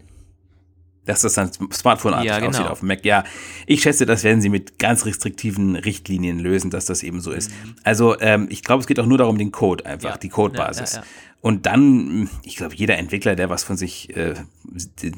Dass 1.04 1.22
das 1.22 1.34
dann 1.34 1.50
Smartphone-artig 1.72 2.28
ja, 2.28 2.38
genau. 2.38 2.50
aussieht 2.50 2.66
auf 2.66 2.80
dem 2.80 2.88
Mac. 2.88 3.04
Ja, 3.04 3.24
ich 3.66 3.82
schätze, 3.82 4.06
das 4.06 4.24
werden 4.24 4.40
sie 4.40 4.48
mit 4.48 4.78
ganz 4.78 5.06
restriktiven 5.06 5.76
Richtlinien 5.76 6.38
lösen, 6.38 6.70
dass 6.70 6.86
das 6.86 7.02
eben 7.02 7.20
so 7.20 7.32
ist. 7.32 7.50
Mhm. 7.50 7.76
Also 7.84 8.18
ähm, 8.20 8.48
ich 8.50 8.62
glaube, 8.62 8.80
es 8.80 8.86
geht 8.86 8.98
auch 8.98 9.06
nur 9.06 9.18
darum, 9.18 9.38
den 9.38 9.50
Code 9.50 9.86
einfach, 9.86 10.10
ja. 10.10 10.16
die 10.18 10.28
Codebasis. 10.28 10.94
Ja, 10.94 11.02
und 11.42 11.64
dann, 11.64 12.28
ich 12.44 12.56
glaube, 12.56 12.74
jeder 12.74 12.98
Entwickler, 12.98 13.34
der 13.34 13.48
was 13.48 13.64
von 13.64 13.78
sich 13.78 14.14
äh, 14.14 14.34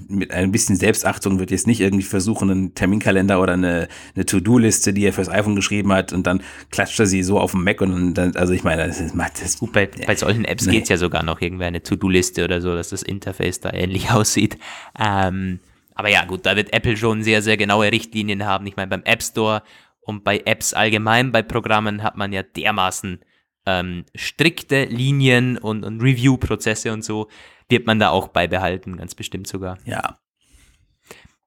mit 0.08 0.30
ein 0.30 0.52
bisschen 0.52 0.76
Selbstachtung 0.76 1.40
wird 1.40 1.50
jetzt 1.50 1.66
nicht 1.66 1.80
irgendwie 1.80 2.04
versuchen, 2.04 2.48
einen 2.48 2.74
Terminkalender 2.74 3.40
oder 3.40 3.54
eine, 3.54 3.88
eine 4.14 4.24
To-Do-Liste, 4.24 4.92
die 4.92 5.04
er 5.04 5.12
fürs 5.12 5.28
iPhone 5.28 5.56
geschrieben 5.56 5.92
hat, 5.92 6.12
und 6.12 6.26
dann 6.26 6.40
klatscht 6.70 7.00
er 7.00 7.06
sie 7.06 7.24
so 7.24 7.40
auf 7.40 7.50
dem 7.50 7.64
Mac 7.64 7.80
und 7.80 8.14
dann, 8.14 8.36
also 8.36 8.52
ich 8.52 8.62
meine, 8.62 8.86
das 8.86 9.14
macht 9.14 9.42
das. 9.42 9.58
Gut, 9.58 9.72
bei, 9.72 9.86
bei 10.06 10.14
solchen 10.14 10.44
Apps 10.44 10.66
nee. 10.66 10.72
geht's 10.72 10.88
ja 10.88 10.96
sogar 10.96 11.24
noch 11.24 11.40
irgendwie 11.40 11.64
eine 11.64 11.82
To-Do-Liste 11.82 12.44
oder 12.44 12.60
so, 12.60 12.74
dass 12.74 12.90
das 12.90 13.02
Interface 13.02 13.58
da 13.58 13.72
ähnlich 13.72 14.10
aussieht. 14.12 14.58
Ähm, 14.96 15.58
aber 15.96 16.08
ja, 16.08 16.24
gut, 16.24 16.46
da 16.46 16.54
wird 16.54 16.72
Apple 16.72 16.96
schon 16.96 17.24
sehr, 17.24 17.42
sehr 17.42 17.56
genaue 17.56 17.90
Richtlinien 17.90 18.46
haben. 18.46 18.66
Ich 18.68 18.76
meine, 18.76 18.88
beim 18.88 19.02
App 19.02 19.24
Store 19.24 19.62
und 20.00 20.22
bei 20.22 20.40
Apps 20.44 20.72
allgemein, 20.72 21.32
bei 21.32 21.42
Programmen 21.42 22.04
hat 22.04 22.16
man 22.16 22.32
ja 22.32 22.44
dermaßen 22.44 23.18
ähm, 23.66 24.04
strikte 24.14 24.84
Linien 24.84 25.58
und, 25.58 25.84
und 25.84 26.00
Review-Prozesse 26.00 26.92
und 26.92 27.04
so 27.04 27.28
wird 27.68 27.86
man 27.86 27.98
da 27.98 28.10
auch 28.10 28.28
beibehalten, 28.28 28.96
ganz 28.96 29.14
bestimmt 29.14 29.46
sogar. 29.46 29.78
Ja. 29.84 30.18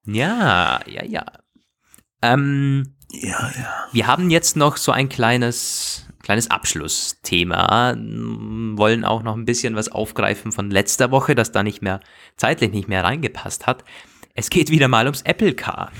Ja, 0.06 0.80
ja, 0.86 1.04
ja. 1.04 1.24
Ähm, 2.22 2.94
ja, 3.10 3.52
ja. 3.56 3.86
Wir 3.92 4.06
haben 4.06 4.30
jetzt 4.30 4.56
noch 4.56 4.76
so 4.76 4.92
ein 4.92 5.08
kleines, 5.08 6.06
kleines 6.22 6.50
Abschlussthema, 6.50 7.94
wollen 7.96 9.04
auch 9.04 9.22
noch 9.22 9.36
ein 9.36 9.44
bisschen 9.44 9.76
was 9.76 9.88
aufgreifen 9.88 10.52
von 10.52 10.70
letzter 10.70 11.10
Woche, 11.10 11.34
das 11.34 11.52
da 11.52 11.62
nicht 11.62 11.82
mehr, 11.82 12.00
zeitlich 12.36 12.72
nicht 12.72 12.88
mehr 12.88 13.04
reingepasst 13.04 13.66
hat. 13.66 13.84
Es 14.38 14.50
geht 14.50 14.70
wieder 14.70 14.86
mal 14.86 15.06
ums 15.06 15.22
Apple 15.22 15.54
Car. 15.54 15.90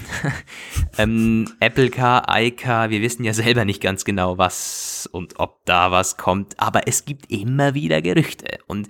ähm, 0.98 1.50
Apple 1.58 1.88
Car, 1.88 2.26
iCar, 2.28 2.90
wir 2.90 3.00
wissen 3.00 3.24
ja 3.24 3.32
selber 3.32 3.64
nicht 3.64 3.80
ganz 3.80 4.04
genau, 4.04 4.36
was 4.36 5.08
und 5.10 5.40
ob 5.40 5.64
da 5.64 5.90
was 5.90 6.18
kommt, 6.18 6.60
aber 6.60 6.86
es 6.86 7.06
gibt 7.06 7.30
immer 7.30 7.72
wieder 7.72 8.02
Gerüchte. 8.02 8.58
Und 8.66 8.88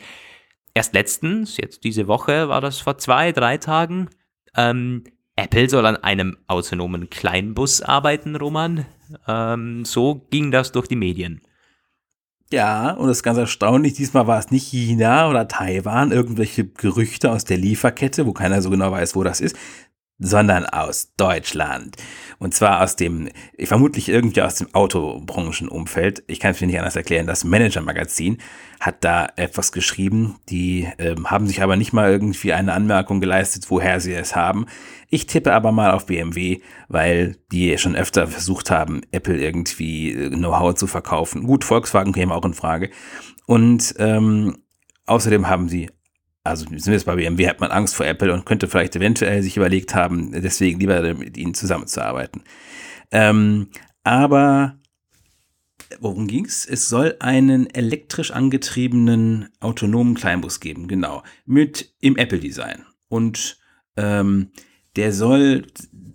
erst 0.75 0.95
letztens, 0.95 1.59
jetzt 1.59 1.85
diese 1.85 2.09
Woche, 2.09 2.49
war 2.49 2.61
das 2.61 2.81
vor 2.81 2.99
zwei, 2.99 3.31
drei 3.31 3.57
Tagen, 3.57 4.11
ähm, 4.57 5.05
Apple 5.37 5.71
soll 5.71 5.87
an 5.87 5.97
einem 5.97 6.37
autonomen 6.49 7.09
Kleinbus 7.09 7.83
arbeiten, 7.83 8.35
Roman. 8.35 8.85
Ähm, 9.29 9.85
so 9.85 10.27
ging 10.31 10.51
das 10.51 10.73
durch 10.73 10.89
die 10.89 10.97
Medien. 10.97 11.41
Ja, 12.53 12.93
und 12.93 13.09
das 13.09 13.19
ist 13.19 13.23
ganz 13.25 13.39
erstaunlich. 13.39 13.95
Diesmal 13.95 14.29
war 14.29 14.39
es 14.39 14.53
nicht 14.53 14.69
China 14.69 15.29
oder 15.29 15.49
Taiwan, 15.49 16.13
irgendwelche 16.13 16.65
Gerüchte 16.65 17.33
aus 17.33 17.45
der 17.45 17.57
Lieferkette, 17.57 18.25
wo 18.25 18.33
keiner 18.33 18.63
so 18.63 18.71
genau 18.71 18.93
weiß, 18.93 19.17
wo 19.17 19.25
das 19.25 19.41
ist, 19.41 19.57
sondern 20.19 20.65
aus 20.65 21.13
Deutschland. 21.17 21.97
Und 22.39 22.55
zwar 22.55 22.83
aus 22.83 22.97
dem, 22.97 23.29
vermutlich 23.65 24.09
irgendwie 24.09 24.43
aus 24.43 24.57
dem 24.57 24.75
Autobranchenumfeld. 24.75 26.25
Ich 26.27 26.41
kann 26.41 26.53
es 26.53 26.61
mir 26.61 26.67
nicht 26.69 26.79
anders 26.79 26.97
erklären. 26.97 27.27
Das 27.27 27.45
Manager-Magazin 27.45 28.39
hat 28.81 29.05
da 29.05 29.29
etwas 29.37 29.73
geschrieben. 29.73 30.37
Die 30.49 30.89
ähm, 30.99 31.31
haben 31.31 31.47
sich 31.47 31.63
aber 31.63 31.77
nicht 31.77 31.93
mal 31.93 32.11
irgendwie 32.11 32.53
eine 32.53 32.73
Anmerkung 32.73 33.21
geleistet, 33.21 33.67
woher 33.69 34.01
sie 34.01 34.15
es 34.15 34.35
haben. 34.35 34.67
Ich 35.11 35.27
tippe 35.27 35.53
aber 35.53 35.71
mal 35.71 35.93
auf 35.93 36.07
BMW, 36.07 36.61
weil 36.89 37.37
die 37.53 37.77
schon 37.79 37.95
öfter 37.95 38.27
versucht 38.27 38.71
haben, 38.71 39.03
Apple 39.13 39.39
irgendwie 39.39 40.13
äh, 40.13 40.31
Know-how 40.31 40.75
zu 40.75 40.87
verkaufen. 40.87 41.45
Gut, 41.45 41.65
Volkswagen 41.65 42.13
käme 42.13 42.35
auch 42.35 42.45
in 42.45 42.55
Frage. 42.55 42.91
Und 43.47 43.95
ähm, 43.99 44.57
außerdem 45.07 45.49
haben 45.49 45.69
sie 45.69 45.91
also 46.47 46.65
zumindest 46.65 47.07
bei 47.07 47.17
BMW 47.17 47.49
hat 47.49 47.61
man 47.61 47.71
Angst 47.71 47.95
vor 47.95 48.07
Apple 48.07 48.33
und 48.33 48.47
könnte 48.47 48.69
vielleicht 48.69 48.97
eventuell 48.97 49.43
sich 49.43 49.57
überlegt 49.57 49.95
haben, 49.95 50.33
deswegen 50.33 50.81
lieber 50.81 51.15
mit 51.15 51.37
ihnen 51.37 51.55
zusammenzuarbeiten. 51.55 52.43
Ähm, 53.11 53.69
aber 54.05 54.79
worum 56.01 56.27
ging's? 56.27 56.67
Es 56.67 56.89
soll 56.89 57.17
einen 57.21 57.67
elektrisch 57.67 58.31
angetriebenen 58.31 59.49
autonomen 59.61 60.15
Kleinbus 60.15 60.61
geben, 60.61 60.89
genau, 60.89 61.23
mit 61.45 61.95
im 62.01 62.17
Apple-Design. 62.17 62.85
Und 63.09 63.59
ähm, 63.97 64.51
der 64.97 65.13
soll, 65.13 65.67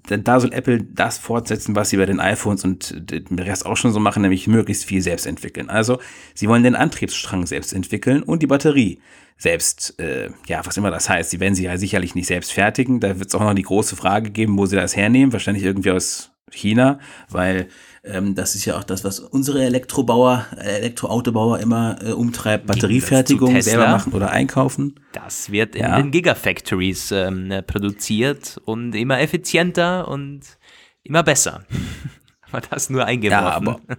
da 0.08 0.40
soll 0.40 0.54
Apple 0.54 0.84
das 0.84 1.18
fortsetzen, 1.18 1.76
was 1.76 1.90
sie 1.90 1.98
bei 1.98 2.06
den 2.06 2.20
iPhones 2.20 2.64
und 2.64 3.12
dem 3.12 3.38
Rest 3.38 3.66
auch 3.66 3.78
schon 3.78 3.94
so 3.94 4.00
machen, 4.00 4.22
nämlich 4.24 4.48
möglichst 4.48 4.86
viel 4.86 5.02
selbst 5.02 5.26
entwickeln. 5.26 5.70
Also, 5.70 6.00
sie 6.34 6.48
wollen 6.48 6.64
den 6.64 6.76
Antriebsstrang 6.76 7.46
selbst 7.46 7.74
entwickeln 7.74 8.24
und 8.24 8.42
die 8.42 8.48
Batterie 8.48 9.00
selbst, 9.42 10.00
äh, 10.00 10.30
ja, 10.48 10.64
was 10.64 10.78
immer 10.78 10.92
das 10.92 11.10
heißt. 11.10 11.32
Sie 11.32 11.40
werden 11.40 11.56
sie 11.56 11.64
ja 11.64 11.76
sicherlich 11.76 12.14
nicht 12.14 12.28
selbst 12.28 12.54
fertigen. 12.54 13.00
Da 13.00 13.18
wird 13.18 13.30
es 13.30 13.36
auch 13.36 13.40
noch 13.40 13.56
die 13.56 13.64
große 13.64 13.96
Frage 13.96 14.30
geben, 14.30 14.56
wo 14.58 14.68
sie 14.68 14.76
das 14.76 14.96
hernehmen. 14.96 15.34
Wahrscheinlich 15.34 15.64
irgendwie 15.64 15.90
aus 15.90 16.30
China, 16.52 17.00
weil 17.30 17.68
ähm, 18.04 18.36
das 18.36 18.54
ist 18.54 18.66
ja 18.66 18.78
auch 18.78 18.84
das, 18.84 19.04
was 19.04 19.20
unsere 19.20 19.64
Elektrobauer, 19.64 20.46
äh, 20.58 20.78
Elektroautobauer 20.78 21.60
immer 21.60 21.98
äh, 22.04 22.12
umtreibt. 22.12 22.68
Batteriefertigung 22.68 23.60
selber 23.62 23.88
machen 23.88 24.14
oder 24.14 24.30
einkaufen. 24.30 25.00
Das 25.14 25.52
wird 25.52 25.76
in 25.76 25.82
ja. 25.82 25.98
den 25.98 26.12
Gigafactories 26.12 27.12
ähm, 27.12 27.52
produziert 27.66 28.62
und 28.66 28.94
immer 28.94 29.22
effizienter 29.22 30.08
und 30.08 30.42
immer 31.02 31.24
besser. 31.24 31.64
aber 32.52 32.62
das 32.62 32.92
nur 32.92 33.06
eingeworfen. 33.06 33.46
Ja, 33.46 33.56
aber, 33.56 33.80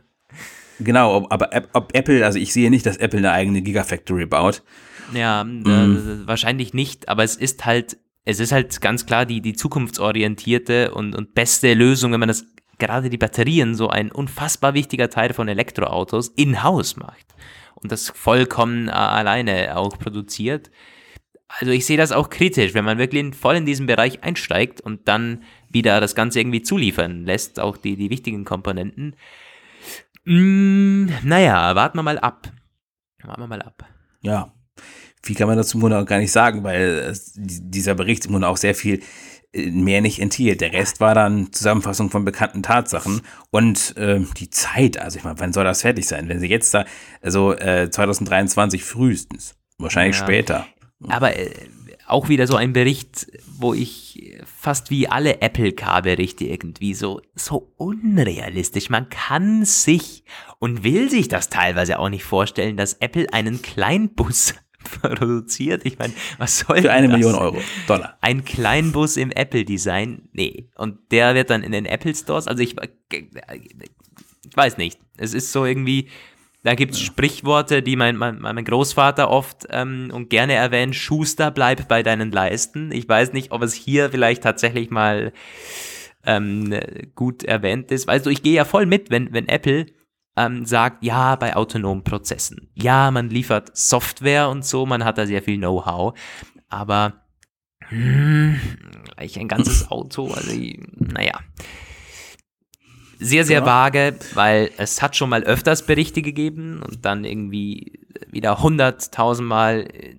genau, 0.81 1.27
aber 1.31 1.51
ob 1.73 1.95
Apple, 1.95 2.25
also 2.25 2.39
ich 2.39 2.53
sehe 2.53 2.71
nicht, 2.71 2.87
dass 2.87 2.97
Apple 2.97 3.19
eine 3.19 3.33
eigene 3.33 3.63
Gigafactory 3.63 4.27
baut. 4.27 4.63
Ja, 5.15 5.45
mhm. 5.45 6.25
äh, 6.25 6.27
wahrscheinlich 6.27 6.75
nicht, 6.75 7.09
aber 7.09 7.25
es 7.25 7.37
ist 7.37 7.65
halt, 7.65 7.99
es 8.25 8.41
ist 8.41 8.53
halt 8.53 8.81
ganz 8.81 9.07
klar 9.07 9.27
die, 9.27 9.41
die 9.41 9.55
zukunftsorientierte 9.55 10.93
und, 10.93 11.15
und 11.15 11.35
beste 11.35 11.75
Lösung, 11.75 12.13
wenn 12.13 12.21
man 12.21 12.29
das 12.29 12.47
gerade 12.79 13.11
die 13.11 13.19
Batterien, 13.19 13.75
so 13.75 13.89
ein 13.89 14.11
unfassbar 14.11 14.75
wichtiger 14.75 15.11
Teil 15.11 15.35
von 15.35 15.49
Elektroautos, 15.49 16.29
in-house 16.29 16.97
macht 16.97 17.27
und 17.83 17.93
das 17.93 18.11
vollkommen 18.11 18.89
äh, 18.89 18.93
alleine 18.93 19.77
auch 19.77 19.99
produziert. 19.99 20.71
Also 21.49 21.71
ich 21.73 21.85
sehe 21.85 21.99
das 21.99 22.13
auch 22.13 22.31
kritisch, 22.31 22.73
wenn 22.73 22.85
man 22.85 22.99
wirklich 22.99 23.35
voll 23.35 23.57
in 23.57 23.67
diesen 23.67 23.87
Bereich 23.87 24.25
einsteigt 24.25 24.81
und 24.81 25.07
dann 25.07 25.43
wieder 25.69 26.01
das 26.01 26.15
Ganze 26.15 26.41
irgendwie 26.41 26.63
zuliefern 26.63 27.27
lässt, 27.27 27.61
auch 27.61 27.77
die, 27.77 27.97
die 27.97 28.09
wichtigen 28.09 28.45
Komponenten. 28.45 29.17
Mm, 30.25 31.07
naja, 31.25 31.75
warten 31.75 31.99
wir 31.99 32.03
mal 32.03 32.19
ab. 32.19 32.51
Warten 33.23 33.43
wir 33.43 33.49
mal 33.49 33.63
ab. 33.63 33.85
Ja, 34.23 34.53
viel 35.23 35.37
kann 35.37 35.49
man 35.49 35.57
dazu 35.57 35.77
im 35.77 35.81
Grunde 35.81 35.99
auch 35.99 36.07
gar 36.07 36.19
nicht 36.19 36.33
sagen, 36.33 36.65
weil 36.65 37.15
dieser 37.37 37.95
Bericht 37.95 38.27
im 38.27 38.33
Grunde 38.33 38.49
auch 38.49 38.57
sehr 38.57 38.75
viel 38.75 39.03
äh, 39.53 39.71
mehr 39.71 40.01
nicht 40.01 40.21
enthielt. 40.21 40.61
Der 40.61 40.73
Rest 40.73 41.01
war 41.01 41.15
dann 41.15 41.53
Zusammenfassung 41.53 42.11
von 42.11 42.25
bekannten 42.25 42.63
Tatsachen 42.63 43.23
und 43.51 43.97
äh, 43.97 44.21
die 44.37 44.51
Zeit, 44.51 44.99
also 44.99 45.19
ich 45.19 45.25
meine, 45.25 45.39
wann 45.39 45.53
soll 45.53 45.65
das 45.65 45.83
fertig 45.83 46.07
sein? 46.07 46.29
Wenn 46.29 46.41
sie 46.41 46.49
jetzt 46.49 46.75
da, 46.75 46.85
also 47.21 47.53
äh, 47.53 47.91
2023 47.91 48.85
frühestens, 48.85 49.55
wahrscheinlich 49.79 50.19
ja. 50.19 50.25
später. 50.25 50.67
Aber 51.09 51.37
äh, 51.37 51.51
auch 52.07 52.29
wieder 52.29 52.47
so 52.47 52.57
ein 52.57 52.73
Bericht, 52.73 53.27
wo 53.47 53.75
ich 53.75 54.41
fast 54.63 54.91
wie 54.91 55.09
alle 55.09 55.41
Apple 55.41 55.73
Car-Berichte 55.73 56.45
irgendwie 56.45 56.95
so, 56.95 57.21
so 57.35 57.73
unrealistisch. 57.79 58.91
Man 58.91 59.09
kann 59.09 59.65
sich 59.65 60.23
und 60.61 60.85
will 60.85 61.11
sich 61.11 61.27
das 61.27 61.49
teilweise 61.49 61.99
auch 61.99 62.09
nicht 62.09 62.23
vorstellen, 62.23 62.77
dass 62.77 62.95
Apple 62.95 63.27
einen 63.33 63.61
Kleinbus 63.61 64.55
produziert. 65.01 65.85
Ich 65.85 65.99
meine, 65.99 66.13
was 66.39 66.61
soll 66.61 66.81
Für 66.81 66.93
eine 66.93 67.09
das? 67.09 67.17
Million 67.17 67.35
Euro, 67.35 67.61
Dollar. 67.89 68.17
Ein 68.21 68.45
Kleinbus 68.45 69.17
im 69.17 69.33
Apple-Design? 69.33 70.29
Nee. 70.31 70.71
Und 70.77 71.11
der 71.11 71.35
wird 71.35 71.51
dann 71.51 71.65
in 71.65 71.73
den 71.73 71.85
Apple 71.85 72.15
Stores, 72.15 72.47
also 72.47 72.63
ich, 72.63 72.77
ich 73.11 74.57
weiß 74.57 74.79
nicht. 74.79 75.01
Es 75.17 75.35
ist 75.35 75.51
so 75.51 75.65
irgendwie, 75.65 76.09
da 76.63 76.75
gibt 76.75 76.95
es 76.95 77.01
ja. 77.01 77.07
Sprichworte, 77.07 77.83
die 77.83 77.97
mein, 77.97 78.17
mein, 78.17 78.39
mein 78.41 78.65
Großvater 78.65 79.31
oft 79.31 79.67
ähm, 79.71 80.11
und 80.13 80.31
gerne 80.31 80.55
erwähnt, 80.55 80.95
Schuster, 80.95 81.51
bleib 81.51 81.89
bei 81.89 82.03
deinen 82.03 82.31
Leisten. 82.31 82.93
Ich 82.93 83.09
weiß 83.09 83.33
nicht, 83.33 83.51
ob 83.51 83.63
es 83.63 83.75
hier 83.75 84.11
vielleicht 84.11 84.45
tatsächlich 84.45 84.91
mal 84.91 85.33
ähm, 86.25 86.73
gut 87.17 87.43
erwähnt 87.43 87.91
ist. 87.91 88.07
Weißt 88.07 88.27
du, 88.27 88.31
ich 88.31 88.43
gehe 88.43 88.55
ja 88.55 88.65
voll 88.65 88.87
mit, 88.87 89.11
wenn, 89.11 89.33
wenn 89.33 89.49
Apple 89.49 89.87
ähm, 90.37 90.65
sagt, 90.65 91.03
ja, 91.03 91.35
bei 91.35 91.57
autonomen 91.57 92.05
Prozessen. 92.05 92.71
Ja, 92.75 93.11
man 93.11 93.29
liefert 93.29 93.77
Software 93.77 94.49
und 94.49 94.65
so, 94.65 94.87
man 94.87 95.05
hat 95.05 95.19
da 95.19 95.27
sehr 95.27 95.43
viel 95.43 95.59
Know-how. 95.59 96.17
Aber 96.69 97.25
hm, 97.89 98.59
gleich 99.17 99.39
ein 99.39 99.49
ganzes 99.49 99.89
Auto, 99.91 100.29
also 100.29 100.53
naja 100.95 101.41
sehr, 103.23 103.45
sehr 103.45 103.61
ja. 103.61 103.67
vage, 103.67 104.17
weil 104.35 104.71
es 104.77 105.03
hat 105.03 105.17
schon 105.17 105.31
mal 105.31 105.43
öfters 105.45 105.87
Berichte 105.87 106.23
gegeben 106.23 106.83
und 106.83 107.05
dann 107.05 107.25
irgendwie 107.25 108.01
wieder 108.31 108.63
hunderttausendmal, 108.63 109.87
äh, 109.93 110.17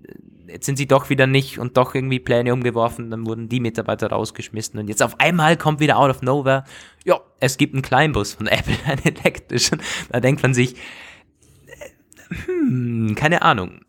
jetzt 0.48 0.66
sind 0.66 0.78
sie 0.78 0.88
doch 0.88 1.10
wieder 1.10 1.28
nicht 1.28 1.60
und 1.60 1.78
doch 1.78 1.96
irgendwie 1.96 2.20
Pläne 2.20 2.54
umgeworfen, 2.54 3.10
dann 3.10 3.26
wurden 3.26 3.50
die 3.50 3.60
Mitarbeiter 3.60 4.08
rausgeschmissen 4.08 4.80
und 4.80 4.88
jetzt 4.88 5.04
auf 5.04 5.20
einmal 5.20 5.58
kommt 5.58 5.80
wieder 5.80 5.98
out 5.98 6.10
of 6.10 6.22
nowhere, 6.22 6.64
ja, 7.04 7.20
es 7.40 7.58
gibt 7.58 7.74
einen 7.74 7.82
Kleinbus 7.82 8.34
von 8.34 8.48
Apple, 8.48 8.76
einen 8.86 9.04
elektrischen. 9.04 9.82
Da 10.10 10.20
denkt 10.20 10.42
man 10.44 10.54
sich, 10.54 10.76
äh, 10.76 12.36
hm, 12.46 13.16
keine 13.16 13.42
Ahnung. 13.42 13.82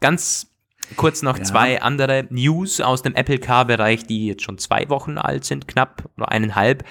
Ganz 0.00 0.54
kurz 0.96 1.22
noch 1.22 1.38
ja. 1.38 1.44
zwei 1.44 1.82
andere 1.82 2.26
News 2.30 2.80
aus 2.80 3.02
dem 3.02 3.14
Apple 3.14 3.38
Car-Bereich, 3.38 4.06
die 4.06 4.26
jetzt 4.26 4.42
schon 4.42 4.58
zwei 4.58 4.88
Wochen 4.88 5.18
alt 5.18 5.44
sind, 5.44 5.66
knapp 5.66 6.10
oder 6.16 6.30
eineinhalb. 6.30 6.84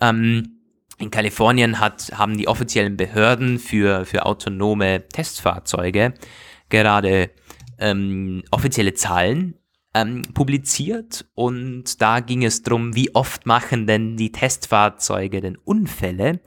Ähm, 0.00 0.55
in 0.98 1.10
Kalifornien 1.10 1.80
hat, 1.80 2.12
haben 2.14 2.36
die 2.36 2.48
offiziellen 2.48 2.96
Behörden 2.96 3.58
für, 3.58 4.04
für 4.04 4.24
autonome 4.24 5.08
Testfahrzeuge 5.08 6.14
gerade 6.68 7.30
ähm, 7.78 8.42
offizielle 8.50 8.94
Zahlen 8.94 9.54
ähm, 9.94 10.22
publiziert 10.34 11.26
und 11.34 12.00
da 12.00 12.20
ging 12.20 12.44
es 12.44 12.62
darum, 12.62 12.94
wie 12.94 13.14
oft 13.14 13.46
machen 13.46 13.86
denn 13.86 14.16
die 14.16 14.32
Testfahrzeuge 14.32 15.40
denn 15.40 15.56
Unfälle. 15.56 16.40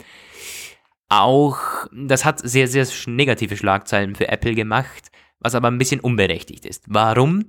Auch 1.09 1.87
das 1.91 2.25
hat 2.25 2.39
sehr, 2.39 2.67
sehr 2.67 2.87
negative 3.07 3.57
Schlagzeilen 3.57 4.15
für 4.15 4.27
Apple 4.27 4.53
gemacht, 4.53 5.11
was 5.39 5.55
aber 5.55 5.69
ein 5.69 5.77
bisschen 5.77 5.99
unberechtigt 5.99 6.65
ist. 6.65 6.83
Warum? 6.87 7.45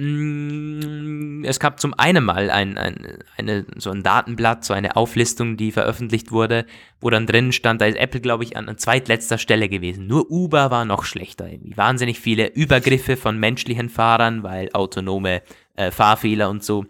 Mm, 0.00 1.42
es 1.44 1.58
gab 1.58 1.80
zum 1.80 1.92
einen 1.92 2.24
mal 2.24 2.50
ein, 2.50 2.78
ein, 2.78 3.18
eine, 3.36 3.66
so 3.78 3.90
ein 3.90 4.04
Datenblatt, 4.04 4.64
so 4.64 4.72
eine 4.72 4.94
Auflistung, 4.94 5.56
die 5.56 5.72
veröffentlicht 5.72 6.30
wurde, 6.30 6.66
wo 7.00 7.10
dann 7.10 7.26
drin 7.26 7.50
stand, 7.50 7.80
da 7.80 7.86
ist 7.86 7.98
Apple, 7.98 8.20
glaube 8.20 8.44
ich, 8.44 8.56
an, 8.56 8.78
zweitletzter 8.78 9.38
Stelle 9.38 9.68
gewesen. 9.68 10.06
Nur 10.06 10.30
Uber 10.30 10.70
war 10.70 10.84
noch 10.84 11.04
schlechter. 11.04 11.50
Irgendwie 11.50 11.76
wahnsinnig 11.76 12.20
viele 12.20 12.46
Übergriffe 12.46 13.16
von 13.16 13.38
menschlichen 13.38 13.88
Fahrern, 13.88 14.44
weil 14.44 14.70
autonome 14.72 15.42
äh, 15.74 15.90
Fahrfehler 15.90 16.48
und 16.48 16.62
so. 16.62 16.86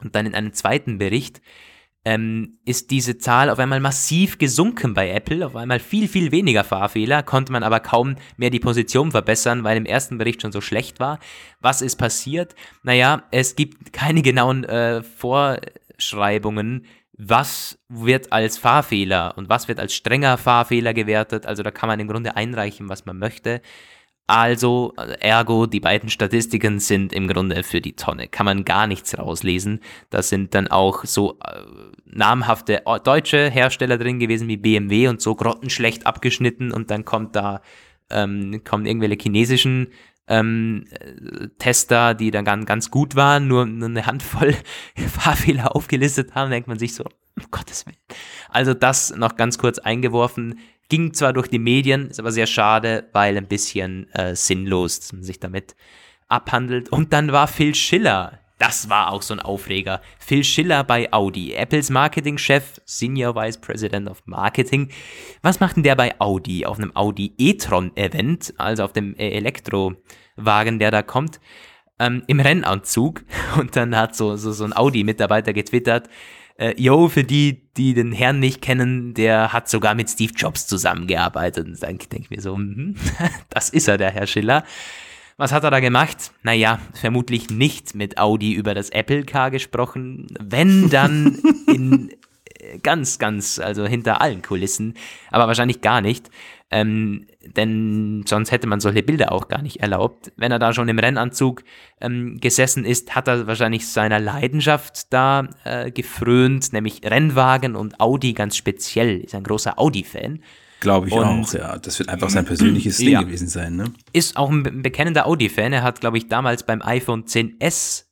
Und 0.00 0.14
dann 0.14 0.26
in 0.26 0.36
einem 0.36 0.52
zweiten 0.52 0.98
Bericht 0.98 1.40
ähm, 2.04 2.58
ist 2.64 2.90
diese 2.90 3.18
Zahl 3.18 3.48
auf 3.48 3.58
einmal 3.58 3.80
massiv 3.80 4.38
gesunken 4.38 4.94
bei 4.94 5.10
Apple, 5.10 5.46
auf 5.46 5.56
einmal 5.56 5.80
viel, 5.80 6.06
viel 6.08 6.32
weniger 6.32 6.64
Fahrfehler, 6.64 7.22
konnte 7.22 7.52
man 7.52 7.62
aber 7.62 7.80
kaum 7.80 8.16
mehr 8.36 8.50
die 8.50 8.60
Position 8.60 9.10
verbessern, 9.10 9.64
weil 9.64 9.76
im 9.76 9.86
ersten 9.86 10.18
Bericht 10.18 10.42
schon 10.42 10.52
so 10.52 10.60
schlecht 10.60 11.00
war. 11.00 11.18
Was 11.60 11.80
ist 11.82 11.96
passiert? 11.96 12.54
Naja, 12.82 13.24
es 13.30 13.56
gibt 13.56 13.92
keine 13.92 14.22
genauen 14.22 14.64
äh, 14.64 15.02
Vorschreibungen, 15.02 16.86
was 17.16 17.78
wird 17.88 18.32
als 18.32 18.58
Fahrfehler 18.58 19.34
und 19.36 19.48
was 19.48 19.68
wird 19.68 19.78
als 19.78 19.94
strenger 19.94 20.36
Fahrfehler 20.36 20.92
gewertet. 20.92 21.46
Also 21.46 21.62
da 21.62 21.70
kann 21.70 21.86
man 21.86 22.00
im 22.00 22.08
Grunde 22.08 22.36
einreichen, 22.36 22.88
was 22.88 23.06
man 23.06 23.18
möchte. 23.18 23.62
Also, 24.26 24.94
ergo, 25.20 25.66
die 25.66 25.80
beiden 25.80 26.08
Statistiken 26.08 26.80
sind 26.80 27.12
im 27.12 27.28
Grunde 27.28 27.62
für 27.62 27.82
die 27.82 27.94
Tonne. 27.94 28.26
Kann 28.26 28.46
man 28.46 28.64
gar 28.64 28.86
nichts 28.86 29.18
rauslesen. 29.18 29.80
Da 30.08 30.22
sind 30.22 30.54
dann 30.54 30.68
auch 30.68 31.04
so 31.04 31.38
äh, 31.44 31.60
namhafte 32.06 32.82
deutsche 33.04 33.50
Hersteller 33.50 33.98
drin 33.98 34.18
gewesen 34.18 34.48
wie 34.48 34.56
BMW 34.56 35.08
und 35.08 35.20
so 35.20 35.34
grottenschlecht 35.34 36.06
abgeschnitten 36.06 36.72
und 36.72 36.90
dann 36.90 37.04
kommt 37.04 37.36
da, 37.36 37.60
ähm, 38.08 38.62
kommen 38.64 38.86
irgendwelche 38.86 39.18
chinesischen 39.20 39.88
ähm, 40.26 40.86
Tester, 41.58 42.14
die 42.14 42.30
dann 42.30 42.44
ganz, 42.44 42.66
ganz 42.66 42.90
gut 42.90 43.16
waren, 43.16 43.46
nur, 43.46 43.66
nur 43.66 43.88
eine 43.88 44.06
Handvoll 44.06 44.54
Fahrfehler 44.96 45.76
aufgelistet 45.76 46.34
haben, 46.34 46.50
denkt 46.50 46.68
man 46.68 46.78
sich 46.78 46.94
so, 46.94 47.04
um 47.36 47.50
Gottes 47.50 47.84
Willen. 47.86 47.98
Also 48.48 48.72
das 48.72 49.14
noch 49.14 49.36
ganz 49.36 49.58
kurz 49.58 49.78
eingeworfen. 49.78 50.58
Ging 50.88 51.14
zwar 51.14 51.32
durch 51.32 51.48
die 51.48 51.58
Medien, 51.58 52.08
ist 52.10 52.20
aber 52.20 52.32
sehr 52.32 52.46
schade, 52.46 53.08
weil 53.12 53.36
ein 53.36 53.48
bisschen 53.48 54.10
äh, 54.12 54.36
sinnlos, 54.36 54.96
sich 55.20 55.40
damit 55.40 55.74
abhandelt. 56.28 56.90
Und 56.90 57.12
dann 57.12 57.32
war 57.32 57.48
Phil 57.48 57.74
Schiller, 57.74 58.38
das 58.58 58.88
war 58.88 59.12
auch 59.12 59.22
so 59.22 59.34
ein 59.34 59.40
Aufreger. 59.40 60.00
Phil 60.18 60.44
Schiller 60.44 60.84
bei 60.84 61.12
Audi, 61.12 61.52
Apples 61.54 61.90
Marketingchef, 61.90 62.80
Senior 62.84 63.34
Vice 63.34 63.58
President 63.58 64.08
of 64.08 64.22
Marketing. 64.26 64.90
Was 65.42 65.60
macht 65.60 65.76
denn 65.76 65.82
der 65.82 65.96
bei 65.96 66.18
Audi 66.20 66.64
auf 66.64 66.78
einem 66.78 66.94
Audi 66.94 67.34
e-tron 67.36 67.96
Event, 67.96 68.54
also 68.56 68.84
auf 68.84 68.92
dem 68.92 69.16
Elektrowagen, 69.16 70.78
der 70.78 70.90
da 70.92 71.02
kommt, 71.02 71.40
ähm, 71.98 72.22
im 72.28 72.38
Rennanzug? 72.40 73.24
Und 73.58 73.74
dann 73.74 73.96
hat 73.96 74.14
so, 74.14 74.36
so, 74.36 74.52
so 74.52 74.64
ein 74.64 74.72
Audi-Mitarbeiter 74.72 75.52
getwittert, 75.52 76.08
äh, 76.56 76.74
yo, 76.80 77.08
für 77.08 77.24
die, 77.24 77.62
die 77.76 77.94
den 77.94 78.12
Herrn 78.12 78.38
nicht 78.38 78.62
kennen, 78.62 79.14
der 79.14 79.52
hat 79.52 79.68
sogar 79.68 79.94
mit 79.94 80.08
Steve 80.08 80.32
Jobs 80.34 80.66
zusammengearbeitet. 80.66 81.66
Und 81.66 81.82
dann 81.82 81.98
denke 81.98 82.18
ich 82.20 82.30
mir 82.30 82.40
so, 82.40 82.56
mm, 82.56 82.94
das 83.50 83.70
ist 83.70 83.88
er, 83.88 83.98
der 83.98 84.10
Herr 84.10 84.26
Schiller. 84.26 84.64
Was 85.36 85.52
hat 85.52 85.64
er 85.64 85.72
da 85.72 85.80
gemacht? 85.80 86.32
Naja, 86.44 86.78
vermutlich 86.92 87.50
nicht 87.50 87.96
mit 87.96 88.18
Audi 88.18 88.52
über 88.52 88.72
das 88.72 88.90
Apple 88.90 89.24
Car 89.24 89.50
gesprochen. 89.50 90.28
Wenn, 90.40 90.90
dann 90.90 91.38
in 91.66 92.10
äh, 92.60 92.78
ganz, 92.78 93.18
ganz, 93.18 93.58
also 93.58 93.84
hinter 93.84 94.20
allen 94.20 94.42
Kulissen, 94.42 94.94
aber 95.30 95.48
wahrscheinlich 95.48 95.80
gar 95.80 96.00
nicht. 96.00 96.30
Ähm, 96.70 97.26
denn 97.56 98.24
sonst 98.26 98.50
hätte 98.50 98.66
man 98.66 98.80
solche 98.80 99.02
Bilder 99.02 99.32
auch 99.32 99.48
gar 99.48 99.62
nicht 99.62 99.80
erlaubt. 99.80 100.32
Wenn 100.36 100.52
er 100.52 100.58
da 100.58 100.72
schon 100.72 100.88
im 100.88 100.98
Rennanzug 100.98 101.62
ähm, 102.00 102.38
gesessen 102.40 102.84
ist, 102.84 103.14
hat 103.14 103.28
er 103.28 103.46
wahrscheinlich 103.46 103.88
seiner 103.88 104.20
Leidenschaft 104.20 105.12
da 105.12 105.48
äh, 105.64 105.90
gefrönt, 105.90 106.72
nämlich 106.72 107.02
Rennwagen 107.04 107.76
und 107.76 108.00
Audi 108.00 108.32
ganz 108.32 108.56
speziell. 108.56 109.20
Ist 109.20 109.34
ein 109.34 109.44
großer 109.44 109.78
Audi-Fan. 109.78 110.40
Glaube 110.80 111.08
ich 111.08 111.14
und, 111.14 111.24
auch, 111.24 111.52
ja. 111.54 111.78
Das 111.78 111.98
wird 111.98 112.08
einfach 112.08 112.30
sein 112.30 112.44
persönliches 112.44 112.96
Ding 112.98 113.08
ja. 113.08 113.22
gewesen 113.22 113.48
sein, 113.48 113.76
ne? 113.76 113.92
Ist 114.12 114.36
auch 114.36 114.50
ein 114.50 114.82
bekennender 114.82 115.26
Audi-Fan. 115.26 115.72
Er 115.72 115.82
hat, 115.82 116.00
glaube 116.00 116.18
ich, 116.18 116.28
damals 116.28 116.64
beim 116.64 116.82
iPhone 116.82 117.24
10s 117.24 118.04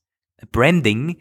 Branding 0.50 1.18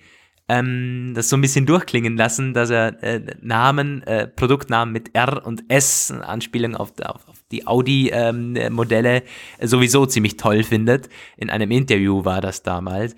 ähm, 0.52 1.14
das 1.16 1.30
so 1.30 1.38
ein 1.38 1.42
bisschen 1.42 1.66
durchklingen 1.66 2.18
lassen, 2.18 2.54
dass 2.54 2.70
er 2.70 3.02
äh, 3.02 3.22
Namen, 3.42 4.04
äh, 4.04 4.28
Produktnamen 4.28 4.92
mit 4.92 5.16
R 5.16 5.46
und 5.46 5.64
S, 5.70 6.12
Anspielung 6.12 6.76
auf, 6.76 6.92
auf, 7.02 7.28
auf 7.30 7.38
die 7.52 7.68
Audi-Modelle, 7.68 9.24
ähm, 9.60 9.68
sowieso 9.68 10.06
ziemlich 10.06 10.36
toll 10.36 10.64
findet. 10.64 11.08
In 11.38 11.50
einem 11.50 11.72
Interview 11.72 12.26
war 12.26 12.42
das 12.42 12.64
damals. 12.64 13.16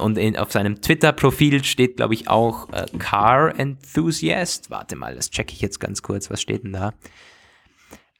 und 0.00 0.18
in, 0.18 0.36
auf 0.36 0.50
seinem 0.50 0.80
Twitter-Profil 0.80 1.62
steht, 1.62 1.96
glaube 1.96 2.14
ich, 2.14 2.28
auch 2.28 2.68
äh, 2.72 2.86
Car 2.98 3.56
Enthusiast. 3.58 4.70
Warte 4.70 4.96
mal, 4.96 5.14
das 5.14 5.30
checke 5.30 5.52
ich 5.52 5.60
jetzt 5.60 5.78
ganz 5.78 6.02
kurz. 6.02 6.28
Was 6.28 6.42
steht 6.42 6.64
denn 6.64 6.72
da? 6.72 6.92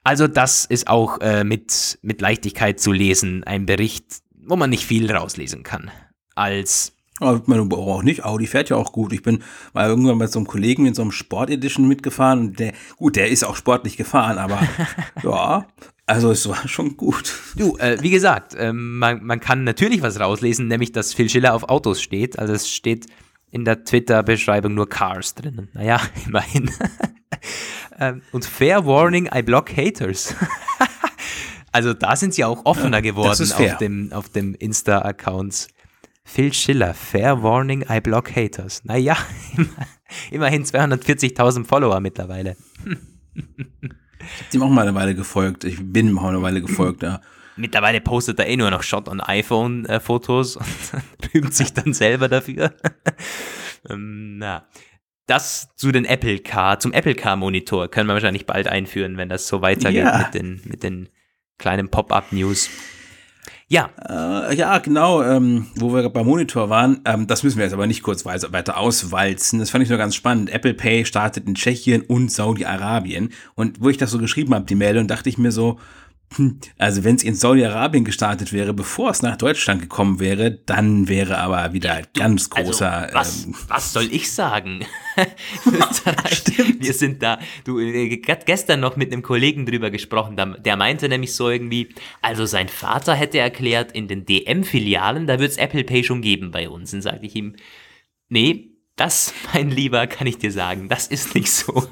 Also 0.05 0.29
das 0.29 0.65
ist 0.65 0.87
auch 0.87 1.21
äh, 1.21 1.43
mit, 1.43 1.99
mit 2.03 2.21
Leichtigkeit 2.21 2.79
zu 2.79 2.93
lesen, 2.93 3.43
ein 3.43 3.67
Bericht, 3.67 4.23
wo 4.47 4.55
man 4.55 4.71
nicht 4.71 4.85
viel 4.85 5.11
rauslesen 5.11 5.65
kann. 5.65 5.91
Als 6.37 6.98
aber 7.21 7.43
man 7.47 7.73
auch 7.73 8.03
nicht. 8.03 8.25
Audi 8.25 8.47
fährt 8.47 8.71
ja 8.71 8.77
auch 8.77 8.93
gut. 8.93 9.13
Ich 9.13 9.23
bin 9.23 9.43
mal 9.73 9.89
irgendwann 9.89 10.19
mit 10.19 10.31
so 10.31 10.39
einem 10.39 10.47
Kollegen 10.47 10.87
in 10.87 10.95
so 10.95 11.03
einem 11.03 11.13
Sport 11.13 11.51
Edition 11.51 11.89
mitgefahren 11.89 12.41
und 12.41 12.59
der, 12.59 12.73
gut, 12.97 13.17
der 13.17 13.29
ist 13.29 13.45
auch 13.45 13.57
sportlich 13.57 13.97
gefahren, 13.97 14.39
aber 14.39 14.61
ja, 15.23 15.67
also 16.07 16.31
es 16.31 16.49
war 16.49 16.67
schon 16.67 16.97
gut. 16.97 17.35
Du, 17.57 17.77
äh, 17.77 17.99
wie 18.01 18.11
gesagt, 18.11 18.55
äh, 18.55 18.73
man, 18.73 19.23
man 19.25 19.41
kann 19.41 19.65
natürlich 19.65 20.01
was 20.01 20.19
rauslesen, 20.19 20.67
nämlich 20.67 20.93
dass 20.93 21.13
Phil 21.13 21.29
Schiller 21.29 21.55
auf 21.55 21.69
Autos 21.69 22.01
steht. 22.01 22.39
Also 22.39 22.55
es 22.55 22.71
steht 22.71 23.07
in 23.51 23.65
der 23.65 23.85
Twitter-Beschreibung 23.85 24.75
nur 24.75 24.89
Cars 24.89 25.35
drinnen. 25.35 25.69
Naja, 25.75 26.01
immerhin. 26.27 26.71
ähm, 27.99 28.23
und 28.33 28.45
Fair 28.45 28.87
Warning, 28.87 29.29
I 29.35 29.43
block 29.43 29.77
haters. 29.77 30.35
also 31.73 31.93
da 31.93 32.17
sind 32.17 32.33
sie 32.33 32.45
auch 32.45 32.65
offener 32.65 33.03
geworden 33.03 33.53
auf 33.53 33.77
dem, 33.79 34.13
auf 34.13 34.29
dem 34.31 34.55
Insta-Accounts. 34.55 35.69
Phil 36.29 36.53
Schiller, 36.53 36.93
Fair 36.93 37.43
Warning, 37.43 37.85
I 37.89 38.01
block 38.01 38.37
haters. 38.37 38.85
Naja, 38.85 39.17
immerhin 40.31 40.63
240.000 40.65 41.65
Follower 41.65 42.01
mittlerweile. 42.01 42.55
ich 42.85 44.47
habe 44.47 44.57
ihm 44.57 44.63
auch 44.63 44.69
mal 44.69 44.83
eine 44.87 44.95
Weile 44.95 45.15
gefolgt. 45.15 45.65
Ich 45.65 45.79
bin 45.81 46.09
ihm 46.09 46.19
auch 46.19 46.29
eine 46.29 46.43
Weile 46.43 46.61
gefolgt, 46.61 47.03
ja. 47.03 47.21
mittlerweile 47.57 48.01
postet 48.03 48.39
er 48.41 48.47
eh 48.47 48.57
nur 48.59 48.71
noch 48.71 48.83
Shot 48.83 49.09
on 49.09 49.21
iPhone-Fotos 49.23 50.57
und 50.59 50.67
rühmt 51.35 51.55
sich 51.55 51.73
dann 51.73 51.95
selber 51.95 52.29
dafür. 52.29 52.75
ähm, 53.89 54.37
na. 54.39 54.67
Das 55.27 55.75
zu 55.77 55.93
den 55.93 56.05
Apple 56.07 56.39
Car, 56.39 56.79
zum 56.79 56.93
Apple 56.93 57.15
Car 57.15 57.37
Monitor 57.37 57.89
können 57.89 58.07
wir 58.09 58.15
wahrscheinlich 58.15 58.47
bald 58.47 58.67
einführen, 58.69 59.17
wenn 59.19 59.29
das 59.29 59.47
so 59.49 59.61
weitergeht 59.61 60.05
Ja. 60.05 60.19
mit 60.19 60.35
den, 60.35 60.61
mit 60.65 60.83
den 60.83 61.09
kleinen 61.59 61.91
Pop-Up-News. 61.91 62.71
Ja, 63.71 63.91
Äh, 64.09 64.57
ja, 64.57 64.79
genau, 64.79 65.23
ähm, 65.23 65.67
wo 65.77 65.93
wir 65.93 66.09
beim 66.09 66.27
Monitor 66.27 66.71
waren. 66.71 67.01
Ähm, 67.05 67.27
das 67.27 67.43
müssen 67.43 67.59
wir 67.59 67.65
jetzt 67.65 67.75
aber 67.75 67.87
nicht 67.87 68.03
kurz 68.03 68.25
weiter 68.25 68.79
auswalzen. 68.79 69.59
Das 69.59 69.71
fand 69.71 69.85
ich 69.85 69.91
nur 69.91 69.99
ganz 69.99 70.15
spannend. 70.15 70.49
Apple 70.51 70.73
Pay 70.73 71.05
startet 71.05 71.47
in 71.47 71.55
Tschechien 71.55 72.01
und 72.03 72.33
Saudi-Arabien. 72.33 73.31
Und 73.55 73.83
wo 73.83 73.91
ich 73.91 73.99
das 73.99 74.11
so 74.11 74.19
geschrieben 74.19 74.55
habe, 74.55 74.65
die 74.65 74.75
Meldung, 74.75 75.07
dachte 75.07 75.29
ich 75.29 75.37
mir 75.37 75.53
so, 75.53 75.79
also 76.77 77.05
wenn 77.05 77.17
es 77.17 77.25
in 77.25 77.35
Saudi-Arabien 77.35 78.05
gestartet 78.05 78.53
wäre, 78.53 78.75
bevor 78.75 79.11
es 79.11 79.23
nach 79.23 79.37
Deutschland 79.37 79.81
gekommen 79.81 80.21
wäre, 80.21 80.51
dann 80.51 81.09
wäre 81.09 81.39
aber 81.39 81.73
wieder 81.73 82.03
ganz 82.15 82.51
großer. 82.51 82.93
Also, 82.93 83.15
was, 83.15 83.45
ähm, 83.47 83.55
was 83.69 83.93
soll 83.93 84.09
ich 84.13 84.31
sagen? 84.31 84.85
Österreich, 85.67 86.45
wir 86.81 86.93
sind 86.93 87.23
da. 87.23 87.39
Du, 87.65 87.79
äh, 87.79 88.19
grad 88.19 88.47
gestern 88.47 88.81
noch 88.81 88.97
mit 88.97 89.13
einem 89.13 89.23
Kollegen 89.23 89.67
drüber 89.67 89.91
gesprochen, 89.91 90.37
der 90.37 90.77
meinte 90.77 91.09
nämlich 91.09 91.35
so 91.35 91.49
irgendwie, 91.49 91.89
also 92.21 92.47
sein 92.47 92.69
Vater 92.69 93.15
hätte 93.15 93.39
erklärt, 93.39 93.93
in 93.93 94.07
den 94.07 94.27
DM-Filialen, 94.27 95.27
da 95.27 95.39
wird 95.39 95.51
es 95.51 95.57
Apple 95.57 95.85
Pay 95.85 96.05
schon 96.05 96.21
geben 96.21 96.51
bei 96.51 96.69
uns. 96.69 96.93
Und 96.93 97.03
sage 97.03 97.27
ich 97.27 97.35
ihm, 97.35 97.57
nee, 98.29 98.79
das, 98.97 99.33
mein 99.55 99.71
Lieber, 99.71 100.07
kann 100.07 100.27
ich 100.27 100.39
dir 100.39 100.53
sagen, 100.53 100.89
das 100.89 101.07
ist 101.07 101.35
nicht 101.35 101.51
so. 101.51 101.89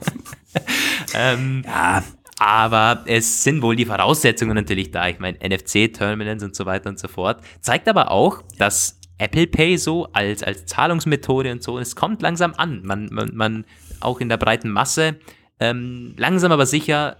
ähm, 1.14 1.62
ja, 1.64 2.04
aber 2.38 3.04
es 3.06 3.44
sind 3.44 3.62
wohl 3.62 3.76
die 3.76 3.86
Voraussetzungen 3.86 4.54
natürlich 4.54 4.90
da. 4.90 5.08
Ich 5.08 5.18
meine, 5.18 5.38
NFC-Terminals 5.38 6.42
und 6.42 6.54
so 6.54 6.66
weiter 6.66 6.90
und 6.90 6.98
so 6.98 7.08
fort. 7.08 7.42
Zeigt 7.60 7.88
aber 7.88 8.10
auch, 8.10 8.42
dass 8.58 9.00
Apple 9.18 9.46
Pay 9.46 9.78
so 9.78 10.08
als, 10.12 10.42
als 10.42 10.66
Zahlungsmethode 10.66 11.50
und 11.50 11.62
so, 11.62 11.78
es 11.78 11.96
kommt 11.96 12.20
langsam 12.20 12.52
an. 12.56 12.82
Man, 12.84 13.08
man, 13.10 13.30
man 13.34 13.64
auch 14.00 14.20
in 14.20 14.28
der 14.28 14.36
breiten 14.36 14.70
Masse, 14.70 15.16
ähm, 15.58 16.14
langsam 16.18 16.52
aber 16.52 16.66
sicher 16.66 17.16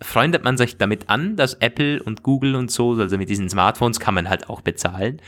freundet 0.00 0.44
man 0.44 0.56
sich 0.56 0.76
damit 0.76 1.08
an, 1.08 1.34
dass 1.34 1.54
Apple 1.54 2.00
und 2.02 2.22
Google 2.22 2.54
und 2.54 2.70
so, 2.70 2.92
also 2.92 3.18
mit 3.18 3.28
diesen 3.28 3.48
Smartphones 3.48 3.98
kann 3.98 4.14
man 4.14 4.28
halt 4.28 4.48
auch 4.48 4.60
bezahlen. 4.60 5.20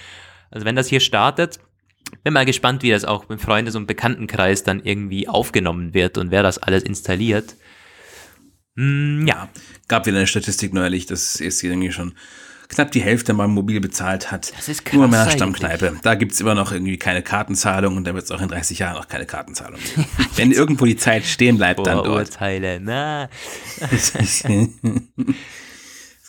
Also 0.53 0.65
wenn 0.65 0.77
das 0.77 0.87
hier 0.87 1.01
startet, 1.01 1.59
bin 2.23 2.35
mal 2.35 2.45
gespannt, 2.45 2.83
wie 2.83 2.91
das 2.91 3.05
auch 3.05 3.29
im 3.31 3.39
Freundes- 3.39 3.75
und 3.75 3.87
Bekanntenkreis 3.87 4.63
dann 4.63 4.81
irgendwie 4.81 5.29
aufgenommen 5.29 5.95
wird 5.95 6.19
und 6.19 6.31
wer 6.31 6.43
das 6.43 6.59
alles 6.59 6.83
installiert. 6.85 7.57
Hm, 8.77 9.27
ja, 9.27 9.49
gab 9.89 10.07
wieder 10.07 10.17
eine 10.19 10.27
Statistik 10.27 10.73
neulich, 10.73 11.07
dass 11.07 11.41
es 11.41 11.63
irgendwie 11.63 11.93
schon 11.93 12.15
knapp 12.69 12.93
die 12.93 13.03
Hälfte 13.03 13.33
mal 13.33 13.49
mobil 13.49 13.81
bezahlt 13.81 14.31
hat. 14.31 14.53
Das 14.57 14.69
ist 14.69 14.85
Nur 14.93 15.03
krass 15.03 15.11
mehr 15.11 15.21
eigentlich. 15.23 15.35
Stammkneipe. 15.35 15.97
Da 16.03 16.15
gibt's 16.15 16.41
immer 16.41 16.55
noch 16.55 16.71
irgendwie 16.71 16.99
keine 16.99 17.21
Kartenzahlung 17.23 17.97
und 17.97 18.07
da 18.07 18.15
wird's 18.15 18.31
auch 18.31 18.41
in 18.41 18.47
30 18.49 18.79
Jahren 18.79 18.97
auch 18.97 19.09
keine 19.09 19.27
Kartenzahlung 19.27 19.81
geben. 19.81 20.07
Wenn 20.37 20.53
irgendwo 20.53 20.85
die 20.85 20.97
Zeit 20.97 21.25
stehen 21.25 21.57
bleibt, 21.57 21.85
dann 21.85 21.97
dort. 21.97 22.07
Vorurteile. 22.07 22.79
Na, 22.81 23.29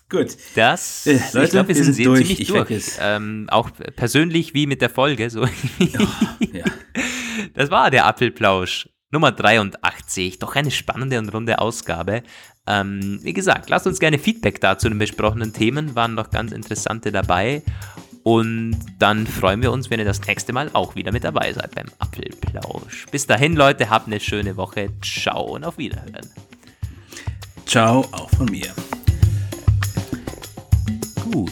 Gut. 0.09 0.35
das, 0.55 1.05
Äh, 1.05 1.13
ich 1.13 1.33
Leute, 1.33 1.51
glaube, 1.51 1.69
wir 1.69 1.75
wir 1.75 1.83
sind, 1.85 1.93
sind 1.93 2.05
durch. 2.05 2.19
ziemlich 2.19 2.41
Ich 2.41 2.47
durch. 2.49 2.83
Ähm, 2.99 3.47
auch 3.49 3.69
persönlich 3.95 4.53
wie 4.53 4.67
mit 4.67 4.81
der 4.81 4.89
Folge. 4.89 5.29
So. 5.29 5.47
Ja. 6.53 6.65
Das 7.53 7.71
war 7.71 7.89
der 7.91 8.05
Apfelplausch 8.07 8.89
Nummer 9.11 9.31
83. 9.31 10.39
Doch 10.39 10.55
eine 10.55 10.71
spannende 10.71 11.19
und 11.19 11.29
runde 11.33 11.59
Ausgabe. 11.59 12.23
Ähm, 12.67 13.19
wie 13.21 13.33
gesagt, 13.33 13.69
lasst 13.69 13.87
uns 13.87 13.99
gerne 13.99 14.19
Feedback 14.19 14.61
da 14.61 14.77
zu 14.77 14.89
den 14.89 14.97
besprochenen 14.97 15.53
Themen. 15.53 15.95
Waren 15.95 16.15
noch 16.15 16.29
ganz 16.29 16.51
interessante 16.51 17.11
dabei. 17.11 17.63
Und 18.23 18.77
dann 18.99 19.25
freuen 19.25 19.61
wir 19.61 19.71
uns, 19.71 19.89
wenn 19.89 19.99
ihr 19.99 20.05
das 20.05 20.21
nächste 20.27 20.53
Mal 20.53 20.69
auch 20.73 20.95
wieder 20.95 21.11
mit 21.11 21.23
dabei 21.23 21.51
seid 21.53 21.73
beim 21.73 21.87
Apfelplausch. 21.99 23.07
Bis 23.11 23.25
dahin, 23.25 23.55
Leute, 23.55 23.89
habt 23.89 24.07
eine 24.07 24.19
schöne 24.19 24.57
Woche. 24.57 24.89
Ciao 25.01 25.43
und 25.43 25.63
auf 25.63 25.77
Wiederhören. 25.77 26.29
Ciao, 27.65 28.05
auch 28.11 28.29
von 28.29 28.45
mir. 28.45 28.67
Gut. 31.31 31.51